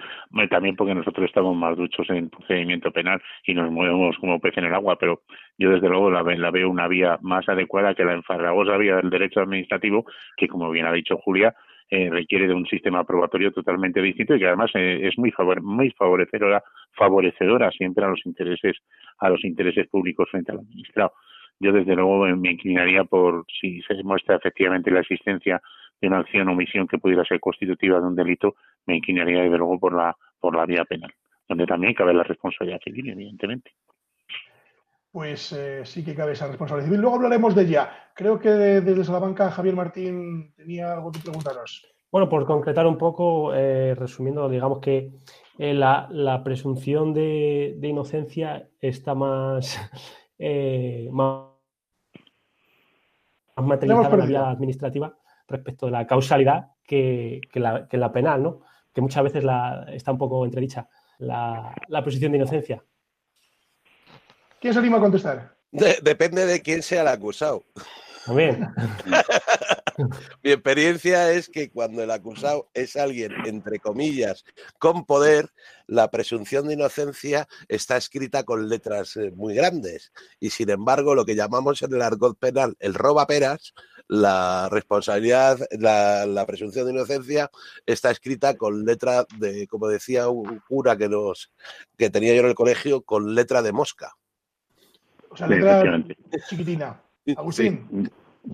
también 0.48 0.76
porque 0.76 0.94
nosotros 0.94 1.26
estamos 1.26 1.56
más 1.56 1.76
duchos 1.76 2.08
en 2.10 2.30
procedimiento 2.30 2.90
penal 2.90 3.20
y 3.44 3.54
nos 3.54 3.70
movemos 3.70 4.16
como 4.18 4.40
pez 4.40 4.56
en 4.56 4.64
el 4.64 4.74
agua, 4.74 4.96
pero 4.98 5.22
yo 5.58 5.70
desde 5.70 5.88
luego 5.88 6.10
la, 6.10 6.22
veo 6.22 6.70
una 6.70 6.88
vía 6.88 7.18
más 7.22 7.48
adecuada 7.48 7.94
que 7.94 8.04
la 8.04 8.14
enfarragosa 8.14 8.76
vía 8.76 8.96
del 8.96 9.10
derecho 9.10 9.40
administrativo, 9.40 10.06
que 10.36 10.48
como 10.48 10.70
bien 10.70 10.86
ha 10.86 10.92
dicho 10.92 11.18
Julia, 11.18 11.54
eh, 11.90 12.08
requiere 12.10 12.46
de 12.46 12.54
un 12.54 12.66
sistema 12.66 13.04
probatorio 13.04 13.52
totalmente 13.52 14.00
distinto 14.00 14.34
y 14.34 14.38
que 14.38 14.46
además 14.46 14.70
eh, 14.74 15.00
es 15.02 15.18
muy, 15.18 15.32
muy 15.62 15.90
favorecedora, 15.90 16.62
favorecedora 16.92 17.70
siempre 17.72 18.04
a 18.04 18.08
los 18.08 18.24
intereses 18.24 18.76
a 19.18 19.28
los 19.28 19.44
intereses 19.44 19.88
públicos 19.88 20.28
frente 20.30 20.52
al 20.52 20.60
administrado 20.60 21.12
yo 21.60 21.72
desde 21.72 21.94
luego 21.94 22.26
me 22.36 22.52
inclinaría 22.52 23.04
por 23.04 23.44
si 23.60 23.82
se 23.82 23.94
demuestra 23.94 24.36
efectivamente 24.36 24.90
la 24.90 25.00
existencia 25.00 25.60
de 26.00 26.08
una 26.08 26.20
acción 26.20 26.48
o 26.48 26.52
omisión 26.52 26.88
que 26.88 26.98
pudiera 26.98 27.22
ser 27.24 27.38
constitutiva 27.38 28.00
de 28.00 28.06
un 28.06 28.16
delito, 28.16 28.56
me 28.86 28.96
inclinaría 28.96 29.42
desde 29.42 29.58
luego 29.58 29.78
por 29.78 29.94
la 29.94 30.16
por 30.40 30.56
la 30.56 30.64
vía 30.64 30.86
penal, 30.86 31.12
donde 31.46 31.66
también 31.66 31.92
cabe 31.92 32.14
la 32.14 32.22
responsabilidad 32.22 32.80
civil, 32.82 33.10
evidentemente. 33.10 33.72
Pues 35.12 35.52
eh, 35.52 35.82
sí 35.84 36.04
que 36.04 36.14
cabe 36.14 36.32
esa 36.32 36.46
responsabilidad 36.46 36.86
civil. 36.86 37.00
Luego 37.00 37.16
hablaremos 37.16 37.54
de 37.54 37.62
ella. 37.62 37.90
Creo 38.14 38.38
que 38.38 38.50
desde 38.50 39.04
Salamanca 39.04 39.50
Javier 39.50 39.74
Martín 39.74 40.54
tenía 40.54 40.92
algo 40.92 41.10
que 41.10 41.18
preguntaros. 41.18 41.84
Bueno, 42.12 42.28
por 42.28 42.46
concretar 42.46 42.86
un 42.86 42.96
poco, 42.96 43.54
eh, 43.54 43.94
resumiendo, 43.96 44.48
digamos 44.48 44.78
que 44.78 45.12
eh, 45.58 45.74
la, 45.74 46.40
presunción 46.44 47.12
de, 47.12 47.78
inocencia 47.82 48.68
está 48.80 49.14
más, 49.14 49.78
más 51.10 51.46
materializada 53.56 54.14
en 54.14 54.20
la 54.20 54.26
vía 54.26 54.50
administrativa 54.50 55.16
respecto 55.48 55.86
de 55.86 55.92
la 55.92 56.06
causalidad 56.06 56.72
que, 56.84 57.40
la, 57.54 57.88
que 57.88 57.96
la, 57.96 58.12
penal, 58.12 58.42
¿no? 58.42 58.60
Que 58.92 59.00
muchas 59.00 59.24
veces 59.24 59.44
la, 59.44 59.86
está 59.92 60.12
un 60.12 60.18
poco 60.18 60.44
entredicha 60.44 60.88
la, 61.18 61.74
la 61.88 62.02
presunción 62.02 62.32
de 62.32 62.38
inocencia. 62.38 62.84
¿Quién 64.60 64.74
se 64.74 64.78
anima 64.78 64.98
a 64.98 65.00
contestar? 65.00 65.56
depende 66.02 66.46
de 66.46 66.60
quién 66.60 66.82
sea 66.82 67.02
el 67.02 67.08
acusado. 67.08 67.64
También. 68.26 68.68
Mi 70.42 70.52
experiencia 70.52 71.32
es 71.32 71.48
que 71.48 71.70
cuando 71.70 72.02
el 72.02 72.10
acusado 72.10 72.68
es 72.74 72.96
alguien, 72.96 73.32
entre 73.46 73.78
comillas, 73.78 74.44
con 74.78 75.04
poder, 75.04 75.50
la 75.86 76.10
presunción 76.10 76.68
de 76.68 76.74
inocencia 76.74 77.48
está 77.68 77.96
escrita 77.96 78.44
con 78.44 78.68
letras 78.68 79.16
eh, 79.16 79.30
muy 79.34 79.54
grandes. 79.54 80.12
Y 80.38 80.50
sin 80.50 80.70
embargo, 80.70 81.14
lo 81.14 81.24
que 81.24 81.34
llamamos 81.36 81.82
en 81.82 81.94
el 81.94 82.02
argot 82.02 82.38
penal 82.38 82.76
el 82.78 82.94
roba 82.94 83.26
peras, 83.26 83.74
la 84.06 84.68
responsabilidad, 84.70 85.58
la, 85.70 86.44
presunción 86.46 86.86
de 86.86 86.92
inocencia 86.92 87.50
está 87.86 88.10
escrita 88.10 88.56
con 88.56 88.84
letra 88.84 89.24
de, 89.38 89.66
como 89.68 89.88
decía 89.88 90.28
un 90.28 90.60
cura 90.68 90.96
que, 90.96 91.08
nos, 91.08 91.52
que 91.96 92.10
tenía 92.10 92.34
yo 92.34 92.40
en 92.40 92.48
el 92.48 92.54
colegio, 92.54 93.02
con 93.02 93.34
letra 93.34 93.62
de 93.62 93.72
mosca. 93.72 94.16
O 95.30 95.36
sea, 95.36 95.46
letra 95.46 96.02
chiquitina. 96.48 97.00
Agustín. 97.36 98.10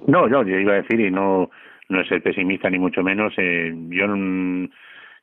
No, 0.07 0.29
yo, 0.29 0.43
yo 0.43 0.59
iba 0.59 0.75
a 0.75 0.83
decir, 0.83 1.01
y 1.01 1.11
no, 1.11 1.51
no 1.89 2.01
es 2.01 2.09
ser 2.09 2.23
pesimista 2.23 2.69
ni 2.69 2.79
mucho 2.79 3.03
menos, 3.03 3.33
eh, 3.39 3.73
yo 3.89 4.05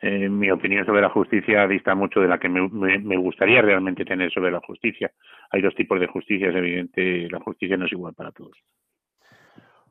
eh, 0.02 0.30
mi 0.30 0.52
opinión 0.52 0.86
sobre 0.86 1.02
la 1.02 1.10
justicia 1.10 1.68
dista 1.68 1.96
mucho 1.96 2.20
de 2.20 2.28
la 2.28 2.40
que 2.40 2.50
me, 2.50 2.68
me, 3.00 3.18
gustaría 3.18 3.62
realmente 3.62 4.04
tener 4.04 4.32
sobre 4.34 4.52
la 4.52 4.60
justicia. 4.62 5.12
Hay 5.52 5.62
dos 5.62 5.76
tipos 5.76 6.00
de 6.00 6.08
justicia, 6.08 6.50
es 6.50 6.56
evidente, 6.56 7.28
la 7.30 7.40
justicia 7.40 7.78
no 7.78 7.86
es 7.86 7.92
igual 7.92 8.14
para 8.14 8.32
todos. 8.32 8.58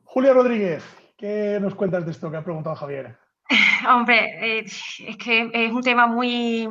Julia 0.03 0.33
Rodríguez, 0.33 0.83
¿qué 1.17 1.57
nos 1.61 1.75
cuentas 1.75 2.05
de 2.05 2.11
esto 2.11 2.29
que 2.29 2.37
ha 2.37 2.43
preguntado 2.43 2.75
Javier? 2.75 3.15
Hombre, 3.89 4.59
eh, 4.59 4.59
es 4.59 5.17
que 5.17 5.49
es 5.51 5.71
un 5.71 5.81
tema 5.81 6.07
muy, 6.07 6.67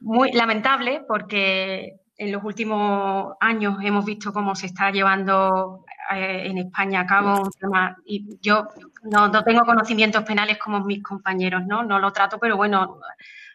muy 0.00 0.32
lamentable 0.32 1.02
porque 1.06 2.00
en 2.16 2.32
los 2.32 2.44
últimos 2.44 3.34
años 3.40 3.76
hemos 3.82 4.04
visto 4.04 4.32
cómo 4.32 4.54
se 4.54 4.66
está 4.66 4.90
llevando 4.90 5.84
eh, 6.12 6.46
en 6.46 6.58
España 6.58 7.00
a 7.00 7.06
cabo 7.06 7.42
un 7.42 7.50
tema, 7.50 7.96
y 8.04 8.38
yo 8.40 8.68
no, 9.02 9.30
tengo 9.44 9.64
conocimientos 9.64 10.22
penales 10.24 10.58
como 10.58 10.80
mis 10.80 11.02
compañeros, 11.02 11.62
¿no? 11.66 11.82
No 11.82 11.98
lo 11.98 12.12
trato, 12.12 12.38
pero 12.38 12.56
bueno, 12.56 13.00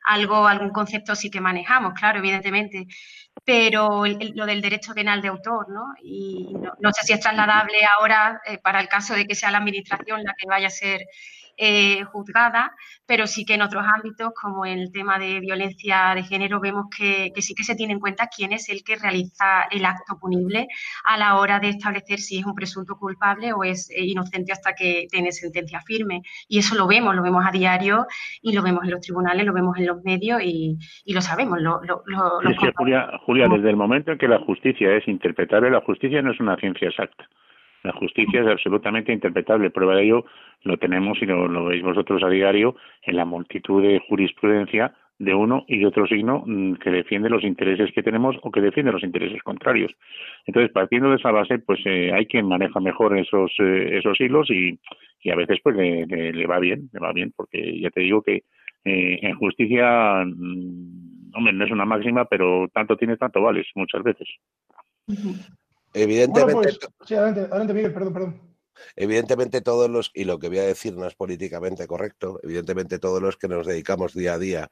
algo, 0.05 0.47
algún 0.47 0.71
concepto 0.71 1.15
sí 1.15 1.29
que 1.29 1.41
manejamos, 1.41 1.93
claro, 1.93 2.19
evidentemente. 2.19 2.87
Pero 3.45 4.03
lo 4.05 4.45
del 4.45 4.61
derecho 4.61 4.93
penal 4.93 5.21
de 5.21 5.29
autor, 5.29 5.69
¿no? 5.69 5.93
Y 6.03 6.53
no, 6.79 6.91
sé 6.91 7.05
si 7.05 7.13
es 7.13 7.19
trasladable 7.19 7.77
ahora 7.97 8.41
eh, 8.45 8.57
para 8.57 8.81
el 8.81 8.87
caso 8.89 9.13
de 9.13 9.25
que 9.25 9.35
sea 9.35 9.51
la 9.51 9.59
administración 9.59 10.23
la 10.23 10.33
que 10.37 10.47
vaya 10.47 10.67
a 10.67 10.71
ser 10.71 11.01
eh, 11.61 12.05
juzgada, 12.05 12.73
pero 13.05 13.27
sí 13.27 13.43
que 13.43 13.55
en 13.55 13.61
otros 13.61 13.83
ámbitos, 13.85 14.31
como 14.33 14.65
el 14.65 14.93
tema 14.93 15.19
de 15.19 15.41
violencia 15.41 16.13
de 16.15 16.23
género, 16.23 16.61
vemos 16.61 16.85
que, 16.95 17.33
sí 17.41 17.53
que 17.53 17.65
se 17.65 17.75
tiene 17.75 17.91
en 17.91 17.99
cuenta 17.99 18.29
quién 18.33 18.53
es 18.53 18.69
el 18.69 18.81
que 18.81 18.95
realiza 18.95 19.63
el 19.69 19.83
acto 19.83 20.17
punible 20.17 20.67
a 21.03 21.17
la 21.17 21.35
hora 21.35 21.59
de 21.59 21.67
establecer 21.67 22.19
si 22.19 22.39
es 22.39 22.45
un 22.45 22.55
presunto 22.55 22.95
culpable 22.95 23.51
o 23.51 23.65
es 23.65 23.89
eh, 23.89 24.05
inocente 24.05 24.53
hasta 24.53 24.73
que 24.73 25.07
tiene 25.11 25.33
sentencia 25.33 25.81
firme. 25.81 26.21
Y 26.47 26.59
eso 26.59 26.75
lo 26.75 26.87
vemos, 26.87 27.13
lo 27.13 27.23
vemos 27.23 27.45
a 27.45 27.51
diario 27.51 28.07
y 28.41 28.53
lo 28.53 28.63
vemos 28.63 28.85
en 28.85 28.91
los 28.91 29.01
tribunales, 29.01 29.45
lo 29.45 29.51
vemos 29.51 29.77
en 29.77 29.85
los 29.85 30.01
medios 30.03 30.41
y, 30.41 30.77
lo 31.07 31.21
sabemos. 31.21 31.59
Lo, 31.59 31.81
Julia, 32.77 33.19
Julia, 33.25 33.49
desde 33.49 33.69
el 33.69 33.75
momento 33.75 34.13
en 34.13 34.17
que 34.17 34.29
la 34.29 34.39
justicia 34.39 34.95
es 34.95 35.05
interpretable, 35.09 35.69
la 35.69 35.81
justicia 35.81 36.21
no 36.21 36.31
es 36.31 36.39
una 36.39 36.55
ciencia 36.55 36.87
exacta. 36.87 37.27
La 37.83 37.93
justicia 37.93 38.41
es 38.41 38.47
absolutamente 38.47 39.13
interpretable. 39.13 39.69
Prueba 39.69 39.95
de 39.95 40.03
ello 40.03 40.25
lo 40.63 40.77
tenemos 40.77 41.21
y 41.21 41.25
lo, 41.25 41.65
veis 41.65 41.83
vosotros 41.83 42.21
a 42.23 42.29
diario 42.29 42.75
en 43.03 43.15
la 43.15 43.25
multitud 43.25 43.81
de 43.81 43.99
jurisprudencia 44.07 44.93
de 45.17 45.33
uno 45.33 45.65
y 45.67 45.79
de 45.79 45.85
otro 45.85 46.07
signo 46.07 46.43
mm, 46.45 46.75
que 46.75 46.91
defiende 46.91 47.29
los 47.29 47.43
intereses 47.43 47.91
que 47.93 48.03
tenemos 48.03 48.37
o 48.41 48.51
que 48.51 48.61
defiende 48.61 48.91
los 48.91 49.03
intereses 49.03 49.41
contrarios. 49.43 49.91
Entonces, 50.45 50.71
partiendo 50.71 51.09
de 51.09 51.17
esa 51.17 51.31
base, 51.31 51.59
pues 51.59 51.79
eh, 51.85 52.11
hay 52.13 52.25
quien 52.25 52.47
maneja 52.47 52.79
mejor 52.79 53.17
esos 53.17 53.51
eh, 53.59 53.97
esos 53.97 54.19
hilos 54.19 54.49
y, 54.49 54.79
a 55.29 55.35
veces 55.35 55.59
pues 55.61 55.75
le, 55.75 56.47
va 56.47 56.59
bien, 56.59 56.89
le 56.93 56.99
va 56.99 57.11
bien, 57.11 57.33
porque 57.35 57.79
ya 57.81 57.89
te 57.89 57.99
digo 57.99 58.21
que 58.21 58.43
eh, 58.85 59.19
en 59.21 59.35
justicia, 59.35 60.23
mm, 60.25 61.35
hombre, 61.35 61.53
no 61.53 61.65
es 61.65 61.71
una 61.71 61.85
máxima, 61.85 62.23
pero 62.23 62.69
tanto 62.73 62.95
tienes, 62.95 63.19
tanto 63.19 63.41
vales, 63.41 63.67
muchas 63.75 64.01
veces. 64.01 64.27
Evidentemente. 66.03 66.53
Pues, 66.53 66.79
sí, 67.05 67.15
adelante, 67.15 67.41
adelante, 67.41 67.73
Miguel, 67.73 67.93
perdón, 67.93 68.13
perdón. 68.13 68.49
Evidentemente 68.95 69.61
todos 69.61 69.89
los, 69.89 70.11
y 70.13 70.23
lo 70.23 70.39
que 70.39 70.47
voy 70.47 70.59
a 70.59 70.63
decir 70.63 70.95
no 70.95 71.05
es 71.05 71.15
políticamente 71.15 71.85
correcto, 71.87 72.39
evidentemente 72.43 72.99
todos 72.99 73.21
los 73.21 73.35
que 73.35 73.47
nos 73.47 73.67
dedicamos 73.67 74.13
día 74.13 74.33
a 74.33 74.39
día, 74.39 74.69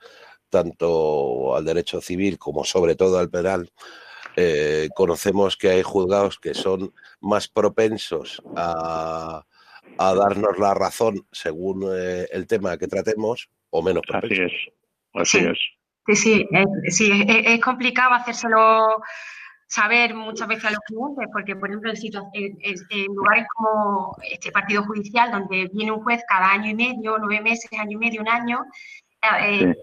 tanto 0.49 1.55
al 1.55 1.65
derecho 1.65 1.99
civil 1.99 2.38
como 2.38 2.63
sobre 2.63 2.95
todo 2.95 3.19
al 3.19 3.30
penal, 3.30 3.69
eh, 4.36 4.89
conocemos 4.95 5.57
que 5.57 5.69
hay 5.69 5.82
juzgados 5.82 6.39
que 6.39 6.53
son 6.53 6.93
más 7.19 7.47
propensos 7.47 8.41
a, 8.55 9.43
darnos 9.97 10.59
la 10.59 10.73
razón 10.73 11.25
según 11.32 11.89
eh, 11.91 12.28
el 12.32 12.45
tema 12.45 12.78
que 12.78 12.88
tratemos 12.88 13.49
o 13.71 13.82
menos 13.82 14.03
propensos. 14.07 14.51
Así 15.13 15.38
es, 15.38 15.38
así 15.38 15.38
es. 15.39 15.57
Sí, 16.07 16.15
sí, 16.15 16.47
sí 16.89 17.25
es, 17.28 17.59
complicado 17.59 18.13
hacérselo 18.13 19.01
saber 19.68 20.15
muchas 20.15 20.47
veces 20.47 20.65
a 20.65 20.72
los 20.72 20.80
clientes, 20.80 21.28
porque 21.32 21.55
por 21.55 21.70
ejemplo 21.70 21.91
en, 21.91 23.05
lugares 23.13 23.45
como 23.53 24.15
este 24.32 24.51
partido 24.51 24.84
judicial, 24.84 25.32
donde 25.32 25.70
viene 25.74 25.91
un 25.91 26.03
juez 26.03 26.24
cada 26.28 26.51
año 26.53 26.72
y 26.72 26.76
medio, 26.76 27.18
nueve 27.20 27.41
meses, 27.41 27.70
año 27.78 27.91
y 27.91 27.97
medio, 27.97 28.22
un 28.22 28.30
año, 28.30 28.65
eh, 29.41 29.76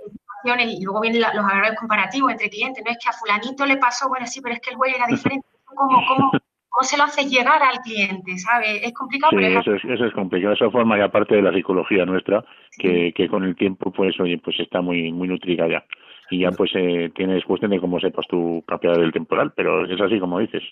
y 0.45 0.85
luego 0.85 1.01
vienen 1.01 1.21
los 1.21 1.45
agravios 1.45 1.77
comparativos 1.79 2.33
entre 2.33 2.51
clientes, 2.51 2.83
no 2.85 2.91
es 2.91 2.99
que 3.03 3.09
a 3.09 3.13
fulanito 3.13 3.67
le 3.67 3.77
pasó, 3.77 4.09
bueno, 4.09 4.27
sí, 4.27 4.41
pero 4.41 4.55
es 4.55 4.61
que 4.61 4.71
el 4.71 4.77
juez 4.77 4.95
era 4.95 5.07
diferente, 5.07 5.47
¿cómo, 5.65 6.03
cómo, 6.07 6.31
cómo 6.31 6.83
se 6.83 6.97
lo 6.97 7.05
hace 7.05 7.25
llegar 7.25 7.63
al 7.63 7.79
cliente? 7.81 8.39
¿sabe? 8.39 8.87
Es 8.87 8.93
complicado. 8.95 9.39
Sí, 9.39 9.45
eso 9.45 9.75
es, 9.75 9.85
eso 9.85 10.05
es 10.07 10.13
complicado, 10.13 10.55
esa 10.55 10.71
forma 10.71 10.99
ya 10.99 11.09
parte 11.11 11.37
de 11.37 11.43
la 11.43 11.53
psicología 11.53 12.05
nuestra, 12.05 12.45
que, 12.79 13.13
que 13.15 13.29
con 13.29 13.45
el 13.45 13.55
tiempo 13.57 13.91
pues 13.91 14.19
oye, 14.21 14.39
pues 14.39 14.59
está 14.61 14.81
muy, 14.81 15.13
muy 15.13 15.29
nutrida 15.29 15.69
ya 15.69 15.85
y 16.31 16.41
ya 16.41 16.51
pues 16.51 16.71
eh, 16.75 17.11
tienes 17.15 17.45
cuestión 17.45 17.71
de 17.71 17.81
cómo 17.81 18.01
sepas 18.01 18.27
tu 18.29 18.63
propiedad 18.67 18.97
del 18.97 19.13
temporal, 19.13 19.53
pero 19.55 19.85
es 19.85 20.01
así 20.01 20.19
como 20.19 20.39
dices. 20.39 20.63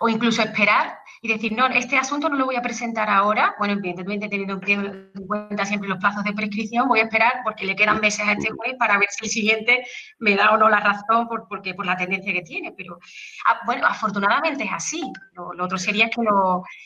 O 0.00 0.08
incluso 0.08 0.42
esperar 0.42 0.98
y 1.22 1.28
decir, 1.28 1.52
no, 1.52 1.66
este 1.66 1.98
asunto 1.98 2.30
no 2.30 2.36
lo 2.36 2.46
voy 2.46 2.56
a 2.56 2.62
presentar 2.62 3.10
ahora, 3.10 3.54
bueno, 3.58 3.74
evidentemente 3.74 4.28
teniendo 4.28 4.58
en 4.64 5.26
cuenta 5.26 5.66
siempre 5.66 5.88
los 5.88 5.98
plazos 5.98 6.24
de 6.24 6.32
prescripción, 6.32 6.88
voy 6.88 7.00
a 7.00 7.04
esperar 7.04 7.40
porque 7.44 7.66
le 7.66 7.76
quedan 7.76 8.00
meses 8.00 8.26
a 8.26 8.32
este 8.32 8.50
juez 8.50 8.74
para 8.78 8.98
ver 8.98 9.08
si 9.10 9.26
el 9.26 9.30
siguiente 9.30 9.84
me 10.18 10.34
da 10.34 10.52
o 10.52 10.56
no 10.56 10.70
la 10.70 10.80
razón 10.80 11.28
por, 11.28 11.46
porque, 11.46 11.74
por 11.74 11.84
la 11.84 11.96
tendencia 11.96 12.32
que 12.32 12.40
tiene. 12.40 12.72
Pero, 12.74 12.98
ah, 13.46 13.60
bueno, 13.66 13.86
afortunadamente 13.86 14.64
es 14.64 14.72
así. 14.72 15.02
Lo, 15.34 15.50
otro 15.62 15.76
sería 15.76 16.08
que, 16.08 16.22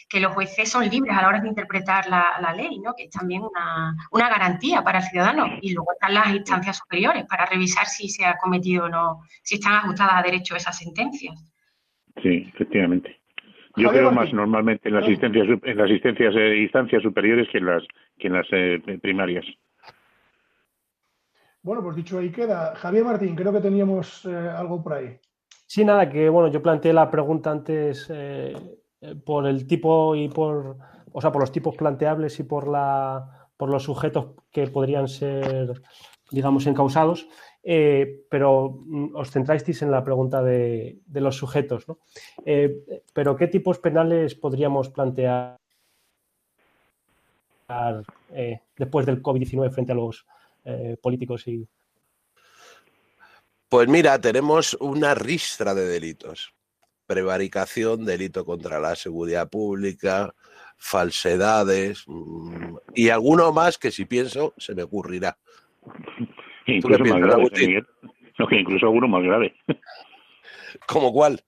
que 0.09 0.19
los 0.19 0.35
jueces 0.35 0.69
son 0.69 0.89
libres 0.89 1.17
a 1.17 1.23
la 1.23 1.29
hora 1.29 1.41
de 1.41 1.49
interpretar 1.49 2.09
la, 2.09 2.53
ley, 2.57 2.81
¿no? 2.81 2.93
que 2.97 3.05
es 3.05 3.11
también 3.11 3.43
una, 3.43 3.95
una 4.11 4.29
garantía 4.29 4.83
para 4.83 4.99
el 4.99 5.05
ciudadano. 5.05 5.47
Y 5.61 5.75
luego 5.75 5.93
están 5.93 6.13
las 6.13 6.29
instancias 6.31 6.79
superiores 6.79 7.25
para 7.27 7.47
revisar 7.47 7.87
si 7.87 8.09
se 8.09 8.25
ha 8.25 8.37
cometido 8.37 8.87
o 8.87 8.89
no, 8.89 9.21
si 9.45 9.57
están 9.57 9.75
ajustadas 9.75 10.15
a 10.15 10.23
derecho 10.23 10.57
esas 10.57 10.77
sentencias. 10.77 11.35
Sí, 12.21 12.51
efectivamente. 12.53 13.24
Yo 13.77 13.91
creo 13.91 14.13
más 14.13 14.33
normalmente 14.33 14.89
en 14.89 14.95
las 14.95 15.05
asistencias 15.05 15.47
en 15.49 15.77
las 15.77 15.87
asistencias 15.87 16.35
de 16.35 16.63
instancias 16.63 17.03
superiores 17.03 17.49
que 17.51 17.59
en 17.59 17.67
las 17.67 17.83
que 18.19 18.29
en 18.29 18.33
las 18.35 18.47
eh, 18.53 18.81
primarias. 19.03 19.45
Bueno, 21.63 21.83
pues 21.83 21.97
dicho 21.97 22.19
ahí 22.19 22.31
queda. 22.31 22.75
Javier 22.77 23.05
Martín, 23.05 23.35
creo 23.35 23.53
que 23.53 23.61
teníamos 23.61 24.25
eh, 24.27 24.37
algo 24.37 24.83
por 24.83 24.93
ahí. 24.93 25.19
Sí, 25.67 25.85
nada, 25.85 26.09
que 26.09 26.29
bueno, 26.29 26.49
yo 26.49 26.63
planteé 26.63 26.93
la 26.93 27.11
pregunta 27.11 27.51
antes 27.51 28.07
eh, 28.15 28.55
por 29.25 29.47
el 29.47 29.67
tipo 29.67 30.15
y 30.15 30.29
por, 30.29 30.77
o 31.11 31.21
sea, 31.21 31.33
por 31.33 31.41
los 31.41 31.51
tipos 31.51 31.75
planteables 31.75 32.39
y 32.39 32.45
por 32.45 32.69
la, 32.69 33.49
por 33.57 33.71
los 33.71 33.83
sujetos 33.83 34.35
que 34.53 34.67
podrían 34.69 35.09
ser, 35.09 35.81
digamos, 36.31 36.67
encausados. 36.67 37.29
Eh, 37.67 38.27
pero 38.29 38.77
mm, 38.85 39.17
os 39.17 39.31
centráis 39.31 39.65
en 39.81 39.91
la 39.91 40.05
pregunta 40.05 40.43
de, 40.43 41.01
los 41.15 41.37
sujetos. 41.37 41.89
¿no? 41.89 41.99
Eh, 42.45 43.03
pero 43.13 43.37
¿qué 43.37 43.47
tipos 43.49 43.79
penales 43.79 44.35
podríamos 44.35 44.91
plantear 44.91 45.59
eh, 48.35 48.61
después 48.77 49.07
del 49.07 49.23
COVID-19 49.23 49.71
frente 49.73 49.93
a 49.93 49.97
los 49.97 50.27
políticos 51.03 51.47
y... 51.47 51.67
Pues 53.69 53.87
mira, 53.87 54.19
tenemos 54.19 54.75
una 54.81 55.15
ristra 55.15 55.75
de 55.75 55.87
delitos. 55.87 56.55
Prevaricación, 57.07 58.07
delito 58.07 58.47
contra 58.47 58.81
la 58.81 58.95
seguridad 58.95 59.51
pública, 59.51 60.35
falsedades 60.79 62.05
mm, 62.07 62.77
y 62.95 63.11
alguno 63.11 63.53
más 63.53 63.77
que 63.77 63.91
si 63.91 64.05
pienso 64.07 64.55
se 64.57 64.75
me 64.75 64.83
ocurrirá. 64.83 65.37
Incluso 66.67 67.05
más 67.05 67.21
grave, 67.21 67.51
que 68.49 68.57
incluso 68.57 68.87
alguno 68.87 69.09
más 69.09 69.23
grave. 69.23 69.55
¿Cómo 70.87 71.13
cuál? 71.13 71.41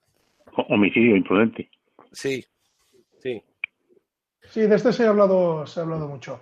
Homicidio 0.69 1.15
imprudente. 1.15 1.69
Sí, 2.11 2.43
sí. 3.19 3.41
Sí, 4.49 4.61
de 4.61 4.75
este 4.75 4.93
se 4.93 5.05
ha 5.05 5.09
hablado, 5.09 5.65
se 5.67 5.79
ha 5.79 5.83
hablado 5.83 6.07
mucho. 6.07 6.39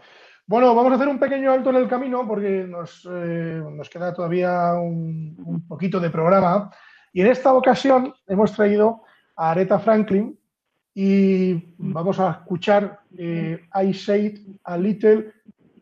Bueno, 0.47 0.75
vamos 0.75 0.91
a 0.91 0.95
hacer 0.95 1.07
un 1.07 1.19
pequeño 1.19 1.51
alto 1.51 1.71
en 1.71 1.77
el 1.77 1.87
camino 1.87 2.27
porque 2.27 2.65
nos, 2.67 3.03
eh, 3.11 3.61
nos 3.71 3.89
queda 3.89 4.13
todavía 4.13 4.73
un, 4.73 5.65
poquito 5.67 5.99
de 5.99 6.11
programa. 6.11 6.71
Y 7.11 7.21
en 7.21 7.27
esta 7.27 7.53
ocasión 7.53 8.13
hemos 8.27 8.53
traído 8.53 9.01
a 9.35 9.51
Aretha 9.51 9.79
Franklin 9.79 10.37
y 10.93 11.73
vamos 11.77 12.19
a 12.19 12.31
escuchar 12.31 12.99
eh, 13.17 13.59
I 13.73 13.93
Said 13.93 14.37
a 14.63 14.77
Little 14.77 15.33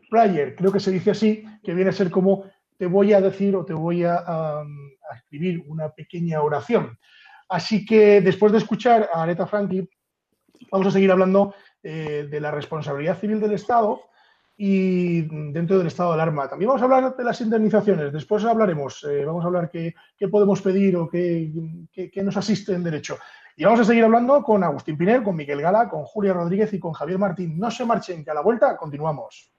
Prayer, 0.09 0.55
creo 0.55 0.71
que 0.71 0.79
se 0.79 0.91
dice 0.91 1.11
así, 1.11 1.43
que 1.61 1.73
viene 1.73 1.89
a 1.89 1.93
ser 1.93 2.09
como 2.09 2.45
te 2.83 2.87
voy 2.87 3.13
a 3.13 3.21
decir 3.21 3.55
o 3.55 3.63
te 3.63 3.73
voy 3.73 4.03
a, 4.03 4.61
escribir 5.15 5.63
una 5.67 5.87
pequeña 5.89 6.41
oración. 6.41 6.99
Así 7.47 7.85
que 7.85 8.19
después 8.19 8.51
de 8.51 8.57
escuchar 8.57 9.09
a 9.13 9.23
Aretha 9.23 9.47
Franklin, 9.47 9.89
vamos 10.69 10.87
a 10.87 10.91
seguir 10.91 11.09
hablando 11.09 11.55
eh, 11.81 12.27
de 12.29 12.41
la 12.41 12.51
responsabilidad 12.51 13.17
civil 13.17 13.39
del 13.39 13.53
Estado 13.53 14.01
y 14.57 15.21
dentro 15.53 15.77
del 15.77 15.87
estado 15.87 16.09
de 16.09 16.15
alarma. 16.15 16.49
También 16.49 16.67
vamos 16.67 16.81
a 16.81 16.85
hablar 16.85 17.15
de 17.15 17.23
las 17.23 17.39
indemnizaciones, 17.39 18.11
después 18.11 18.43
hablaremos, 18.43 19.01
eh, 19.09 19.23
vamos 19.23 19.45
a 19.45 19.47
hablar 19.47 19.71
qué, 19.71 19.95
podemos 20.29 20.61
pedir 20.61 20.97
o 20.97 21.07
qué, 21.07 21.49
qué, 21.93 22.21
nos 22.21 22.35
asiste 22.35 22.73
en 22.73 22.83
derecho. 22.83 23.17
Y 23.55 23.63
vamos 23.63 23.79
a 23.79 23.85
seguir 23.85 24.03
hablando 24.03 24.43
con 24.43 24.61
Agustín 24.61 24.97
Pinel, 24.97 25.23
con 25.23 25.37
Miguel 25.37 25.61
Gala, 25.61 25.87
con 25.87 26.03
Julia 26.03 26.33
Rodríguez 26.33 26.73
y 26.73 26.79
con 26.79 26.91
Javier 26.91 27.17
Martín. 27.17 27.57
No 27.57 27.71
se 27.71 27.85
marchen, 27.85 28.25
que 28.25 28.31
a 28.31 28.33
la 28.33 28.41
vuelta 28.41 28.75
continuamos. 28.75 29.52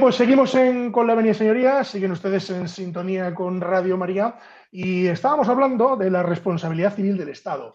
Pues 0.00 0.14
seguimos 0.16 0.56
con 0.92 1.06
la 1.06 1.12
Avenida 1.12 1.34
Señoría, 1.34 1.84
siguen 1.84 2.12
ustedes 2.12 2.48
en 2.48 2.68
sintonía 2.68 3.34
con 3.34 3.60
Radio 3.60 3.98
María. 3.98 4.34
Y 4.72 5.06
estábamos 5.06 5.46
hablando 5.50 5.94
de 5.94 6.10
la 6.10 6.22
responsabilidad 6.22 6.94
civil 6.94 7.18
del 7.18 7.28
Estado, 7.28 7.74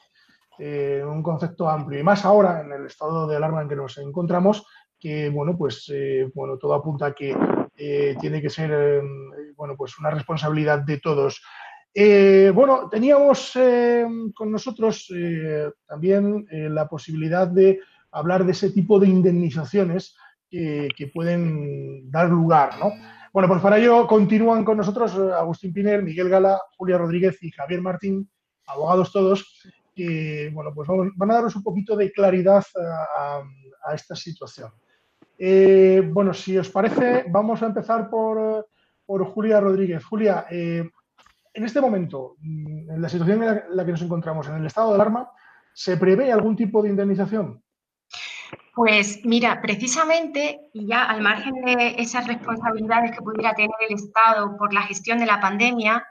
eh, 0.57 1.03
un 1.07 1.21
concepto 1.21 1.69
amplio. 1.69 1.99
Y 1.99 2.03
más 2.03 2.26
ahora 2.26 2.61
en 2.61 2.71
el 2.71 2.88
estado 2.88 3.28
de 3.28 3.36
alarma 3.36 3.61
en 3.61 3.69
que 3.69 3.76
nos 3.76 3.99
encontramos, 3.99 4.65
que 4.99 5.30
bueno, 5.30 5.55
pues 5.55 5.88
eh, 5.93 6.28
bueno, 6.34 6.57
todo 6.57 6.73
apunta 6.73 7.05
a 7.07 7.13
que 7.13 7.38
eh, 7.78 8.15
tiene 8.19 8.41
que 8.41 8.49
ser 8.49 9.03
bueno, 9.55 9.76
pues 9.78 9.99
una 9.99 10.09
responsabilidad 10.09 10.80
de 10.80 10.97
todos. 10.97 11.43
bueno, 11.93 12.89
teníamos 12.89 13.53
con 14.34 14.51
nosotros 14.51 15.13
también 15.88 16.47
la 16.49 16.88
posibilidad 16.88 17.47
de 17.47 17.82
hablar 18.11 18.45
de 18.45 18.53
ese 18.53 18.71
tipo 18.71 18.99
de 18.99 19.09
indemnizaciones 19.09 20.15
que, 20.95 21.12
pueden 21.14 22.10
dar 22.10 22.30
lugar, 22.30 22.78
¿no? 22.80 22.91
Bueno, 23.34 23.49
pues 23.49 23.62
para 23.62 23.78
ello 23.78 24.08
continúan 24.08 24.64
con 24.64 24.78
nosotros 24.78 25.14
eh, 25.16 25.34
Agustín 25.34 25.74
Piner, 25.74 26.01
Miguel 26.01 26.30
Gala, 26.30 26.58
Julia 26.78 26.97
Rodríguez 26.97 27.38
y 27.43 27.51
Javier 27.51 27.82
Martín, 27.82 28.30
abogados 28.66 29.12
todos, 29.12 29.62
que 29.93 30.49
bueno, 30.53 30.74
pues 30.74 30.88
van 31.16 31.32
a 31.32 31.34
darnos 31.34 31.56
un 31.58 31.64
poquito 31.64 31.97
de 31.97 32.14
claridad 32.14 32.64
a, 33.18 33.93
esta 33.93 34.16
situación. 34.16 34.72
Eh, 35.38 36.01
bueno, 36.14 36.34
si 36.34 36.58
os 36.58 36.70
parece, 36.70 37.26
vamos 37.28 37.62
a 37.62 37.66
empezar 37.66 38.10
por, 38.10 38.68
Julia 39.06 39.60
Rodríguez. 39.60 40.03
Julia, 40.06 40.45
eh, 40.49 40.89
en 41.53 41.64
este 41.66 41.82
momento, 41.82 42.38
mm, 42.39 42.91
en 42.91 43.01
la 43.01 43.10
situación 43.10 43.43
en 43.43 43.62
la 43.70 43.86
que 43.86 43.91
nos 43.91 44.01
encontramos, 44.01 44.47
en 44.47 44.56
el 44.56 44.66
estado 44.66 44.89
de 44.89 44.95
alarma, 44.95 45.30
¿se 45.74 45.97
prevé 45.97 46.32
algún 46.32 46.56
tipo 46.56 46.82
de 46.82 46.89
indemnización? 46.89 47.62
Pues 48.76 49.21
mira, 49.23 49.61
precisamente, 49.61 50.59
y 50.73 50.88
ya 50.88 51.05
al 51.05 51.21
margen 51.21 51.53
de 51.63 51.95
esas 51.97 52.28
responsabilidades 52.28 53.11
que 53.11 53.21
pudiera 53.23 53.53
tener 53.53 53.71
el 53.88 53.95
Estado 53.95 54.57
por 54.57 54.73
la 54.73 54.82
gestión 54.82 55.17
de 55.17 55.26
la 55.26 55.39
pandemia, 55.39 56.05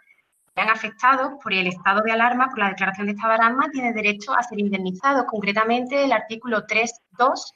han 0.56 0.70
afectado 0.70 1.38
por 1.42 1.52
el 1.52 1.66
estado 1.66 2.00
de 2.02 2.12
alarma, 2.12 2.48
por 2.48 2.58
la 2.58 2.68
declaración 2.68 3.06
de 3.06 3.12
estado 3.12 3.30
de 3.30 3.40
alarma, 3.40 3.70
tiene 3.70 3.92
derecho 3.92 4.32
a 4.32 4.42
ser 4.42 4.60
indemnizado. 4.60 5.26
Concretamente, 5.26 6.04
el 6.04 6.12
artículo 6.12 6.64
3.2 6.66 7.52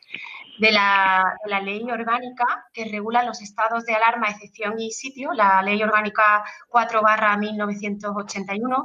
de 0.59 0.73
la, 0.73 1.37
de 1.45 1.51
la 1.51 1.61
ley 1.61 1.89
orgánica 1.89 2.67
que 2.73 2.87
regula 2.87 3.23
los 3.23 3.41
estados 3.41 3.85
de 3.85 3.95
alarma, 3.95 4.29
excepción 4.29 4.79
y 4.81 4.91
sitio, 4.91 5.33
la 5.33 5.63
ley 5.63 5.81
orgánica 5.81 6.45
4 6.69 7.01
barra 7.01 7.37
1981, 7.37 8.85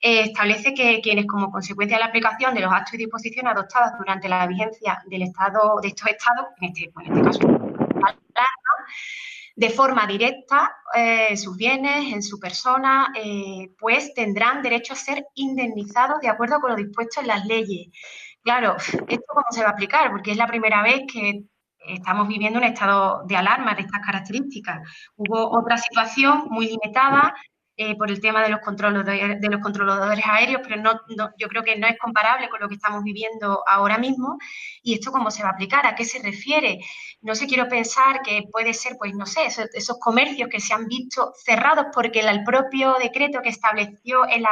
eh, 0.00 0.22
establece 0.22 0.74
que 0.74 1.00
quienes 1.00 1.26
como 1.26 1.52
consecuencia 1.52 1.96
de 1.96 2.00
la 2.00 2.08
aplicación 2.08 2.54
de 2.54 2.60
los 2.62 2.72
actos 2.72 2.94
y 2.94 2.98
disposiciones 2.98 3.52
adoptadas 3.52 3.96
durante 3.96 4.28
la 4.28 4.44
vigencia 4.48 5.00
del 5.06 5.22
estado 5.22 5.80
de 5.80 5.88
estos 5.88 6.08
estados, 6.08 6.46
en 6.60 6.68
este, 6.68 6.90
en 6.96 7.12
este 7.12 7.22
caso, 7.22 7.46
alarma, 7.46 8.46
de 9.54 9.70
forma 9.70 10.06
directa 10.06 10.74
eh, 10.94 11.36
sus 11.36 11.56
bienes, 11.56 12.12
en 12.12 12.22
su 12.22 12.38
persona, 12.38 13.12
eh, 13.14 13.70
pues 13.78 14.14
tendrán 14.14 14.62
derecho 14.62 14.92
a 14.92 14.96
ser 14.96 15.24
indemnizados 15.34 16.20
de 16.20 16.28
acuerdo 16.28 16.60
con 16.60 16.70
lo 16.70 16.76
dispuesto 16.76 17.20
en 17.20 17.26
las 17.28 17.44
leyes. 17.44 17.88
Claro, 18.42 18.76
¿esto 18.76 19.24
cómo 19.28 19.46
se 19.50 19.62
va 19.62 19.68
a 19.68 19.72
aplicar? 19.72 20.10
Porque 20.10 20.32
es 20.32 20.36
la 20.36 20.46
primera 20.46 20.82
vez 20.82 21.02
que 21.12 21.44
estamos 21.86 22.28
viviendo 22.28 22.58
un 22.58 22.64
estado 22.64 23.24
de 23.26 23.36
alarma 23.36 23.74
de 23.74 23.82
estas 23.82 24.00
características. 24.04 24.80
Hubo 25.16 25.58
otra 25.58 25.76
situación 25.76 26.46
muy 26.50 26.66
limitada 26.66 27.34
eh, 27.76 27.96
por 27.96 28.10
el 28.10 28.20
tema 28.20 28.42
de 28.42 28.50
los, 28.50 28.60
controladores, 28.60 29.40
de 29.40 29.48
los 29.48 29.60
controladores 29.60 30.24
aéreos, 30.26 30.60
pero 30.62 30.76
no, 30.80 31.00
yo 31.38 31.48
creo 31.48 31.62
que 31.62 31.76
no 31.76 31.86
es 31.86 31.98
comparable 31.98 32.48
con 32.50 32.60
lo 32.60 32.68
que 32.68 32.74
estamos 32.74 33.02
viviendo 33.02 33.62
ahora 33.66 33.98
mismo. 33.98 34.38
¿Y 34.82 34.94
esto 34.94 35.10
cómo 35.10 35.30
se 35.30 35.42
va 35.42 35.50
a 35.50 35.52
aplicar? 35.52 35.86
¿A 35.86 35.94
qué 35.94 36.04
se 36.04 36.22
refiere? 36.22 36.80
No 37.22 37.34
sé, 37.34 37.46
quiero 37.46 37.68
pensar 37.68 38.22
que 38.22 38.44
puede 38.50 38.74
ser, 38.74 38.96
pues 38.98 39.14
no 39.14 39.26
sé, 39.26 39.46
esos, 39.46 39.98
comercios 39.98 40.48
que 40.50 40.60
se 40.60 40.74
han 40.74 40.86
visto 40.86 41.32
cerrados 41.44 41.86
porque 41.94 42.20
el, 42.20 42.44
propio 42.44 42.94
decreto 43.00 43.40
que 43.42 43.48
estableció 43.48 44.26
el, 44.26 44.44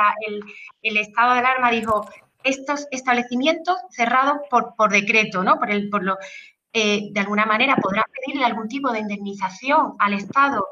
el 0.83 0.97
estado 0.97 1.35
de 1.35 1.41
alarma 1.41 1.71
dijo 1.71 2.07
estos 2.43 2.87
establecimientos 2.91 3.77
cerrados 3.91 4.39
por, 4.51 4.75
por 4.77 4.91
decreto, 4.91 5.43
¿no? 5.43 5.59
Por, 5.59 5.71
el, 5.71 5.91
por 5.91 6.03
lo, 6.03 6.17
eh, 6.73 7.09
de 7.11 7.21
alguna 7.21 7.47
manera 7.47 7.75
podrán 7.77 8.05
pedirle 8.13 8.45
algún 8.45 8.69
tipo 8.69 8.93
de 8.93 9.01
indemnización 9.01 9.95
al 9.99 10.15
Estado. 10.15 10.69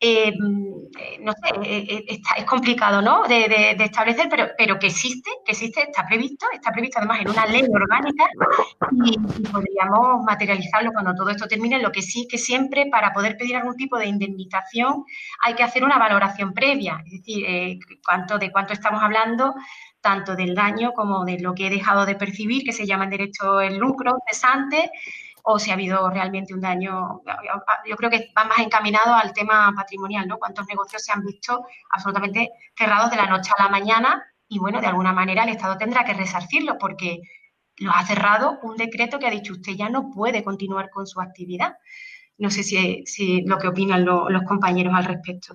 Eh, 0.00 0.28
eh, 0.28 1.18
no 1.20 1.32
sé, 1.32 2.16
es 2.36 2.44
complicado 2.44 3.00
¿no? 3.00 3.22
De, 3.28 3.76
establecer, 3.78 4.26
pero, 4.28 4.48
pero 4.58 4.78
que 4.78 4.88
existe, 4.88 5.30
que 5.44 5.52
existe, 5.52 5.82
está 5.82 6.04
previsto, 6.04 6.46
está 6.52 6.72
previsto 6.72 6.98
además 6.98 7.20
en 7.20 7.30
una 7.30 7.46
ley 7.46 7.62
orgánica 7.62 8.24
y, 9.04 9.18
podríamos 9.52 10.24
materializarlo 10.24 10.90
cuando 10.92 11.14
todo 11.14 11.30
esto 11.30 11.46
termine. 11.46 11.78
Lo 11.78 11.92
que 11.92 12.02
sí 12.02 12.26
que 12.28 12.38
siempre 12.38 12.86
para 12.90 13.12
poder 13.12 13.36
pedir 13.36 13.56
algún 13.56 13.76
tipo 13.76 13.98
de 13.98 14.06
indemnización 14.06 15.04
hay 15.42 15.54
que 15.54 15.62
hacer 15.62 15.84
una 15.84 15.98
valoración 15.98 16.52
previa, 16.52 17.02
es 17.06 17.12
decir, 17.12 17.78
cuánto, 18.04 18.38
de 18.38 18.50
cuánto 18.50 18.72
estamos 18.72 19.02
hablando 19.02 19.54
tanto 20.00 20.36
del 20.36 20.54
daño 20.54 20.92
como 20.92 21.24
de 21.24 21.40
lo 21.40 21.52
que 21.52 21.66
he 21.66 21.70
dejado 21.70 22.06
de 22.06 22.14
percibir, 22.14 22.62
que 22.62 22.72
se 22.72 22.86
llama 22.86 23.04
en 23.04 23.10
derecho 23.10 23.60
el 23.60 23.76
lucro 23.76 24.18
cesante, 24.28 24.88
o 25.48 25.60
si 25.60 25.70
ha 25.70 25.74
habido 25.74 26.10
realmente 26.10 26.52
un 26.52 26.60
daño. 26.60 27.22
Yo 27.88 27.96
creo 27.96 28.10
que 28.10 28.32
va 28.36 28.44
más 28.44 28.58
encaminado 28.58 29.14
al 29.14 29.32
tema 29.32 29.72
patrimonial, 29.76 30.26
¿no? 30.26 30.38
Cuántos 30.38 30.66
negocios 30.66 31.04
se 31.04 31.12
han 31.12 31.22
visto 31.24 31.64
absolutamente 31.90 32.50
cerrados 32.76 33.12
de 33.12 33.16
la 33.16 33.26
noche 33.26 33.52
a 33.56 33.62
la 33.62 33.68
mañana 33.68 34.24
y, 34.48 34.58
bueno, 34.58 34.80
de 34.80 34.88
alguna 34.88 35.12
manera 35.12 35.44
el 35.44 35.50
Estado 35.50 35.78
tendrá 35.78 36.04
que 36.04 36.14
resarcirlo 36.14 36.78
porque 36.80 37.20
lo 37.78 37.92
ha 37.92 38.04
cerrado 38.04 38.58
un 38.64 38.76
decreto 38.76 39.20
que 39.20 39.28
ha 39.28 39.30
dicho 39.30 39.52
usted 39.52 39.74
ya 39.74 39.88
no 39.88 40.10
puede 40.10 40.42
continuar 40.42 40.90
con 40.90 41.06
su 41.06 41.20
actividad. 41.20 41.74
No 42.38 42.50
sé 42.50 42.64
si, 42.64 43.42
lo 43.46 43.58
que 43.58 43.68
opinan 43.68 44.04
los 44.04 44.42
compañeros 44.48 44.94
al 44.96 45.04
respecto. 45.04 45.54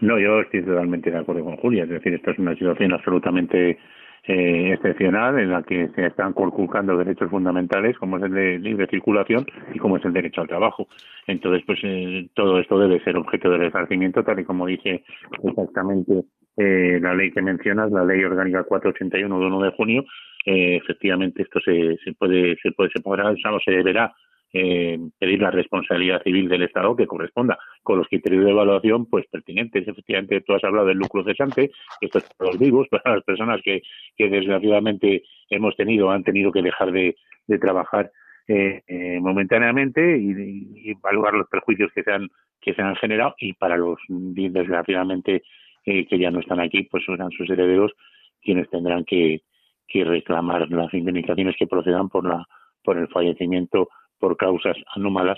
No, 0.00 0.16
yo 0.20 0.42
estoy 0.42 0.64
totalmente 0.64 1.10
de 1.10 1.18
acuerdo 1.18 1.44
con 1.44 1.56
Julia. 1.56 1.82
Es 1.82 1.90
decir, 1.90 2.14
esta 2.14 2.30
es 2.30 2.38
una 2.38 2.54
situación 2.54 2.92
absolutamente 2.92 3.78
eh, 4.24 4.72
excepcional 4.74 5.38
en 5.38 5.50
la 5.50 5.62
que 5.62 5.88
se 5.94 6.06
están 6.06 6.32
conculcando 6.32 6.96
derechos 6.96 7.28
fundamentales 7.30 7.98
como 7.98 8.18
es 8.18 8.22
el 8.24 8.32
de 8.32 8.58
libre 8.58 8.86
circulación 8.86 9.44
y 9.74 9.78
como 9.78 9.96
es 9.96 10.04
el 10.04 10.12
derecho 10.12 10.40
al 10.40 10.48
trabajo. 10.48 10.86
Entonces, 11.26 11.62
pues 11.66 11.80
eh, 11.82 12.28
todo 12.34 12.58
esto 12.58 12.78
debe 12.78 13.02
ser 13.02 13.16
objeto 13.16 13.50
de 13.50 13.58
resarcimiento, 13.58 14.22
tal 14.22 14.40
y 14.40 14.44
como 14.44 14.66
dice 14.66 15.04
exactamente 15.42 16.24
eh, 16.56 16.98
la 17.00 17.14
ley 17.14 17.32
que 17.32 17.42
mencionas, 17.42 17.90
la 17.90 18.04
ley 18.04 18.22
orgánica 18.22 18.64
481 18.64 19.40
de 19.40 19.46
1 19.46 19.62
de 19.62 19.70
junio. 19.70 20.04
Eh, 20.44 20.76
efectivamente, 20.76 21.42
esto 21.42 21.60
se, 21.60 21.96
se 22.04 22.12
puede, 22.12 22.56
se 22.62 22.72
puede, 22.72 22.90
se 22.90 23.00
podrá, 23.00 23.30
o 23.30 23.60
se 23.64 23.70
deberá 23.70 24.12
eh, 24.52 24.98
pedir 25.18 25.40
la 25.40 25.50
responsabilidad 25.50 26.22
civil 26.22 26.48
del 26.48 26.62
Estado 26.62 26.94
que 26.94 27.06
corresponda 27.06 27.58
con 27.82 27.98
los 27.98 28.08
criterios 28.08 28.44
de 28.44 28.50
evaluación 28.50 29.06
pues 29.06 29.26
pertinentes. 29.28 29.88
Efectivamente, 29.88 30.42
tú 30.42 30.54
has 30.54 30.64
hablado 30.64 30.88
del 30.88 30.98
lucro 30.98 31.24
cesante, 31.24 31.70
esto 32.00 32.18
es 32.18 32.24
para 32.36 32.50
los 32.50 32.60
vivos, 32.60 32.88
para 32.90 33.16
las 33.16 33.24
personas 33.24 33.60
que, 33.62 33.82
que 34.16 34.28
desgraciadamente 34.28 35.22
hemos 35.48 35.76
tenido, 35.76 36.10
han 36.10 36.24
tenido 36.24 36.52
que 36.52 36.62
dejar 36.62 36.92
de, 36.92 37.14
trabajar 37.60 38.10
eh, 38.48 38.82
eh, 38.86 39.20
momentáneamente 39.20 40.18
y, 40.18 40.90
evaluar 40.90 41.34
los 41.34 41.48
perjuicios 41.48 41.92
que 41.94 42.02
se 42.02 42.12
han 42.12 42.28
que 42.60 42.74
se 42.74 42.80
han 42.80 42.94
generado 42.96 43.34
y 43.38 43.52
para 43.54 43.76
los 43.76 43.98
desgraciadamente 44.08 45.42
eh, 45.84 46.06
que 46.06 46.18
ya 46.18 46.30
no 46.30 46.40
están 46.40 46.60
aquí 46.60 46.84
pues 46.84 47.04
serán 47.04 47.30
sus 47.30 47.50
herederos 47.50 47.92
quienes 48.40 48.70
tendrán 48.70 49.04
que, 49.04 49.42
que 49.86 50.04
reclamar 50.04 50.70
las 50.70 50.94
indemnizaciones 50.94 51.56
que 51.58 51.66
procedan 51.66 52.08
por 52.08 52.26
la 52.26 52.46
por 52.82 52.96
el 52.98 53.08
fallecimiento 53.08 53.88
por 54.22 54.36
causas 54.36 54.76
anómalas 54.94 55.36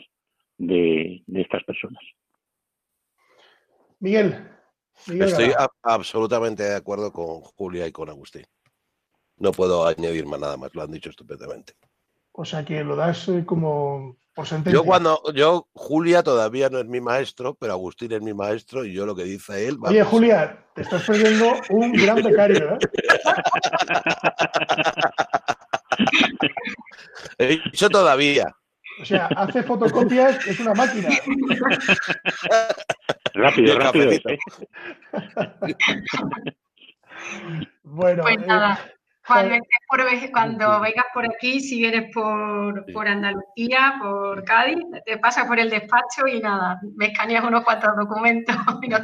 de, 0.58 1.24
estas 1.26 1.64
personas. 1.64 2.02
Miguel. 3.98 4.46
Estoy 5.06 5.52
absolutamente 5.82 6.64
de 6.64 6.76
acuerdo 6.76 7.10
con 7.10 7.40
Julia 7.40 7.86
y 7.86 7.92
con 7.92 8.10
Agustín. 8.10 8.44
No 9.38 9.52
puedo 9.52 9.86
añadir 9.86 10.26
más 10.26 10.38
nada 10.38 10.58
más, 10.58 10.74
lo 10.74 10.82
han 10.82 10.90
dicho 10.90 11.08
estupendamente. 11.08 11.72
O 12.32 12.44
sea 12.44 12.62
que 12.62 12.84
lo 12.84 12.94
das 12.94 13.26
eh, 13.28 13.42
como 13.46 14.18
por 14.34 14.46
sentencia. 14.46 14.78
Yo 14.78 14.84
cuando, 14.84 15.22
yo, 15.32 15.66
Julia 15.72 16.22
todavía 16.22 16.68
no 16.68 16.78
es 16.78 16.84
mi 16.84 17.00
maestro, 17.00 17.54
pero 17.54 17.72
Agustín 17.72 18.12
es 18.12 18.20
mi 18.20 18.34
maestro 18.34 18.84
y 18.84 18.92
yo 18.92 19.06
lo 19.06 19.16
que 19.16 19.24
dice 19.24 19.66
él. 19.66 19.78
Oye, 19.80 20.04
Julia, 20.04 20.66
te 20.74 20.82
estás 20.82 21.06
perdiendo 21.06 21.54
un 21.70 21.92
gran 21.92 22.22
becario, 22.22 22.74
¿eh? 22.74 22.78
He 27.38 27.46
dicho 27.46 27.88
todavía. 27.88 28.54
O 29.00 29.04
sea, 29.04 29.26
hace 29.26 29.62
fotocopias, 29.62 30.46
es 30.46 30.60
una 30.60 30.74
máquina. 30.74 31.08
rápido, 33.34 33.78
rápido. 33.78 34.10
bueno, 37.82 38.22
pues 38.22 38.46
nada. 38.46 38.78
Eh, 39.24 39.26
cuando, 39.26 39.54
cuando, 40.32 40.80
vengas 40.80 41.06
por 41.14 41.24
aquí, 41.24 41.58
si 41.58 41.78
vienes 41.78 42.12
por, 42.12 42.84
por, 42.92 43.08
Andalucía, 43.08 43.94
por 43.98 44.44
Cádiz, 44.44 44.76
te 45.06 45.16
pasas 45.16 45.46
por 45.46 45.58
el 45.58 45.70
despacho 45.70 46.26
y 46.30 46.40
nada, 46.40 46.78
me 46.94 47.06
escaneas 47.06 47.42
unos 47.42 47.64
cuantos 47.64 47.96
documentos 47.96 48.54
y 48.82 48.88
no 48.88 48.98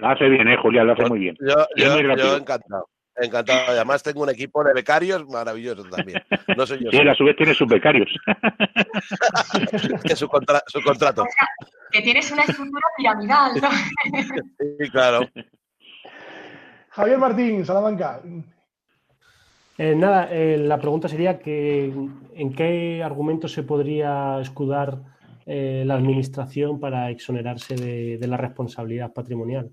Lo 0.00 0.08
hace 0.08 0.28
bien, 0.28 0.48
¿eh, 0.48 0.56
Julián? 0.60 0.88
Lo 0.88 0.94
hace 0.94 1.04
muy 1.04 1.20
bien. 1.20 1.36
Yo, 1.40 1.54
yo, 1.76 2.00
yo 2.16 2.36
encantado. 2.36 2.88
Encantado. 3.16 3.60
Además, 3.68 4.02
tengo 4.02 4.22
un 4.22 4.30
equipo 4.30 4.64
de 4.64 4.72
becarios 4.72 5.26
maravilloso 5.28 5.84
también. 5.84 6.22
No 6.56 6.66
soy 6.66 6.84
yo. 6.84 6.90
Sí, 6.90 6.98
a 6.98 7.14
su 7.14 7.24
vez 7.24 7.36
tiene 7.36 7.54
sus 7.54 7.68
becarios. 7.68 8.10
su, 10.16 10.16
su 10.16 10.28
contrato. 10.28 11.24
que 11.92 12.02
tienes 12.02 12.30
una 12.32 12.42
estructura 12.42 12.86
piramidal, 12.96 13.52
¿no? 13.60 13.70
sí, 14.80 14.90
claro. 14.90 15.28
Javier 16.90 17.18
Martín, 17.18 17.64
Salamanca. 17.64 18.20
Eh, 19.76 19.94
nada, 19.96 20.28
eh, 20.30 20.56
la 20.58 20.78
pregunta 20.78 21.08
sería 21.08 21.38
que 21.38 21.86
en 21.86 22.54
qué 22.54 23.02
argumentos 23.02 23.52
se 23.52 23.64
podría 23.64 24.40
escudar 24.40 25.00
eh, 25.46 25.82
la 25.84 25.94
administración 25.94 26.78
para 26.78 27.10
exonerarse 27.10 27.74
de, 27.74 28.18
de 28.18 28.26
la 28.28 28.36
responsabilidad 28.36 29.12
patrimonial. 29.12 29.70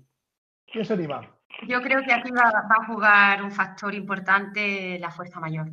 ¿Quién 0.66 0.84
se 0.84 0.94
anima? 0.94 1.28
Yo 1.68 1.80
creo 1.80 2.02
que 2.02 2.12
aquí 2.12 2.30
va, 2.30 2.48
a 2.48 2.86
jugar 2.86 3.42
un 3.42 3.52
factor 3.52 3.94
importante 3.94 4.98
la 4.98 5.10
fuerza 5.10 5.38
mayor. 5.38 5.68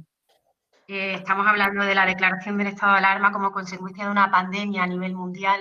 Eh, 0.87 1.13
estamos 1.15 1.47
hablando 1.47 1.83
de 1.83 1.95
la 1.95 2.05
declaración 2.05 2.57
del 2.57 2.67
estado 2.67 2.93
de 2.93 2.99
alarma 2.99 3.31
como 3.31 3.51
consecuencia 3.51 4.05
de 4.05 4.11
una 4.11 4.31
pandemia 4.31 4.83
a 4.83 4.87
nivel 4.87 5.15
mundial 5.15 5.59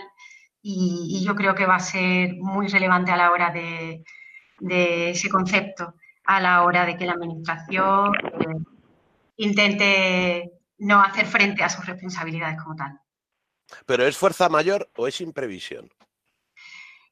y, 0.60 1.24
yo 1.24 1.34
creo 1.34 1.54
que 1.54 1.66
va 1.66 1.76
a 1.76 1.80
ser 1.80 2.34
muy 2.36 2.68
relevante 2.68 3.10
a 3.10 3.16
la 3.16 3.30
hora 3.30 3.50
de, 3.50 4.02
ese 5.10 5.28
concepto, 5.28 5.94
a 6.24 6.40
la 6.40 6.62
hora 6.64 6.84
de 6.84 6.96
que 6.96 7.06
la 7.06 7.12
Administración 7.12 8.12
eh, 8.14 8.64
intente 9.36 10.52
no 10.78 11.00
hacer 11.00 11.26
frente 11.26 11.62
a 11.62 11.68
sus 11.68 11.86
responsabilidades 11.86 12.60
como 12.62 12.76
tal. 12.76 12.98
¿Pero 13.86 14.06
es 14.06 14.16
fuerza 14.16 14.48
mayor 14.48 14.90
o 14.96 15.06
es 15.06 15.20
imprevisión? 15.20 15.90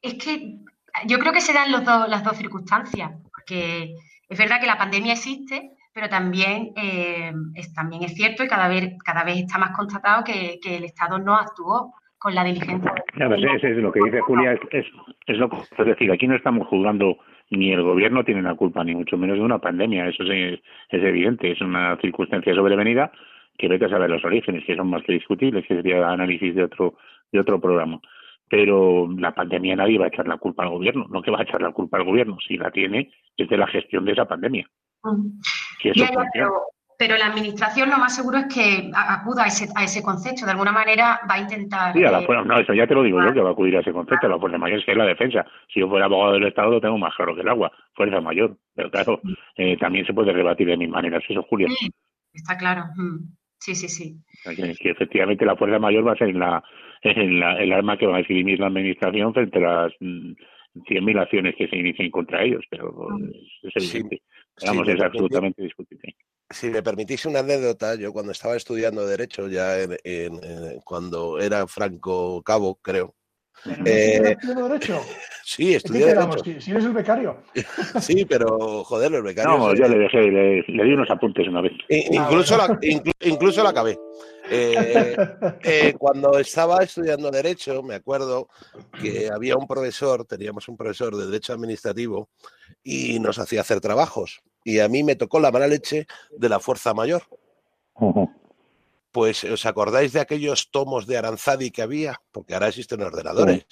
Es 0.02 0.14
que 0.14 0.60
yo 1.07 1.18
creo 1.18 1.32
que 1.32 1.40
se 1.40 1.53
dan 1.53 1.70
las 1.72 2.24
dos 2.24 2.36
circunstancias, 2.36 3.12
porque 3.32 3.94
es 4.28 4.38
verdad 4.38 4.61
que 4.61 4.66
la 4.66 4.78
pandemia 4.78 5.12
existe, 5.12 5.70
pero 5.92 6.09
también, 6.09 6.72
eh, 6.76 7.32
es, 7.55 7.72
también 7.74 8.03
es 8.03 8.14
cierto 8.14 8.44
y 8.44 8.49
cada 8.49 8.68
vez, 8.68 8.97
cada 9.05 9.24
vez 9.24 9.38
está 9.38 9.59
más 9.59 9.74
constatado 9.74 10.24
que, 10.24 10.59
el 10.62 10.84
Estado 10.84 11.18
no 11.18 11.34
actuó 11.34 11.94
con 12.18 12.34
la 12.34 12.44
diligencia. 12.44 12.92
es 13.14 13.76
lo 13.76 13.92
que 13.92 14.01
dice 14.05 14.20
Julia, 14.20 14.53
es, 14.70 14.86
es, 15.26 15.38
lo 15.38 15.49
que 15.49 15.57
es 15.57 15.86
decir, 15.86 16.11
aquí 16.12 16.26
no 16.26 16.36
estamos 16.36 16.66
juzgando 16.68 17.18
ni 17.51 17.72
el 17.72 17.82
gobierno 17.82 18.24
tiene 18.24 18.42
la 18.42 18.55
culpa, 18.55 18.82
ni 18.82 18.94
mucho 18.94 19.16
menos 19.16 19.38
de 19.38 19.44
una 19.44 19.59
pandemia, 19.59 20.09
eso 20.09 20.24
es, 20.24 20.61
es 20.90 21.03
evidente, 21.03 21.53
es 21.53 21.61
una 21.61 21.97
circunstancia 22.01 22.55
sobrevenida 22.55 23.12
que 23.57 23.68
vete 23.68 23.86
a 23.86 23.88
saber 23.88 24.11
los 24.11 24.24
orígenes, 24.24 24.64
que 24.64 24.76
son 24.76 24.90
más 24.90 25.03
que 25.03 25.12
discutibles, 25.12 25.66
que 25.66 25.76
sería 25.76 26.09
análisis 26.09 26.55
de 26.55 26.64
otro, 26.64 26.94
de 27.32 27.40
otro 27.40 27.61
programa. 27.61 28.01
Pero 28.49 29.09
la 29.18 29.34
pandemia 29.34 29.74
nadie 29.76 29.99
va 29.99 30.05
a 30.05 30.09
echar 30.09 30.28
la 30.28 30.38
culpa 30.38 30.62
al 30.62 30.70
gobierno, 30.70 31.07
no 31.11 31.22
que 31.22 31.30
va 31.30 31.40
a 31.40 31.42
echar 31.42 31.61
la 31.61 31.72
culpa 31.72 31.99
al 31.99 32.05
gobierno, 32.05 32.38
si 32.47 32.57
la 32.57 32.70
tiene 32.70 33.11
es 33.36 33.49
de 33.49 33.57
la 33.57 33.66
gestión 33.66 34.05
de 34.05 34.12
esa 34.12 34.26
pandemia. 34.26 34.68
Mm. 35.03 35.40
pero, 36.99 37.16
la 37.16 37.26
administración 37.26 37.90
lo 37.90 37.99
más 37.99 38.14
seguro 38.16 38.38
es 38.38 38.47
que 38.55 38.90
acuda 38.94 39.44
a 39.44 39.47
ese, 39.49 39.68
a 39.74 39.84
ese 39.84 40.03
concepto, 40.03 40.47
de 40.47 40.53
alguna 40.53 40.72
manera 40.72 41.20
va 41.28 41.34
a 41.34 41.40
intentar... 41.40 41.92
Sí, 41.92 42.05
a 42.05 42.18
eh, 42.20 42.26
no, 42.44 42.59
eso 42.59 42.72
ya 42.72 42.86
te 42.86 42.94
lo 42.94 43.03
digo 43.03 43.22
yo, 43.22 43.32
que 43.32 43.40
va 43.40 43.51
a 43.51 43.53
acudir 43.53 43.76
a 43.76 43.80
ese 43.80 43.92
concepto, 43.92 44.28
la 44.28 44.38
fuerza 44.38 44.59
mayor 44.59 44.78
es 44.78 44.84
que 44.84 44.92
es 44.92 44.99
la 44.99 45.05
defensa. 45.05 45.44
Si 45.72 45.80
yo 45.80 45.88
fuera 45.88 46.07
abogado 46.07 46.34
del 46.34 46.47
Estado 46.47 46.70
lo 46.70 46.80
tengo 46.80 46.99
más 46.99 47.14
claro 47.14 47.34
que 47.34 47.42
el 47.42 47.49
agua, 47.49 47.70
fuerza 47.94 48.20
mayor, 48.20 48.57
pero 48.74 48.90
claro, 48.90 49.20
eh, 49.57 49.76
también 49.76 50.07
se 50.07 50.14
puede 50.14 50.32
rebatir 50.32 50.68
de 50.68 50.76
mil 50.76 50.88
maneras 50.88 51.22
eso, 51.28 51.42
Julia. 51.42 51.68
Sí, 51.78 51.90
está 52.32 52.57
claro. 52.57 52.84
Mm. 52.97 53.34
Sí, 53.59 53.74
sí, 53.74 53.88
sí. 53.88 54.16
Que, 54.55 54.90
efectivamente 54.90 55.44
la 55.44 55.57
fuerza 55.57 55.78
mayor 55.78 56.07
va 56.07 56.12
a 56.12 56.16
ser 56.16 56.28
la, 56.28 56.32
en 56.34 56.40
la, 56.40 56.62
el 57.61 57.72
arma 57.72 57.96
que 57.98 58.07
va 58.07 58.18
a 58.18 58.22
dirimir 58.22 58.61
la 58.61 58.66
administración 58.66 59.32
frente 59.32 59.59
a 59.59 59.61
las 59.61 59.92
100.000 60.00 61.00
mm, 61.00 61.18
acciones 61.18 61.54
que 61.57 61.68
se 61.68 61.76
inicien 61.76 62.11
contra 62.11 62.42
ellos, 62.42 62.64
pero 62.70 63.09
es 63.62 63.76
evidente. 63.76 64.22
Vamos, 64.66 64.88
es 64.88 65.00
absolutamente 65.00 65.62
discutible. 65.62 66.16
Si 66.48 66.70
me 66.70 66.82
permitís 66.82 67.26
una 67.26 67.40
anécdota, 67.40 67.96
yo 67.96 68.12
cuando 68.12 68.32
estaba 68.32 68.57
estudiando 68.57 69.07
Derecho, 69.07 69.48
ya 69.48 69.78
en, 69.82 70.38
cuando 70.84 71.38
era 71.40 71.66
Franco 71.66 72.42
Cabo, 72.42 72.76
creo, 72.76 73.14
eh, 73.84 74.36
derecho? 74.42 75.00
Sí, 75.49 75.76
estudié 75.76 76.07
derecho. 76.07 76.61
Si, 76.61 76.72
eres 76.72 76.84
el 76.86 76.92
becario. 76.92 77.36
sí, 78.01 78.24
pero 78.24 78.82
joder, 78.82 79.12
los 79.12 79.22
becarios. 79.22 79.57
No, 79.57 79.72
yo 79.76 79.86
le 79.86 79.97
dejé, 79.97 80.22
le, 80.22 80.64
di 80.66 80.92
unos 80.92 81.09
apuntes 81.09 81.47
una 81.47 81.61
vez. 81.61 81.70
incluso, 81.88 82.57
la, 82.57 82.76
incluso 83.20 83.62
la 83.62 83.70
acabé. 83.70 83.97
Eh, 84.51 85.16
eh, 85.62 85.94
cuando 85.97 86.36
estaba 86.40 86.82
estudiando 86.82 87.30
Derecho, 87.30 87.80
me 87.84 87.94
acuerdo 87.94 88.49
que 89.01 89.30
había 89.32 89.57
un 89.57 89.68
profesor, 89.68 90.24
teníamos 90.24 90.66
un 90.66 90.76
profesor 90.76 91.14
de 91.14 91.26
Derecho 91.26 91.53
Administrativo 91.53 92.28
y 92.82 93.20
nos 93.20 93.38
hacía 93.38 93.61
hacer 93.61 93.80
trabajos. 93.80 94.42
Y 94.64 94.80
a 94.80 94.88
mí 94.88 95.05
me 95.05 95.14
tocó 95.14 95.38
la 95.38 95.53
mala 95.53 95.68
leche 95.68 96.09
de 96.36 96.49
la 96.49 96.59
fuerza 96.59 96.92
mayor. 96.92 97.22
Pues, 99.12 99.44
¿os 99.44 99.64
acordáis 99.64 100.12
de 100.12 100.20
aquellos 100.20 100.72
tomos 100.72 101.07
de 101.07 101.18
Aranzadi 101.18 101.70
que 101.70 101.82
había? 101.82 102.20
Porque 102.32 102.55
ahora 102.55 102.66
existen 102.66 103.01
ordenadores. 103.01 103.64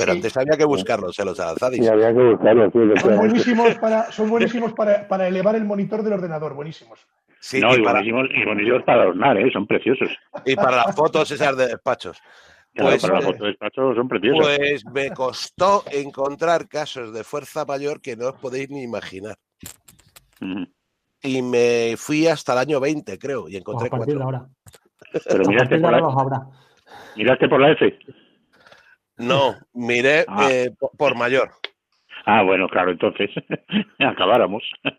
Pero 0.00 0.12
antes 0.12 0.34
había 0.34 0.56
que 0.56 0.64
buscarlos 0.64 1.18
en 1.18 1.26
los 1.26 1.38
Aranzadis. 1.38 1.84
Sí, 1.84 1.86
había 1.86 2.14
que 2.14 2.22
buscarlos. 2.22 2.72
son 3.02 3.16
buenísimos, 3.18 3.74
para, 3.74 4.10
son 4.10 4.30
buenísimos 4.30 4.72
para, 4.72 5.28
elevar 5.28 5.56
el 5.56 5.64
monitor 5.64 6.02
del 6.02 6.14
ordenador, 6.14 6.54
buenísimos. 6.54 7.06
Sí, 7.38 7.58
y, 7.58 7.82
para, 7.82 8.00
buenísimos, 8.00 8.82
para 8.84 9.02
adornar, 9.02 9.36
¿eh? 9.36 9.50
son 9.52 9.66
preciosos. 9.66 10.08
Y 10.46 10.56
para 10.56 10.76
las 10.76 10.96
fotos 10.96 11.30
esas 11.30 11.54
de 11.54 11.66
despachos. 11.66 12.18
Pues, 12.74 13.02
para 13.02 13.14
las 13.16 13.24
fotos 13.24 13.40
de 13.40 13.46
despachos 13.48 13.94
son 13.94 14.08
preciosos. 14.08 14.46
Pues 14.46 14.86
me 14.86 15.10
costó 15.10 15.84
encontrar 15.92 16.66
casos 16.66 17.12
de 17.12 17.22
fuerza 17.22 17.66
mayor 17.66 18.00
que 18.00 18.16
no 18.16 18.28
os 18.28 18.36
podéis 18.36 18.70
ni 18.70 18.82
imaginar. 18.82 19.36
Y 21.22 21.42
me 21.42 21.94
fui 21.98 22.26
hasta 22.26 22.54
el 22.54 22.60
año 22.60 22.80
20, 22.80 23.18
creo, 23.18 23.50
y 23.50 23.56
encontré 23.56 23.88
a 23.88 23.90
partir 23.90 24.16
De 24.16 24.22
ahora. 24.22 24.46
Pero 25.28 25.44
miraste 25.44 25.78
por, 25.78 25.92
la, 25.92 26.48
miraste 27.16 27.48
por 27.48 27.60
la 27.60 27.72
F. 27.72 27.98
No, 29.20 29.56
miré 29.72 30.24
ah. 30.28 30.48
eh, 30.50 30.72
por 30.96 31.14
mayor. 31.14 31.50
Ah, 32.26 32.42
bueno, 32.42 32.68
claro, 32.68 32.90
entonces 32.90 33.30
acabáramos. 33.98 34.62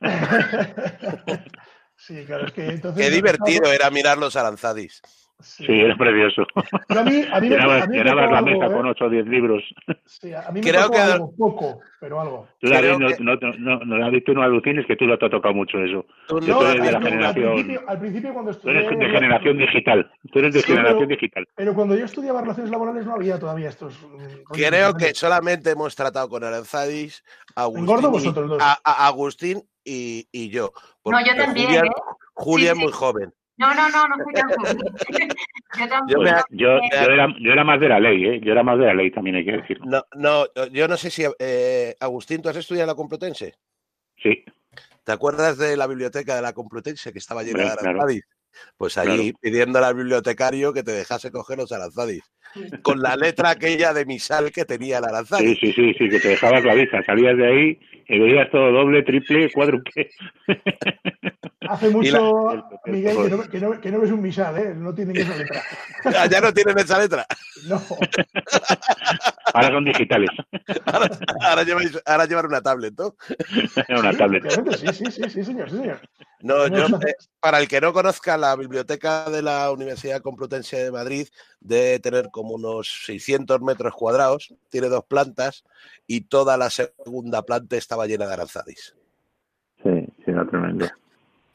sí, 1.96 2.26
claro, 2.26 2.46
es 2.46 2.54
que 2.54 2.68
entonces. 2.68 3.04
Qué 3.04 3.14
divertido 3.14 3.72
era 3.72 3.90
mirar 3.90 4.18
los 4.18 4.36
aranzadis. 4.36 5.02
Sí, 5.42 5.66
es 5.82 5.98
precioso. 5.98 6.46
a 6.90 7.04
mí, 7.04 7.24
a 7.32 7.40
mí 7.40 7.50
llenabas, 7.50 7.88
me, 7.90 8.04
la 8.04 8.42
mesa 8.42 8.68
con 8.68 8.86
8 8.88 9.06
o 9.06 9.10
10 9.10 9.28
libros. 9.28 9.64
Sí, 10.06 10.34
a 10.34 10.52
mí 10.52 10.62
me 10.62 10.70
Creo 10.70 10.90
que 10.90 10.98
algo, 10.98 11.34
poco, 11.38 11.80
pero 12.00 12.22
algo. 12.22 12.48
Tú, 12.60 12.70
David, 12.70 12.98
no, 13.20 13.36
no, 13.36 13.50
no, 13.58 13.80
no, 13.86 14.22
tú 14.26 14.34
no 14.34 14.44
alucines 14.44 14.86
que 14.86 14.96
tú 14.96 15.06
lo 15.06 15.18
te 15.18 15.26
has 15.26 15.32
tocado 15.32 15.54
mucho 15.54 15.78
eso. 15.80 16.06
Tú, 16.28 16.40
no, 16.42 16.62
eres 16.62 16.84
de 16.84 16.92
la 16.92 17.02
generación... 17.02 17.48
Al 17.48 17.54
principio, 17.54 17.82
al 17.88 18.00
principio, 18.00 18.34
cuando 18.34 18.52
estudié... 18.52 18.74
Tú 18.74 18.88
eres 18.88 19.00
de 19.00 19.10
generación 19.10 19.58
digital. 19.58 20.12
Tú 20.32 20.40
eres 20.40 20.54
de 20.54 20.62
generación 20.64 21.00
pero, 21.00 21.10
digital. 21.10 21.48
Pero 21.56 21.74
cuando 21.74 21.96
yo 21.96 22.06
estudiaba 22.06 22.42
relaciones 22.42 22.72
laborales 22.72 23.06
no 23.06 23.14
había 23.14 23.40
todavía 23.40 23.70
estos... 23.70 24.02
Mm, 24.02 24.52
Creo 24.54 24.94
que 24.94 25.14
solamente 25.14 25.72
hemos 25.72 25.96
tratado 25.96 26.30
con 26.30 26.44
Aranzadis, 26.44 27.24
Agustín. 27.56 28.36
A, 28.60 28.80
a 28.84 29.08
Agustín 29.08 29.64
y, 29.84 30.28
y 30.32 30.50
yo. 30.50 30.72
No, 31.06 31.20
yo 31.26 31.36
también. 31.36 31.68
Julia, 31.68 31.82
¿eh? 31.82 31.92
Julia 32.34 32.74
sí, 32.74 32.78
es 32.78 32.84
muy 32.84 32.92
joven. 32.92 33.34
No, 33.62 33.76
no, 33.76 33.90
no, 33.90 34.08
no 34.08 34.24
fui 34.24 34.34
tan 34.34 34.50
yo 35.78 35.88
tampoco. 35.88 36.08
Yo, 36.08 36.24
era, 36.24 36.44
yo, 37.40 37.52
era, 37.52 37.64
más 37.64 37.80
de 37.80 37.90
la 37.90 38.00
ley, 38.00 38.26
¿eh? 38.26 38.42
Yo 38.44 38.54
era 38.54 38.64
más 38.64 38.80
de 38.80 38.88
la 38.88 38.96
ley, 38.96 39.12
también 39.12 39.36
hay 39.36 39.46
que 39.46 39.52
decirlo. 39.52 39.86
No, 39.86 40.04
no 40.16 40.48
yo 40.72 40.88
no 40.88 40.98
sé 40.98 41.12
si. 41.12 41.24
Eh, 41.38 41.96
Agustín, 42.00 42.42
¿tú 42.42 42.50
has 42.50 42.56
estudiado 42.56 42.86
en 42.86 42.88
la 42.88 42.96
Complutense? 42.96 43.54
Sí. 44.18 44.44
¿Te 45.04 45.12
acuerdas 45.12 45.60
de 45.60 45.78
la 45.78 45.86
biblioteca 45.86 46.36
de 46.36 46.42
la 46.42 46.54
Complutense 46.54 47.14
que 47.14 47.20
estaba 47.20 47.44
llena 47.44 47.66
de 47.66 47.70
aranzadis? 47.70 48.24
Pues 48.78 48.98
allí 48.98 49.32
pidiendo 49.40 49.78
al 49.78 49.94
bibliotecario 49.94 50.74
que 50.74 50.82
te 50.82 50.92
dejase 50.92 51.32
coger 51.32 51.60
los 51.60 51.72
aranzadis. 51.72 52.24
Con 52.82 53.00
la 53.00 53.16
letra 53.16 53.52
aquella 53.52 53.94
de 53.94 54.06
misal 54.06 54.52
que 54.52 54.66
tenía 54.66 54.98
el 54.98 55.06
aranzadis. 55.06 55.60
Sí, 55.60 55.72
sí, 55.72 55.74
sí, 55.74 55.94
sí, 56.00 56.10
que 56.10 56.20
te 56.20 56.30
dejaba 56.30 56.64
clavija. 56.64 57.04
Salías 57.04 57.38
de 57.38 57.48
ahí 57.48 57.80
y 58.08 58.20
veías 58.20 58.50
todo 58.50 58.72
doble, 58.72 59.04
triple, 59.04 59.52
cuádruple. 59.52 60.10
Hace 61.72 61.90
mucho, 61.90 62.66
Miguel, 62.86 63.16
que 63.16 63.30
no, 63.30 63.50
que, 63.50 63.60
no, 63.62 63.80
que 63.80 63.92
no, 63.92 64.02
ves 64.02 64.12
un 64.12 64.22
misal, 64.22 64.58
¿eh? 64.58 64.74
No 64.76 64.94
tienen 64.94 65.16
esa 65.16 65.38
letra. 65.38 65.62
Ah, 66.04 66.26
¿Ya 66.30 66.42
no 66.42 66.52
tienen 66.52 66.78
esa 66.78 67.00
letra? 67.00 67.26
No. 67.66 67.82
Ahora 69.54 69.70
son 69.70 69.86
digitales. 69.86 70.30
Ahora, 70.86 71.10
ahora, 71.42 71.64
ahora 72.06 72.26
llevan 72.26 72.46
una 72.48 72.62
tablet, 72.62 72.94
¿no? 72.98 73.16
una 74.00 74.12
tablet. 74.18 74.50
Sí, 74.50 74.88
sí, 74.94 75.06
sí, 75.12 75.30
sí, 75.30 75.44
señor, 75.46 75.70
sí, 75.70 75.78
señor. 75.78 76.00
No, 76.42 76.68
yo, 76.68 76.88
eh, 77.08 77.16
para 77.40 77.60
el 77.60 77.70
que 77.70 77.80
no 77.80 77.94
conozca, 77.94 78.38
la 78.38 78.56
biblioteca 78.58 79.30
de 79.30 79.42
la 79.42 79.72
Universidad 79.72 80.22
Complutense 80.22 80.84
de 80.84 80.92
Madrid 80.92 81.28
debe 81.62 82.00
tener 82.00 82.32
como 82.32 82.56
unos 82.56 83.04
600 83.06 83.62
metros 83.62 83.94
cuadrados, 83.94 84.54
tiene 84.70 84.90
dos 84.90 85.06
plantas 85.06 85.64
y 86.06 86.22
toda 86.22 86.58
la 86.58 86.70
segunda 86.70 87.44
planta 87.44 87.78
estaba 87.78 88.08
llena 88.08 88.28
de 88.28 88.34
aranzadis. 88.34 88.96
Sí, 89.84 90.06
sí, 90.26 90.32
era 90.32 90.46
tremendo. 90.48 90.88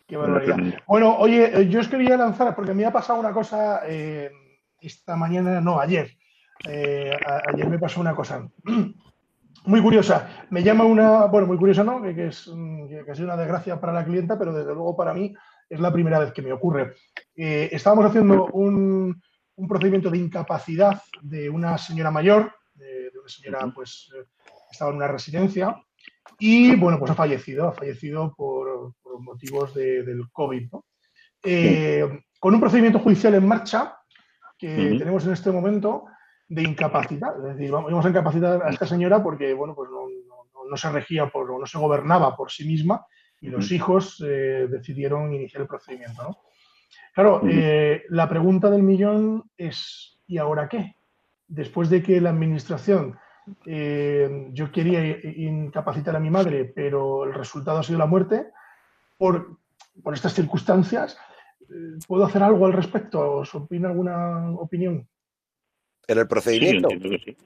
Qué 0.07 0.17
barbaridad. 0.17 0.57
Bueno, 0.87 1.17
oye, 1.19 1.61
eh, 1.61 1.69
yo 1.69 1.81
os 1.81 1.89
quería 1.89 2.17
lanzar, 2.17 2.55
porque 2.55 2.75
me 2.75 2.85
ha 2.85 2.93
pasado 2.93 3.19
una 3.19 3.33
cosa 3.33 3.81
eh, 3.87 4.31
esta 4.81 5.17
mañana, 5.17 5.61
no, 5.61 5.81
ayer. 5.81 6.17
Eh, 6.67 7.11
ayer 7.53 7.69
me 7.69 7.79
pasó 7.79 8.01
una 8.01 8.15
cosa 8.15 8.49
muy 9.65 9.83
curiosa. 9.83 10.47
Me 10.51 10.63
llama 10.63 10.85
una, 10.85 11.27
bueno, 11.27 11.49
muy 11.49 11.59
curiosa, 11.59 11.83
¿no? 11.83 12.01
Que, 12.01 12.29
es, 12.29 12.49
que 12.89 13.11
ha 13.11 13.15
sido 13.15 13.27
una 13.27 13.37
desgracia 13.37 13.81
para 13.81 13.93
la 13.93 14.05
clienta, 14.05 14.39
pero 14.39 14.53
desde 14.53 14.75
luego 14.75 14.97
para 14.97 15.13
mí 15.13 15.35
es 15.69 15.81
la 15.81 15.93
primera 15.93 16.21
vez 16.21 16.33
que 16.33 16.43
me 16.43 16.53
ocurre. 16.53 16.95
estábamos 17.35 18.07
haciendo 18.07 18.47
un, 18.53 19.21
un, 19.57 19.69
procedimiento 19.69 20.11
de 20.11 20.19
incapacidad 20.19 21.03
de 21.21 21.51
una 21.51 21.77
señora 21.79 22.13
mayor, 22.13 22.53
de, 22.75 23.11
de 23.11 23.19
una 23.19 23.29
señora, 23.29 23.73
pues, 23.75 24.09
estaba 24.71 24.93
en 24.93 24.99
una 24.99 25.09
residencia, 25.09 25.77
y 26.39 26.77
bueno, 26.77 26.99
pues 26.99 27.11
ha 27.11 27.15
fallecido, 27.15 27.69
ha 27.69 27.73
fallecido 27.73 28.35
por, 28.37 28.95
motivos 29.21 29.75
del 29.75 30.31
COVID. 30.33 30.69
Eh, 31.43 32.21
con 32.41 32.55
un 32.55 32.61
procedimiento 32.61 32.99
judicial 32.99 33.35
en 33.35 33.47
marcha 33.47 33.97
que 34.59 34.97
tenemos 34.99 35.27
en 35.27 35.33
este 35.33 35.51
momento 35.51 36.07
de 36.49 36.62
incapacidad. 36.62 37.37
Es 37.39 37.57
decir, 37.57 37.71
vamos 37.71 38.05
a 38.05 38.09
incapacitar 38.09 38.62
a 38.62 38.71
esta 38.71 38.87
señora 38.87 39.23
porque 39.23 39.53
bueno, 39.53 39.75
pues 39.75 39.91
no, 39.91 40.77
se 40.77 40.91
regía 40.91 41.29
por, 41.29 41.59
no 41.59 41.67
se 41.67 41.79
gobernaba 41.79 42.37
por 42.37 42.51
sí 42.51 42.67
misma 42.67 43.05
y 43.41 43.49
los 43.49 43.71
hijos 43.71 44.23
eh, 44.27 44.67
decidieron 44.69 45.33
iniciar 45.33 45.62
el 45.62 45.69
procedimiento. 45.69 46.39
Claro, 47.14 47.43
eh, 47.49 48.05
la 48.11 48.29
pregunta 48.29 48.71
del 48.71 48.83
millón 48.83 49.51
es, 49.57 50.21
¿y 50.27 50.39
ahora 50.39 50.69
qué? 50.69 50.97
Después 51.49 51.89
de 51.91 52.03
que 52.03 52.21
la 52.21 52.31
administración, 52.31 53.19
eh, 53.64 54.49
yo 54.53 54.71
quería 54.71 55.19
incapacitar 55.37 56.17
a 56.17 56.21
mi 56.21 56.31
madre, 56.31 56.64
pero 56.64 57.25
el 57.25 57.35
resultado 57.35 57.79
ha 57.79 57.83
sido 57.83 57.99
la 57.99 58.07
muerte, 58.07 58.49
por, 59.17 59.59
por 60.03 60.14
estas 60.14 60.35
circunstancias, 60.35 61.19
eh, 61.62 61.99
¿puedo 62.07 62.25
hacer 62.25 62.43
algo 62.43 62.67
al 62.67 62.73
respecto? 62.73 63.39
¿Os 63.39 63.55
opina 63.55 63.89
alguna 63.89 64.51
opinión? 64.53 65.09
¿En 66.09 66.19
el 66.19 66.29
procedimiento? 66.29 66.89
Sí, 66.89 67.37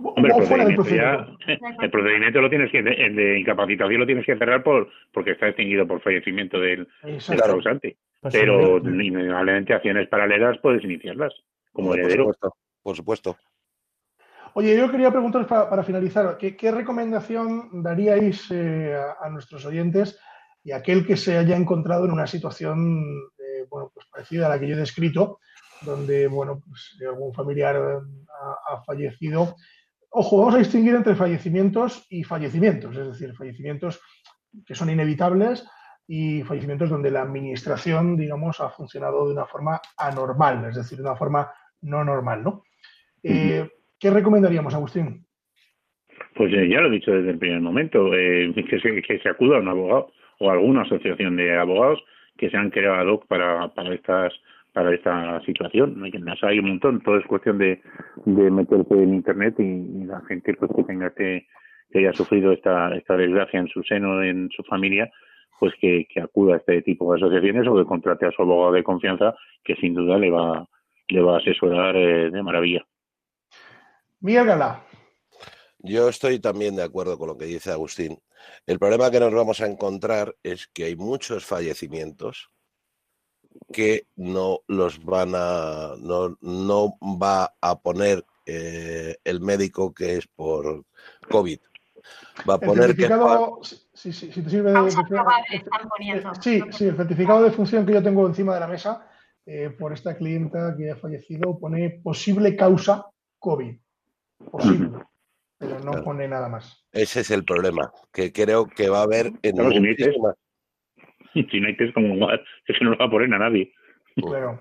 Hombre, 0.00 0.32
el 0.32 0.76
procedimiento, 0.76 1.36
el 1.82 1.90
procedimiento 1.90 2.40
lo 2.40 2.48
tienes 2.48 2.70
que, 2.70 2.78
el 2.78 3.16
de 3.16 3.40
incapacitación 3.40 3.98
lo 3.98 4.06
tienes 4.06 4.24
que 4.24 4.36
cerrar 4.36 4.62
por 4.62 4.88
porque 5.12 5.32
está 5.32 5.48
extinguido 5.48 5.88
por 5.88 6.00
fallecimiento 6.00 6.60
del, 6.60 6.86
del 7.02 7.40
causante. 7.40 7.96
Pues 8.20 8.34
Pero 8.34 8.78
indudablemente 8.78 9.74
acciones 9.74 10.08
paralelas 10.08 10.58
puedes 10.58 10.84
iniciarlas 10.84 11.34
como 11.72 11.94
heredero. 11.94 12.26
Por 12.26 12.34
supuesto. 12.34 12.56
Por 12.82 12.96
supuesto. 12.96 13.36
Oye, 14.58 14.76
yo 14.76 14.90
quería 14.90 15.12
preguntaros 15.12 15.46
para, 15.46 15.84
finalizar, 15.84 16.36
¿qué, 16.36 16.70
recomendación 16.72 17.80
daríais 17.80 18.44
eh, 18.50 18.92
a, 18.92 19.30
nuestros 19.30 19.64
oyentes 19.64 20.18
y 20.64 20.72
a 20.72 20.78
aquel 20.78 21.06
que 21.06 21.16
se 21.16 21.38
haya 21.38 21.56
encontrado 21.56 22.06
en 22.06 22.10
una 22.10 22.26
situación 22.26 23.04
eh, 23.38 23.66
bueno, 23.70 23.92
pues 23.94 24.06
parecida 24.10 24.46
a 24.46 24.48
la 24.48 24.58
que 24.58 24.66
yo 24.66 24.74
he 24.74 24.80
descrito, 24.80 25.38
donde 25.82 26.26
bueno, 26.26 26.60
pues, 26.68 26.96
algún 27.08 27.32
familiar 27.32 28.00
ha 28.68 28.82
fallecido 28.82 29.54
Ojo, 30.10 30.38
vamos 30.38 30.56
a 30.56 30.58
distinguir 30.58 30.96
entre 30.96 31.14
fallecimientos 31.14 32.04
y 32.10 32.24
fallecimientos, 32.24 32.96
es 32.96 33.06
decir, 33.06 33.36
fallecimientos 33.36 34.00
que 34.66 34.74
son 34.74 34.90
inevitables 34.90 35.64
y 36.04 36.42
fallecimientos 36.42 36.90
donde 36.90 37.12
la 37.12 37.22
administración, 37.22 38.16
digamos, 38.16 38.58
ha 38.58 38.70
funcionado 38.70 39.24
de 39.28 39.34
una 39.34 39.46
forma 39.46 39.80
anormal, 39.96 40.64
es 40.68 40.74
decir, 40.74 40.98
de 40.98 41.04
una 41.04 41.14
forma 41.14 41.52
no 41.82 42.02
normal, 42.02 42.42
¿no? 42.42 42.64
Eh, 43.22 43.68
¿Qué 44.00 44.10
recomendaríamos, 44.10 44.74
Agustín? 44.74 45.24
Pues 46.34 46.52
eh, 46.52 46.68
ya 46.68 46.80
lo 46.80 46.88
he 46.88 46.92
dicho 46.92 47.10
desde 47.10 47.30
el 47.30 47.38
primer 47.38 47.60
momento, 47.60 48.14
eh, 48.14 48.52
que, 48.54 48.80
se, 48.80 49.02
que 49.02 49.18
se 49.18 49.28
acuda 49.28 49.56
a 49.56 49.60
un 49.60 49.68
abogado 49.68 50.12
o 50.38 50.50
a 50.50 50.52
alguna 50.52 50.82
asociación 50.82 51.36
de 51.36 51.58
abogados 51.58 52.02
que 52.36 52.48
se 52.48 52.56
han 52.56 52.70
creado 52.70 53.20
para, 53.28 53.68
para 53.74 53.94
estas 53.94 54.32
para 54.72 54.94
esta 54.94 55.40
situación. 55.44 56.00
Hay 56.42 56.58
un 56.60 56.68
montón, 56.68 57.00
todo 57.00 57.16
es 57.16 57.26
cuestión 57.26 57.58
de, 57.58 57.80
de 58.24 58.50
meterse 58.50 58.94
en 58.94 59.14
Internet 59.14 59.56
y, 59.58 60.04
la 60.04 60.20
gente 60.28 60.54
pues, 60.54 60.70
que 60.76 60.84
tenga 60.84 61.10
que, 61.10 61.46
que 61.90 61.98
haya 61.98 62.12
sufrido 62.12 62.52
esta, 62.52 62.94
esta 62.94 63.16
desgracia 63.16 63.58
en 63.58 63.66
su 63.68 63.82
seno, 63.82 64.22
en 64.22 64.48
su 64.50 64.62
familia, 64.62 65.10
pues 65.58 65.72
que, 65.80 66.06
que, 66.08 66.20
acuda 66.20 66.54
a 66.54 66.58
este 66.58 66.82
tipo 66.82 67.12
de 67.12 67.18
asociaciones 67.18 67.66
o 67.66 67.76
que 67.76 67.86
contrate 67.86 68.26
a 68.26 68.30
su 68.30 68.42
abogado 68.42 68.72
de 68.72 68.84
confianza, 68.84 69.34
que 69.64 69.74
sin 69.76 69.94
duda 69.94 70.16
le 70.16 70.30
va, 70.30 70.68
le 71.08 71.22
va 71.22 71.34
a 71.34 71.38
asesorar 71.38 71.96
eh, 71.96 72.30
de 72.30 72.42
maravilla. 72.42 72.86
Miguel 74.20 74.46
Gala. 74.46 74.84
Yo 75.78 76.08
estoy 76.08 76.40
también 76.40 76.76
de 76.76 76.82
acuerdo 76.82 77.18
con 77.18 77.28
lo 77.28 77.38
que 77.38 77.44
dice 77.44 77.70
Agustín. 77.70 78.20
El 78.66 78.78
problema 78.78 79.10
que 79.10 79.20
nos 79.20 79.32
vamos 79.32 79.60
a 79.60 79.66
encontrar 79.66 80.34
es 80.42 80.68
que 80.68 80.84
hay 80.84 80.96
muchos 80.96 81.44
fallecimientos 81.44 82.50
que 83.72 84.06
no 84.16 84.60
los 84.66 85.04
van 85.04 85.32
a, 85.34 85.94
no, 85.98 86.36
no 86.40 86.98
va 87.00 87.54
a 87.60 87.80
poner 87.80 88.24
eh, 88.46 89.16
el 89.24 89.40
médico 89.40 89.92
que 89.92 90.16
es 90.16 90.26
por 90.26 90.84
COVID. 91.30 91.60
Va 92.48 92.54
a 92.54 92.60
poner 92.60 92.96
que... 92.96 93.08
Sí, 93.92 94.12
sí, 94.12 94.32
si 94.32 94.42
te 94.42 94.50
sirve 94.50 94.72
de, 94.72 94.90
sí, 96.40 96.62
sí, 96.70 96.84
el 96.86 96.96
certificado 96.96 97.42
de 97.42 97.50
función 97.50 97.84
que 97.84 97.92
yo 97.92 98.02
tengo 98.02 98.26
encima 98.26 98.54
de 98.54 98.60
la 98.60 98.68
mesa 98.68 99.06
eh, 99.44 99.70
por 99.70 99.92
esta 99.92 100.16
clienta 100.16 100.74
que 100.76 100.92
ha 100.92 100.96
fallecido 100.96 101.58
pone 101.58 102.00
posible 102.02 102.56
causa 102.56 103.06
COVID. 103.38 103.76
Posible. 104.50 104.90
pero 105.58 105.80
no 105.80 106.02
pone 106.02 106.28
nada 106.28 106.48
más. 106.48 106.84
Ese 106.92 107.20
es 107.20 107.30
el 107.30 107.44
problema, 107.44 107.90
que 108.12 108.32
creo 108.32 108.66
que 108.66 108.88
va 108.88 109.00
a 109.00 109.02
haber 109.02 109.32
en 109.42 109.56
muchísimas, 109.56 110.34
si 111.50 111.60
no 111.60 111.66
hay 111.66 111.76
test, 111.76 111.94
como 111.94 112.30
es 112.30 112.40
que 112.66 112.84
no 112.84 112.90
lo 112.90 112.98
va 112.98 113.06
a 113.06 113.10
poner 113.10 113.32
a 113.34 113.38
nadie. 113.38 113.72
Claro. 114.16 114.58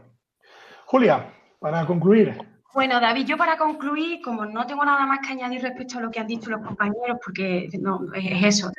Julia, 0.85 1.33
para 1.59 1.85
concluir. 1.85 2.37
Bueno, 2.73 2.99
David, 2.99 3.25
yo 3.25 3.37
para 3.37 3.57
concluir, 3.57 4.21
como 4.21 4.45
no 4.45 4.67
tengo 4.67 4.85
nada 4.85 5.05
más 5.05 5.19
que 5.25 5.33
añadir 5.33 5.61
respecto 5.61 5.97
a 5.97 6.01
lo 6.01 6.11
que 6.11 6.19
han 6.19 6.27
dicho 6.27 6.49
los 6.49 6.61
compañeros, 6.61 7.17
porque 7.23 7.67
no, 7.79 8.01
es 8.13 8.43
eso, 8.43 8.71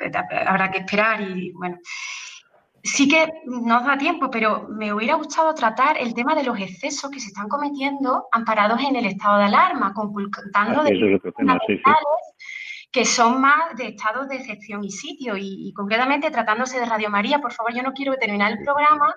habrá 0.47 0.71
que 0.71 0.79
esperar 0.79 1.21
y 1.21 1.51
bueno. 1.51 1.77
Sí 2.83 3.07
que 3.07 3.27
nos 3.45 3.85
da 3.85 3.97
tiempo, 3.97 4.29
pero 4.31 4.67
me 4.69 4.93
hubiera 4.93 5.15
gustado 5.15 5.53
tratar 5.53 5.97
el 5.97 6.13
tema 6.13 6.35
de 6.35 6.43
los 6.43 6.59
excesos 6.59 7.09
que 7.11 7.19
se 7.19 7.27
están 7.27 7.47
cometiendo 7.47 8.27
amparados 8.31 8.79
en 8.81 8.95
el 8.95 9.05
estado 9.05 9.39
de 9.39 9.45
alarma, 9.45 9.93
compultando 9.93 10.81
ah, 10.81 10.83
de 10.83 11.19
que 12.91 13.05
son 13.05 13.39
más 13.39 13.75
de 13.77 13.89
estados 13.89 14.27
de 14.27 14.37
excepción 14.37 14.83
y 14.83 14.91
sitio. 14.91 15.35
Y, 15.37 15.71
concretamente, 15.73 16.31
tratándose 16.31 16.79
de 16.79 16.85
Radio 16.85 17.09
María, 17.09 17.39
por 17.39 17.53
favor, 17.53 17.73
yo 17.73 17.83
no 17.83 17.93
quiero 17.93 18.15
terminar 18.15 18.51
el 18.51 18.63
programa 18.63 19.15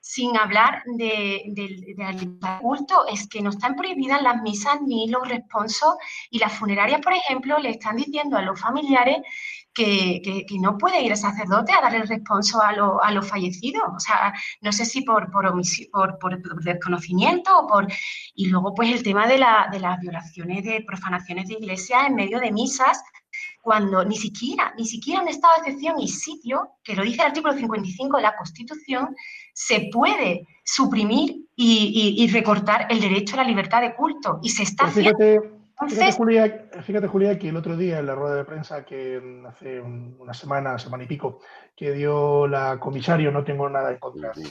sin 0.00 0.36
hablar 0.36 0.82
de, 0.84 1.42
de, 1.46 2.58
culto. 2.60 3.06
Es 3.06 3.28
que 3.28 3.40
no 3.40 3.50
están 3.50 3.76
prohibidas 3.76 4.22
las 4.22 4.42
misas 4.42 4.80
ni 4.82 5.08
los 5.08 5.28
responsos 5.28 5.94
y 6.30 6.38
las 6.38 6.52
funerarias, 6.52 7.00
por 7.00 7.12
ejemplo, 7.12 7.58
le 7.58 7.70
están 7.70 7.96
diciendo 7.96 8.36
a 8.36 8.42
los 8.42 8.60
familiares 8.60 9.18
que, 9.74 10.44
no 10.60 10.76
puede 10.78 11.02
ir 11.02 11.12
el 11.12 11.16
sacerdote 11.16 11.72
a 11.72 11.80
dar 11.80 11.94
el 11.94 12.06
responso 12.06 12.60
a, 12.62 12.70
a 13.02 13.12
los 13.12 13.28
fallecidos. 13.28 13.82
O 13.94 14.00
sea, 14.00 14.32
no 14.60 14.72
sé 14.72 14.84
si 14.84 15.02
por, 15.02 15.30
por, 15.30 15.50
por, 15.90 16.18
por, 16.18 16.62
desconocimiento 16.62 17.58
o 17.58 17.66
por... 17.66 17.86
Y 18.34 18.48
luego, 18.48 18.74
pues, 18.74 18.90
el 18.92 19.02
tema 19.02 19.26
de, 19.26 19.38
la, 19.38 19.68
de 19.70 19.80
las 19.80 20.00
violaciones 20.00 20.64
de 20.64 20.84
profanaciones 20.86 21.48
de 21.48 21.54
iglesia 21.54 22.06
en 22.06 22.14
medio 22.14 22.38
de 22.38 22.52
misas, 22.52 23.02
cuando 23.60 24.04
ni 24.04 24.16
siquiera, 24.16 24.74
ni 24.76 24.84
siquiera 24.84 25.22
en 25.22 25.28
estado 25.28 25.54
de 25.54 25.70
excepción 25.70 26.00
y 26.00 26.08
sitio, 26.08 26.72
que 26.82 26.94
lo 26.94 27.02
dice 27.02 27.22
el 27.22 27.28
artículo 27.28 27.54
55 27.54 28.16
de 28.16 28.22
la 28.22 28.36
Constitución, 28.36 29.14
se 29.54 29.88
puede 29.92 30.46
suprimir 30.64 31.46
y, 31.54 32.28
recortar 32.32 32.86
el 32.90 33.00
derecho 33.00 33.34
a 33.34 33.38
la 33.38 33.44
libertad 33.44 33.80
de 33.80 33.94
culto. 33.94 34.40
Y 34.42 34.50
se 34.50 34.64
está 34.64 34.84
pues 34.84 35.06
haciendo 35.06 35.51
Fíjate, 35.88 36.12
Julia, 36.12 36.68
fíjate, 36.82 37.06
Julia, 37.06 37.38
que 37.38 37.48
el 37.48 37.56
otro 37.56 37.76
día 37.76 37.98
en 37.98 38.06
la 38.06 38.14
rueda 38.14 38.36
de 38.36 38.44
prensa 38.44 38.84
que 38.84 39.42
hace 39.46 39.80
una 39.80 40.34
semana, 40.34 40.78
semana 40.78 41.04
y 41.04 41.06
pico, 41.06 41.40
que 41.74 41.92
dio 41.92 42.46
la 42.46 42.78
comisario, 42.78 43.30
no 43.30 43.44
tengo 43.44 43.68
nada 43.68 43.90
en 43.90 43.98
contra 43.98 44.32
de 44.32 44.44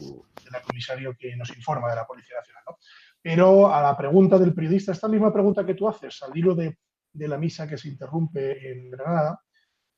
la 0.52 0.62
comisario 0.62 1.16
que 1.18 1.36
nos 1.36 1.56
informa 1.56 1.90
de 1.90 1.96
la 1.96 2.06
Policía 2.06 2.38
Nacional, 2.38 2.64
¿no? 2.68 2.78
Pero 3.22 3.74
a 3.74 3.82
la 3.82 3.96
pregunta 3.96 4.38
del 4.40 4.54
periodista, 4.54 4.92
esta 4.92 5.08
misma 5.08 5.32
pregunta 5.32 5.66
que 5.66 5.76
tú 5.76 5.88
haces, 5.88 6.22
al 6.24 6.36
hilo 6.36 6.56
de, 6.56 6.78
la 7.14 7.38
misa 7.38 7.68
que 7.68 7.78
se 7.78 7.90
interrumpe 7.90 8.72
en 8.72 8.90
Granada, 8.90 9.40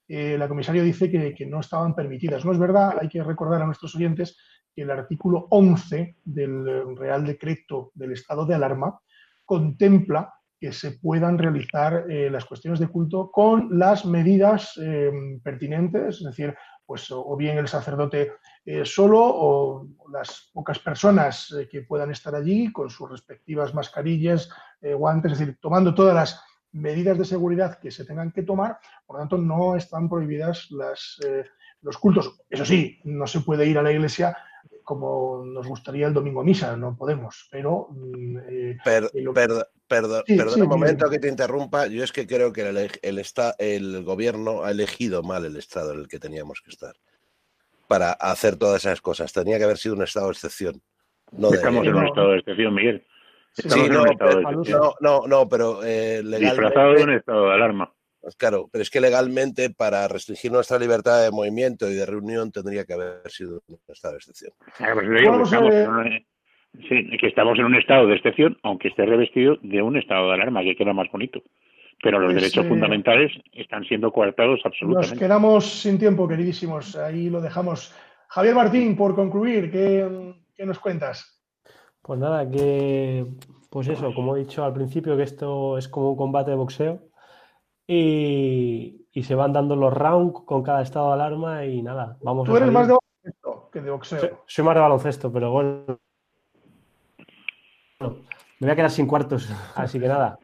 eh, 0.08 0.38
la 0.38 0.48
comisario 0.48 0.84
dice 0.84 1.10
que, 1.10 1.34
que, 1.34 1.46
no 1.46 1.62
estaban 1.62 1.96
permitidas. 1.96 2.44
No 2.44 2.52
es 2.52 2.60
verdad, 2.60 2.98
hay 3.00 3.08
que 3.08 3.24
recordar 3.24 3.62
a 3.62 3.66
nuestros 3.66 3.96
oyentes 3.96 4.38
que 4.76 4.82
el 4.82 4.92
artículo 4.92 5.48
11 5.52 6.18
del 6.26 6.98
Real 6.98 7.26
Decreto 7.26 7.92
del 7.94 8.12
Estado 8.12 8.46
de 8.46 8.56
Alarma 8.56 9.00
contempla 9.46 10.34
que 10.64 10.72
se 10.72 10.92
puedan 10.92 11.38
realizar 11.38 12.06
eh, 12.10 12.30
las 12.30 12.46
cuestiones 12.46 12.80
de 12.80 12.88
culto 12.88 13.30
con 13.30 13.78
las 13.78 14.06
medidas 14.06 14.80
eh, 14.82 15.12
pertinentes, 15.44 16.20
es 16.20 16.24
decir, 16.24 16.56
pues 16.86 17.12
o 17.12 17.36
bien 17.36 17.58
el 17.58 17.68
sacerdote 17.68 18.32
eh, 18.64 18.86
solo 18.86 19.20
o 19.22 19.86
las 20.10 20.52
pocas 20.54 20.80
personas 20.80 21.54
que 21.70 21.82
puedan 21.82 22.12
estar 22.12 22.34
allí 22.34 22.72
con 22.72 22.90
sus 22.90 23.12
respectivas 23.12 23.74
mascarillas, 23.74 24.50
guantes, 24.82 25.34
es 25.34 25.40
decir, 25.40 25.58
tomando 25.60 25.94
todas 25.94 26.16
las 26.16 26.42
medidas 26.72 27.18
de 27.18 27.26
seguridad 27.26 27.78
que 27.80 27.92
se 27.92 28.06
tengan 28.06 28.32
que 28.32 28.44
tomar, 28.44 28.80
por 29.06 29.18
lo 29.18 29.20
tanto 29.20 29.38
no 29.38 29.76
están 29.76 30.08
prohibidas 30.08 30.70
los 30.72 31.98
cultos. 31.98 32.40
Eso 32.50 32.64
sí, 32.64 33.02
no 33.04 33.28
se 33.28 33.42
puede 33.42 33.68
ir 33.68 33.78
a 33.78 33.84
la 33.84 33.92
iglesia 33.92 34.38
como 34.84 35.44
nos 35.46 35.68
gustaría 35.68 36.08
el 36.08 36.14
domingo 36.14 36.44
misa, 36.44 36.76
no 36.78 36.96
podemos, 36.96 37.48
pero... 37.52 37.88
Mm, 37.92 38.38
eh, 38.50 38.78
perdón, 39.88 40.24
un 40.62 40.68
momento 40.68 41.10
que 41.10 41.20
te 41.20 41.28
interrumpa, 41.28 41.88
yo 41.88 42.04
es 42.04 42.12
que 42.12 42.26
creo 42.26 42.52
que 42.52 42.68
el, 42.68 42.78
el, 43.02 43.24
el 43.60 44.04
gobierno 44.04 44.64
ha 44.64 44.72
elegido 44.72 45.24
mal 45.24 45.46
el 45.46 45.56
estado 45.56 45.94
en 45.94 46.00
el 46.00 46.08
que 46.08 46.20
teníamos 46.20 46.62
que 46.62 46.72
estar 46.72 46.96
para 47.88 48.14
hacer 48.14 48.56
todas 48.56 48.86
esas 48.86 49.02
cosas. 49.02 49.32
Tenía 49.32 49.58
que 49.58 49.66
haber 49.66 49.78
sido 49.78 49.96
un 49.96 50.04
estado 50.04 50.28
de 50.28 50.32
excepción. 50.34 50.82
No 51.32 51.54
Estamos 51.54 51.86
en 51.86 51.96
un 51.96 52.08
estado 52.08 52.32
de 52.32 52.40
excepción, 52.40 52.74
Miguel. 52.74 53.06
Sí, 53.54 53.88
no, 53.88 54.04
no, 54.68 54.96
no, 55.00 55.28
no, 55.28 55.48
pero 55.48 55.84
eh, 55.84 56.24
Disfrazado 56.24 56.94
de 56.94 57.04
un 57.04 57.14
estado 57.14 57.50
de 57.50 57.54
alarma. 57.54 57.94
Pues 58.24 58.38
claro, 58.38 58.70
pero 58.72 58.82
es 58.82 58.90
que 58.90 59.02
legalmente 59.02 59.70
para 59.70 60.08
restringir 60.08 60.50
nuestra 60.50 60.80
libertad 60.80 61.22
de 61.22 61.30
movimiento 61.30 61.90
y 61.90 61.94
de 61.94 62.06
reunión 62.06 62.54
tendría 62.54 62.86
que 62.86 62.94
haber 62.94 63.30
sido 63.30 63.62
un 63.68 63.78
estado 63.90 64.14
de 64.14 64.20
excepción. 64.20 64.54
sí, 66.88 67.18
que 67.20 67.28
estamos 67.28 67.60
en 67.60 67.66
un 67.66 67.76
estado 67.76 68.08
de 68.08 68.16
excepción, 68.16 68.58
aunque 68.64 68.88
esté 68.88 69.06
revestido 69.06 69.58
de 69.62 69.82
un 69.82 69.98
estado 69.98 70.30
de 70.30 70.36
alarma, 70.36 70.64
que 70.64 70.78
queda 70.78 70.94
más 70.94 71.12
bonito. 71.12 71.42
Pero 72.02 72.18
los 72.18 72.32
pues, 72.32 72.44
derechos 72.44 72.66
eh, 72.66 72.70
fundamentales 72.70 73.34
están 73.52 73.84
siendo 73.84 74.10
coartados 74.14 74.62
absolutamente. 74.64 75.16
Nos 75.16 75.20
quedamos 75.20 75.66
sin 75.82 76.00
tiempo, 76.00 76.26
queridísimos. 76.26 76.96
Ahí 76.96 77.30
lo 77.30 77.42
dejamos. 77.42 77.94
Javier 78.30 78.56
Martín, 78.56 78.96
por 78.96 79.16
concluir, 79.16 79.70
¿qué, 79.70 80.34
¿qué 80.56 80.66
nos 80.66 80.80
cuentas? 80.80 81.44
Pues 82.02 82.18
nada, 82.22 82.50
que 82.50 83.26
pues 83.70 83.90
eso, 83.90 84.14
como 84.14 84.38
he 84.38 84.40
dicho 84.40 84.64
al 84.64 84.74
principio, 84.74 85.18
que 85.18 85.24
esto 85.24 85.78
es 85.78 85.90
como 85.90 86.12
un 86.12 86.16
combate 86.16 86.52
de 86.52 86.56
boxeo 86.56 87.13
y, 87.88 89.06
se 89.22 89.36
van 89.36 89.54
dando 89.54 89.76
los 89.76 89.94
rounds 89.94 90.42
con 90.46 90.64
cada 90.64 90.82
estado 90.82 91.08
de 91.10 91.14
alarma 91.14 91.66
y 91.66 91.82
nada, 91.82 92.18
vamos 92.22 92.48
Tú 92.48 92.58
eres 92.58 92.72
más 92.72 92.88
de 92.88 92.94
baloncesto 92.94 93.70
que 93.72 93.82
de 93.82 93.92
boxeo. 93.92 94.44
Soy, 94.46 94.66
más 94.66 94.76
de 94.76 94.82
baloncesto, 94.82 95.32
pero 95.32 95.52
bueno. 95.52 96.00
Me 98.00 98.68
voy 98.68 98.70
a 98.70 98.76
quedar 98.76 98.92
sin 98.92 99.08
cuartos, 99.08 99.50
así 99.76 100.00
que 100.00 100.08
nada. 100.08 100.40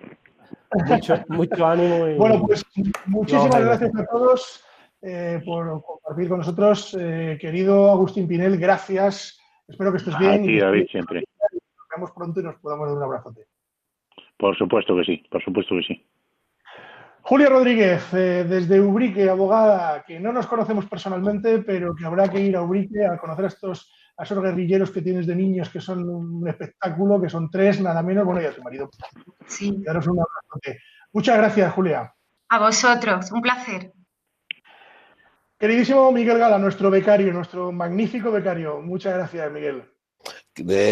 Mucho, 0.87 1.15
mucho 1.29 1.65
ánimo. 1.65 2.07
Y... 2.07 2.15
Bueno, 2.15 2.45
pues 2.45 2.63
muchísimas 3.07 3.61
gracias 3.61 3.95
a 3.95 4.05
todos 4.05 4.63
eh, 5.01 5.41
por 5.45 5.83
compartir 5.83 6.29
con 6.29 6.39
nosotros. 6.39 6.95
Eh, 6.99 7.37
querido 7.39 7.89
Agustín 7.89 8.27
Pinel, 8.27 8.57
gracias. 8.57 9.39
Espero 9.67 9.91
que 9.91 9.97
estés 9.97 10.17
bien. 10.17 10.45
Sí, 10.45 10.59
David, 10.59 10.87
siempre. 10.91 11.23
Nos 11.51 11.87
vemos 11.95 12.11
pronto 12.11 12.39
y 12.39 12.43
nos 12.43 12.55
podamos 12.57 12.87
dar 12.87 12.97
un 12.97 13.03
abrazote. 13.03 13.47
Por 14.37 14.57
supuesto 14.57 14.95
que 14.95 15.03
sí, 15.03 15.23
por 15.29 15.43
supuesto 15.43 15.75
que 15.75 15.83
sí. 15.83 16.05
Julia 17.29 17.47
Rodríguez, 17.47 18.11
eh, 18.13 18.43
desde 18.43 18.81
Ubrique, 18.81 19.29
abogada, 19.29 20.03
que 20.03 20.19
no 20.19 20.33
nos 20.33 20.47
conocemos 20.47 20.87
personalmente, 20.87 21.59
pero 21.59 21.95
que 21.95 22.03
habrá 22.03 22.27
que 22.27 22.41
ir 22.41 22.55
a 22.55 22.63
Ubrique 22.63 23.05
a 23.05 23.19
conocer 23.19 23.45
a 23.45 23.47
estos 23.49 23.93
a 24.17 24.23
esos 24.23 24.41
guerrilleros 24.41 24.89
que 24.89 25.03
tienes 25.03 25.27
de 25.27 25.35
niños, 25.35 25.69
que 25.69 25.79
son 25.79 26.09
un 26.09 26.47
espectáculo, 26.47 27.21
que 27.21 27.29
son 27.29 27.51
tres, 27.51 27.79
nada 27.81 28.01
menos, 28.01 28.25
bueno, 28.25 28.41
y 28.41 28.45
a 28.45 28.51
tu 28.51 28.63
marido. 28.63 28.89
Sí. 29.45 29.75
Daros 29.85 30.07
un 30.07 30.17
abrazo. 30.17 30.79
Muchas 31.13 31.37
gracias, 31.37 31.71
Julia. 31.71 32.11
A 32.49 32.59
vosotros, 32.59 33.31
un 33.31 33.43
placer. 33.43 33.93
Queridísimo 35.59 36.11
Miguel 36.11 36.39
Gala, 36.39 36.57
nuestro 36.57 36.89
becario, 36.89 37.31
nuestro 37.31 37.71
magnífico 37.71 38.31
becario. 38.31 38.81
Muchas 38.81 39.13
gracias, 39.13 39.51
Miguel. 39.51 39.83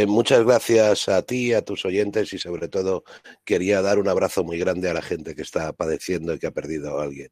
Muchas 0.07 0.43
gracias 0.43 1.09
a 1.09 1.21
ti, 1.21 1.53
a 1.53 1.63
tus 1.63 1.85
oyentes 1.85 2.31
y 2.33 2.37
sobre 2.37 2.67
todo 2.67 3.03
quería 3.43 3.81
dar 3.81 3.99
un 3.99 4.07
abrazo 4.07 4.43
muy 4.43 4.57
grande 4.57 4.89
a 4.89 4.93
la 4.93 5.01
gente 5.01 5.35
que 5.35 5.41
está 5.41 5.73
padeciendo 5.73 6.33
y 6.33 6.39
que 6.39 6.47
ha 6.47 6.51
perdido 6.51 6.99
a 6.99 7.03
alguien. 7.03 7.29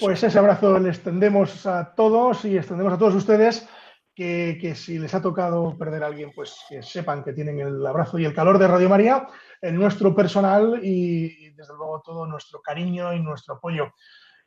Pues 0.00 0.22
ese 0.22 0.38
abrazo 0.38 0.78
le 0.78 0.90
extendemos 0.90 1.66
a 1.66 1.94
todos 1.94 2.44
y 2.44 2.56
extendemos 2.56 2.92
a 2.92 2.98
todos 2.98 3.14
ustedes 3.14 3.66
que, 4.14 4.74
si 4.74 4.98
les 4.98 5.14
ha 5.14 5.22
tocado 5.22 5.78
perder 5.78 6.02
a 6.02 6.08
alguien, 6.08 6.32
pues 6.34 6.58
que 6.68 6.82
sepan 6.82 7.22
que 7.22 7.32
tienen 7.32 7.60
el 7.60 7.86
abrazo 7.86 8.18
y 8.18 8.24
el 8.24 8.34
calor 8.34 8.58
de 8.58 8.66
Radio 8.66 8.88
María, 8.88 9.28
en 9.62 9.76
nuestro 9.76 10.12
personal 10.12 10.80
y, 10.82 11.50
desde 11.50 11.74
luego 11.74 12.02
todo 12.04 12.26
nuestro 12.26 12.60
cariño 12.60 13.14
y 13.14 13.20
nuestro 13.20 13.54
apoyo. 13.54 13.92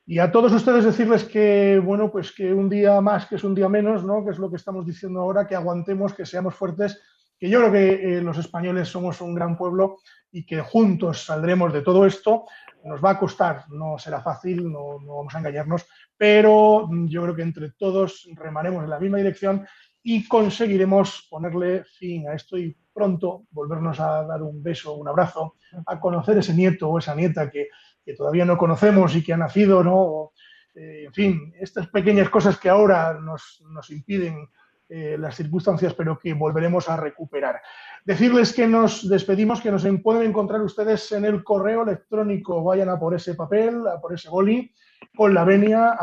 Y 0.05 0.19
a 0.19 0.31
todos 0.31 0.51
ustedes 0.51 0.83
decirles 0.83 1.23
que, 1.23 1.79
bueno, 1.79 2.11
pues 2.11 2.31
que 2.31 2.53
un 2.53 2.69
día 2.69 2.99
más, 3.01 3.27
que 3.27 3.35
es 3.35 3.43
un 3.43 3.53
día 3.53 3.69
menos, 3.69 4.03
¿no? 4.03 4.25
Que 4.25 4.31
es 4.31 4.39
lo 4.39 4.49
que 4.49 4.55
estamos 4.55 4.85
diciendo 4.85 5.21
ahora, 5.21 5.47
que 5.47 5.55
aguantemos, 5.55 6.13
que 6.13 6.25
seamos 6.25 6.55
fuertes, 6.55 6.99
que 7.37 7.49
yo 7.49 7.59
creo 7.59 7.71
que 7.71 8.17
eh, 8.17 8.21
los 8.21 8.37
españoles 8.37 8.87
somos 8.87 9.21
un 9.21 9.33
gran 9.33 9.57
pueblo 9.57 9.97
y 10.31 10.45
que 10.45 10.61
juntos 10.61 11.25
saldremos 11.25 11.71
de 11.71 11.81
todo 11.81 12.05
esto. 12.05 12.45
Nos 12.83 13.03
va 13.03 13.11
a 13.11 13.19
costar, 13.19 13.65
no 13.69 13.97
será 13.99 14.21
fácil, 14.21 14.71
no, 14.71 14.99
no 14.99 15.17
vamos 15.17 15.35
a 15.35 15.39
engañarnos, 15.39 15.85
pero 16.17 16.89
yo 17.07 17.21
creo 17.23 17.35
que 17.35 17.41
entre 17.43 17.71
todos 17.71 18.27
remaremos 18.35 18.83
en 18.83 18.89
la 18.89 18.99
misma 18.99 19.17
dirección 19.17 19.67
y 20.03 20.27
conseguiremos 20.27 21.27
ponerle 21.29 21.83
fin 21.83 22.27
a 22.27 22.33
esto 22.33 22.57
y 22.57 22.75
pronto 22.93 23.43
volvernos 23.51 23.99
a 23.99 24.23
dar 24.23 24.41
un 24.41 24.61
beso, 24.61 24.95
un 24.95 25.07
abrazo, 25.07 25.55
a 25.85 25.99
conocer 25.99 26.39
ese 26.39 26.53
nieto 26.53 26.89
o 26.89 26.97
esa 26.97 27.15
nieta 27.15 27.49
que, 27.49 27.69
todavía 28.17 28.45
no 28.45 28.57
conocemos 28.57 29.15
y 29.15 29.23
que 29.23 29.33
ha 29.33 29.37
nacido, 29.37 29.83
¿no? 29.83 30.31
Eh, 30.75 31.03
en 31.05 31.13
fin, 31.13 31.53
estas 31.59 31.87
pequeñas 31.87 32.29
cosas 32.29 32.57
que 32.57 32.69
ahora 32.69 33.19
nos, 33.19 33.61
impiden 33.89 34.49
eh, 34.89 35.17
las 35.17 35.35
circunstancias, 35.35 35.93
pero 35.93 36.17
que 36.17 36.33
volveremos 36.33 36.89
a 36.89 36.97
recuperar. 36.97 37.61
Decirles 38.05 38.53
que 38.53 38.67
nos 38.67 39.07
despedimos, 39.07 39.61
que 39.61 39.71
nos 39.71 39.85
pueden 40.03 40.29
encontrar 40.29 40.61
ustedes 40.61 41.11
en 41.11 41.25
el 41.25 41.43
correo 41.43 41.83
electrónico, 41.83 42.63
vayan 42.63 42.89
a 42.89 42.99
por 42.99 43.13
ese 43.13 43.35
papel, 43.35 43.87
a 43.87 43.99
por 43.99 44.13
ese 44.13 44.29
boli, 44.29 44.73
con 45.15 45.33
la 45.33 45.43
venia 45.43 45.95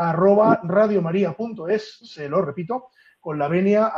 se 2.03 2.29
lo 2.29 2.41
repito, 2.41 2.89
con 3.29 3.37
la 3.37 3.47
venia. 3.47 3.93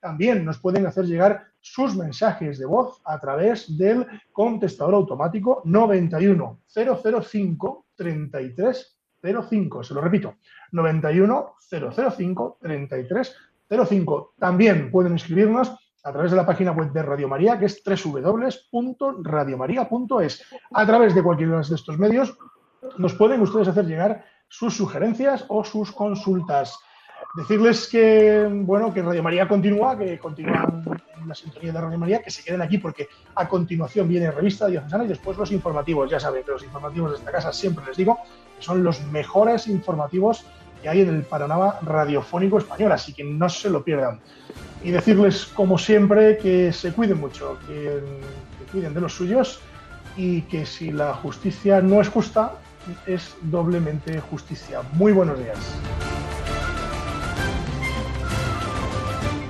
También 0.00 0.44
nos 0.44 0.58
pueden 0.58 0.86
hacer 0.86 1.06
llegar 1.06 1.46
sus 1.60 1.96
mensajes 1.96 2.58
de 2.58 2.66
voz 2.66 3.00
a 3.06 3.18
través 3.18 3.78
del 3.78 4.06
contestador 4.32 4.92
automático 4.92 5.62
91 5.64 6.60
005 6.68 7.86
33 7.96 8.98
05. 9.48 9.82
Se 9.82 9.94
lo 9.94 10.02
repito, 10.02 10.34
91 10.72 11.54
005 11.58 12.58
33 12.60 13.36
05. 13.86 14.34
También 14.38 14.90
pueden 14.90 15.14
escribirnos 15.14 15.72
a 16.04 16.12
través 16.12 16.32
de 16.32 16.36
la 16.36 16.44
página 16.44 16.72
web 16.72 16.92
de 16.92 17.02
Radio 17.02 17.28
María, 17.28 17.58
que 17.58 17.64
es 17.64 17.82
www.radiomaria.es. 17.82 20.44
A 20.74 20.84
través 20.84 21.14
de 21.14 21.22
cualquiera 21.22 21.62
de 21.62 21.74
estos 21.74 21.98
medios 21.98 22.36
nos 22.98 23.14
pueden 23.14 23.40
ustedes 23.40 23.68
hacer 23.68 23.86
llegar 23.86 24.22
sus 24.48 24.76
sugerencias 24.76 25.46
o 25.48 25.64
sus 25.64 25.92
consultas. 25.92 26.78
Decirles 27.34 27.86
que, 27.86 28.48
bueno, 28.50 28.92
que 28.92 29.02
Radio 29.02 29.22
María 29.22 29.46
continúa, 29.46 29.98
que 29.98 30.18
continúan 30.18 30.82
en 31.20 31.28
la 31.28 31.34
sintonía 31.34 31.72
de 31.72 31.80
Radio 31.80 31.98
María, 31.98 32.22
que 32.22 32.30
se 32.30 32.42
queden 32.42 32.62
aquí 32.62 32.78
porque 32.78 33.08
a 33.34 33.46
continuación 33.46 34.08
viene 34.08 34.30
Revista 34.30 34.66
Diocesana 34.66 35.04
y 35.04 35.08
después 35.08 35.36
los 35.36 35.52
informativos. 35.52 36.10
Ya 36.10 36.18
saben 36.18 36.42
que 36.42 36.52
los 36.52 36.64
informativos 36.64 37.12
de 37.12 37.18
esta 37.18 37.30
casa 37.30 37.52
siempre 37.52 37.84
les 37.86 37.96
digo 37.96 38.18
que 38.56 38.64
son 38.64 38.82
los 38.82 39.02
mejores 39.04 39.68
informativos 39.68 40.44
que 40.82 40.88
hay 40.88 41.02
en 41.02 41.08
el 41.08 41.22
panorama 41.22 41.76
radiofónico 41.82 42.58
español, 42.58 42.92
así 42.92 43.12
que 43.12 43.24
no 43.24 43.48
se 43.48 43.68
lo 43.68 43.84
pierdan. 43.84 44.20
Y 44.82 44.90
decirles, 44.90 45.46
como 45.46 45.76
siempre, 45.76 46.38
que 46.38 46.72
se 46.72 46.92
cuiden 46.92 47.18
mucho, 47.18 47.58
que, 47.66 48.00
que 48.58 48.72
cuiden 48.72 48.94
de 48.94 49.00
los 49.00 49.12
suyos 49.12 49.60
y 50.16 50.42
que 50.42 50.64
si 50.64 50.92
la 50.92 51.14
justicia 51.14 51.80
no 51.82 52.00
es 52.00 52.08
justa, 52.08 52.52
es 53.06 53.36
doblemente 53.42 54.20
justicia. 54.20 54.80
Muy 54.92 55.12
buenos 55.12 55.38
días. 55.38 55.58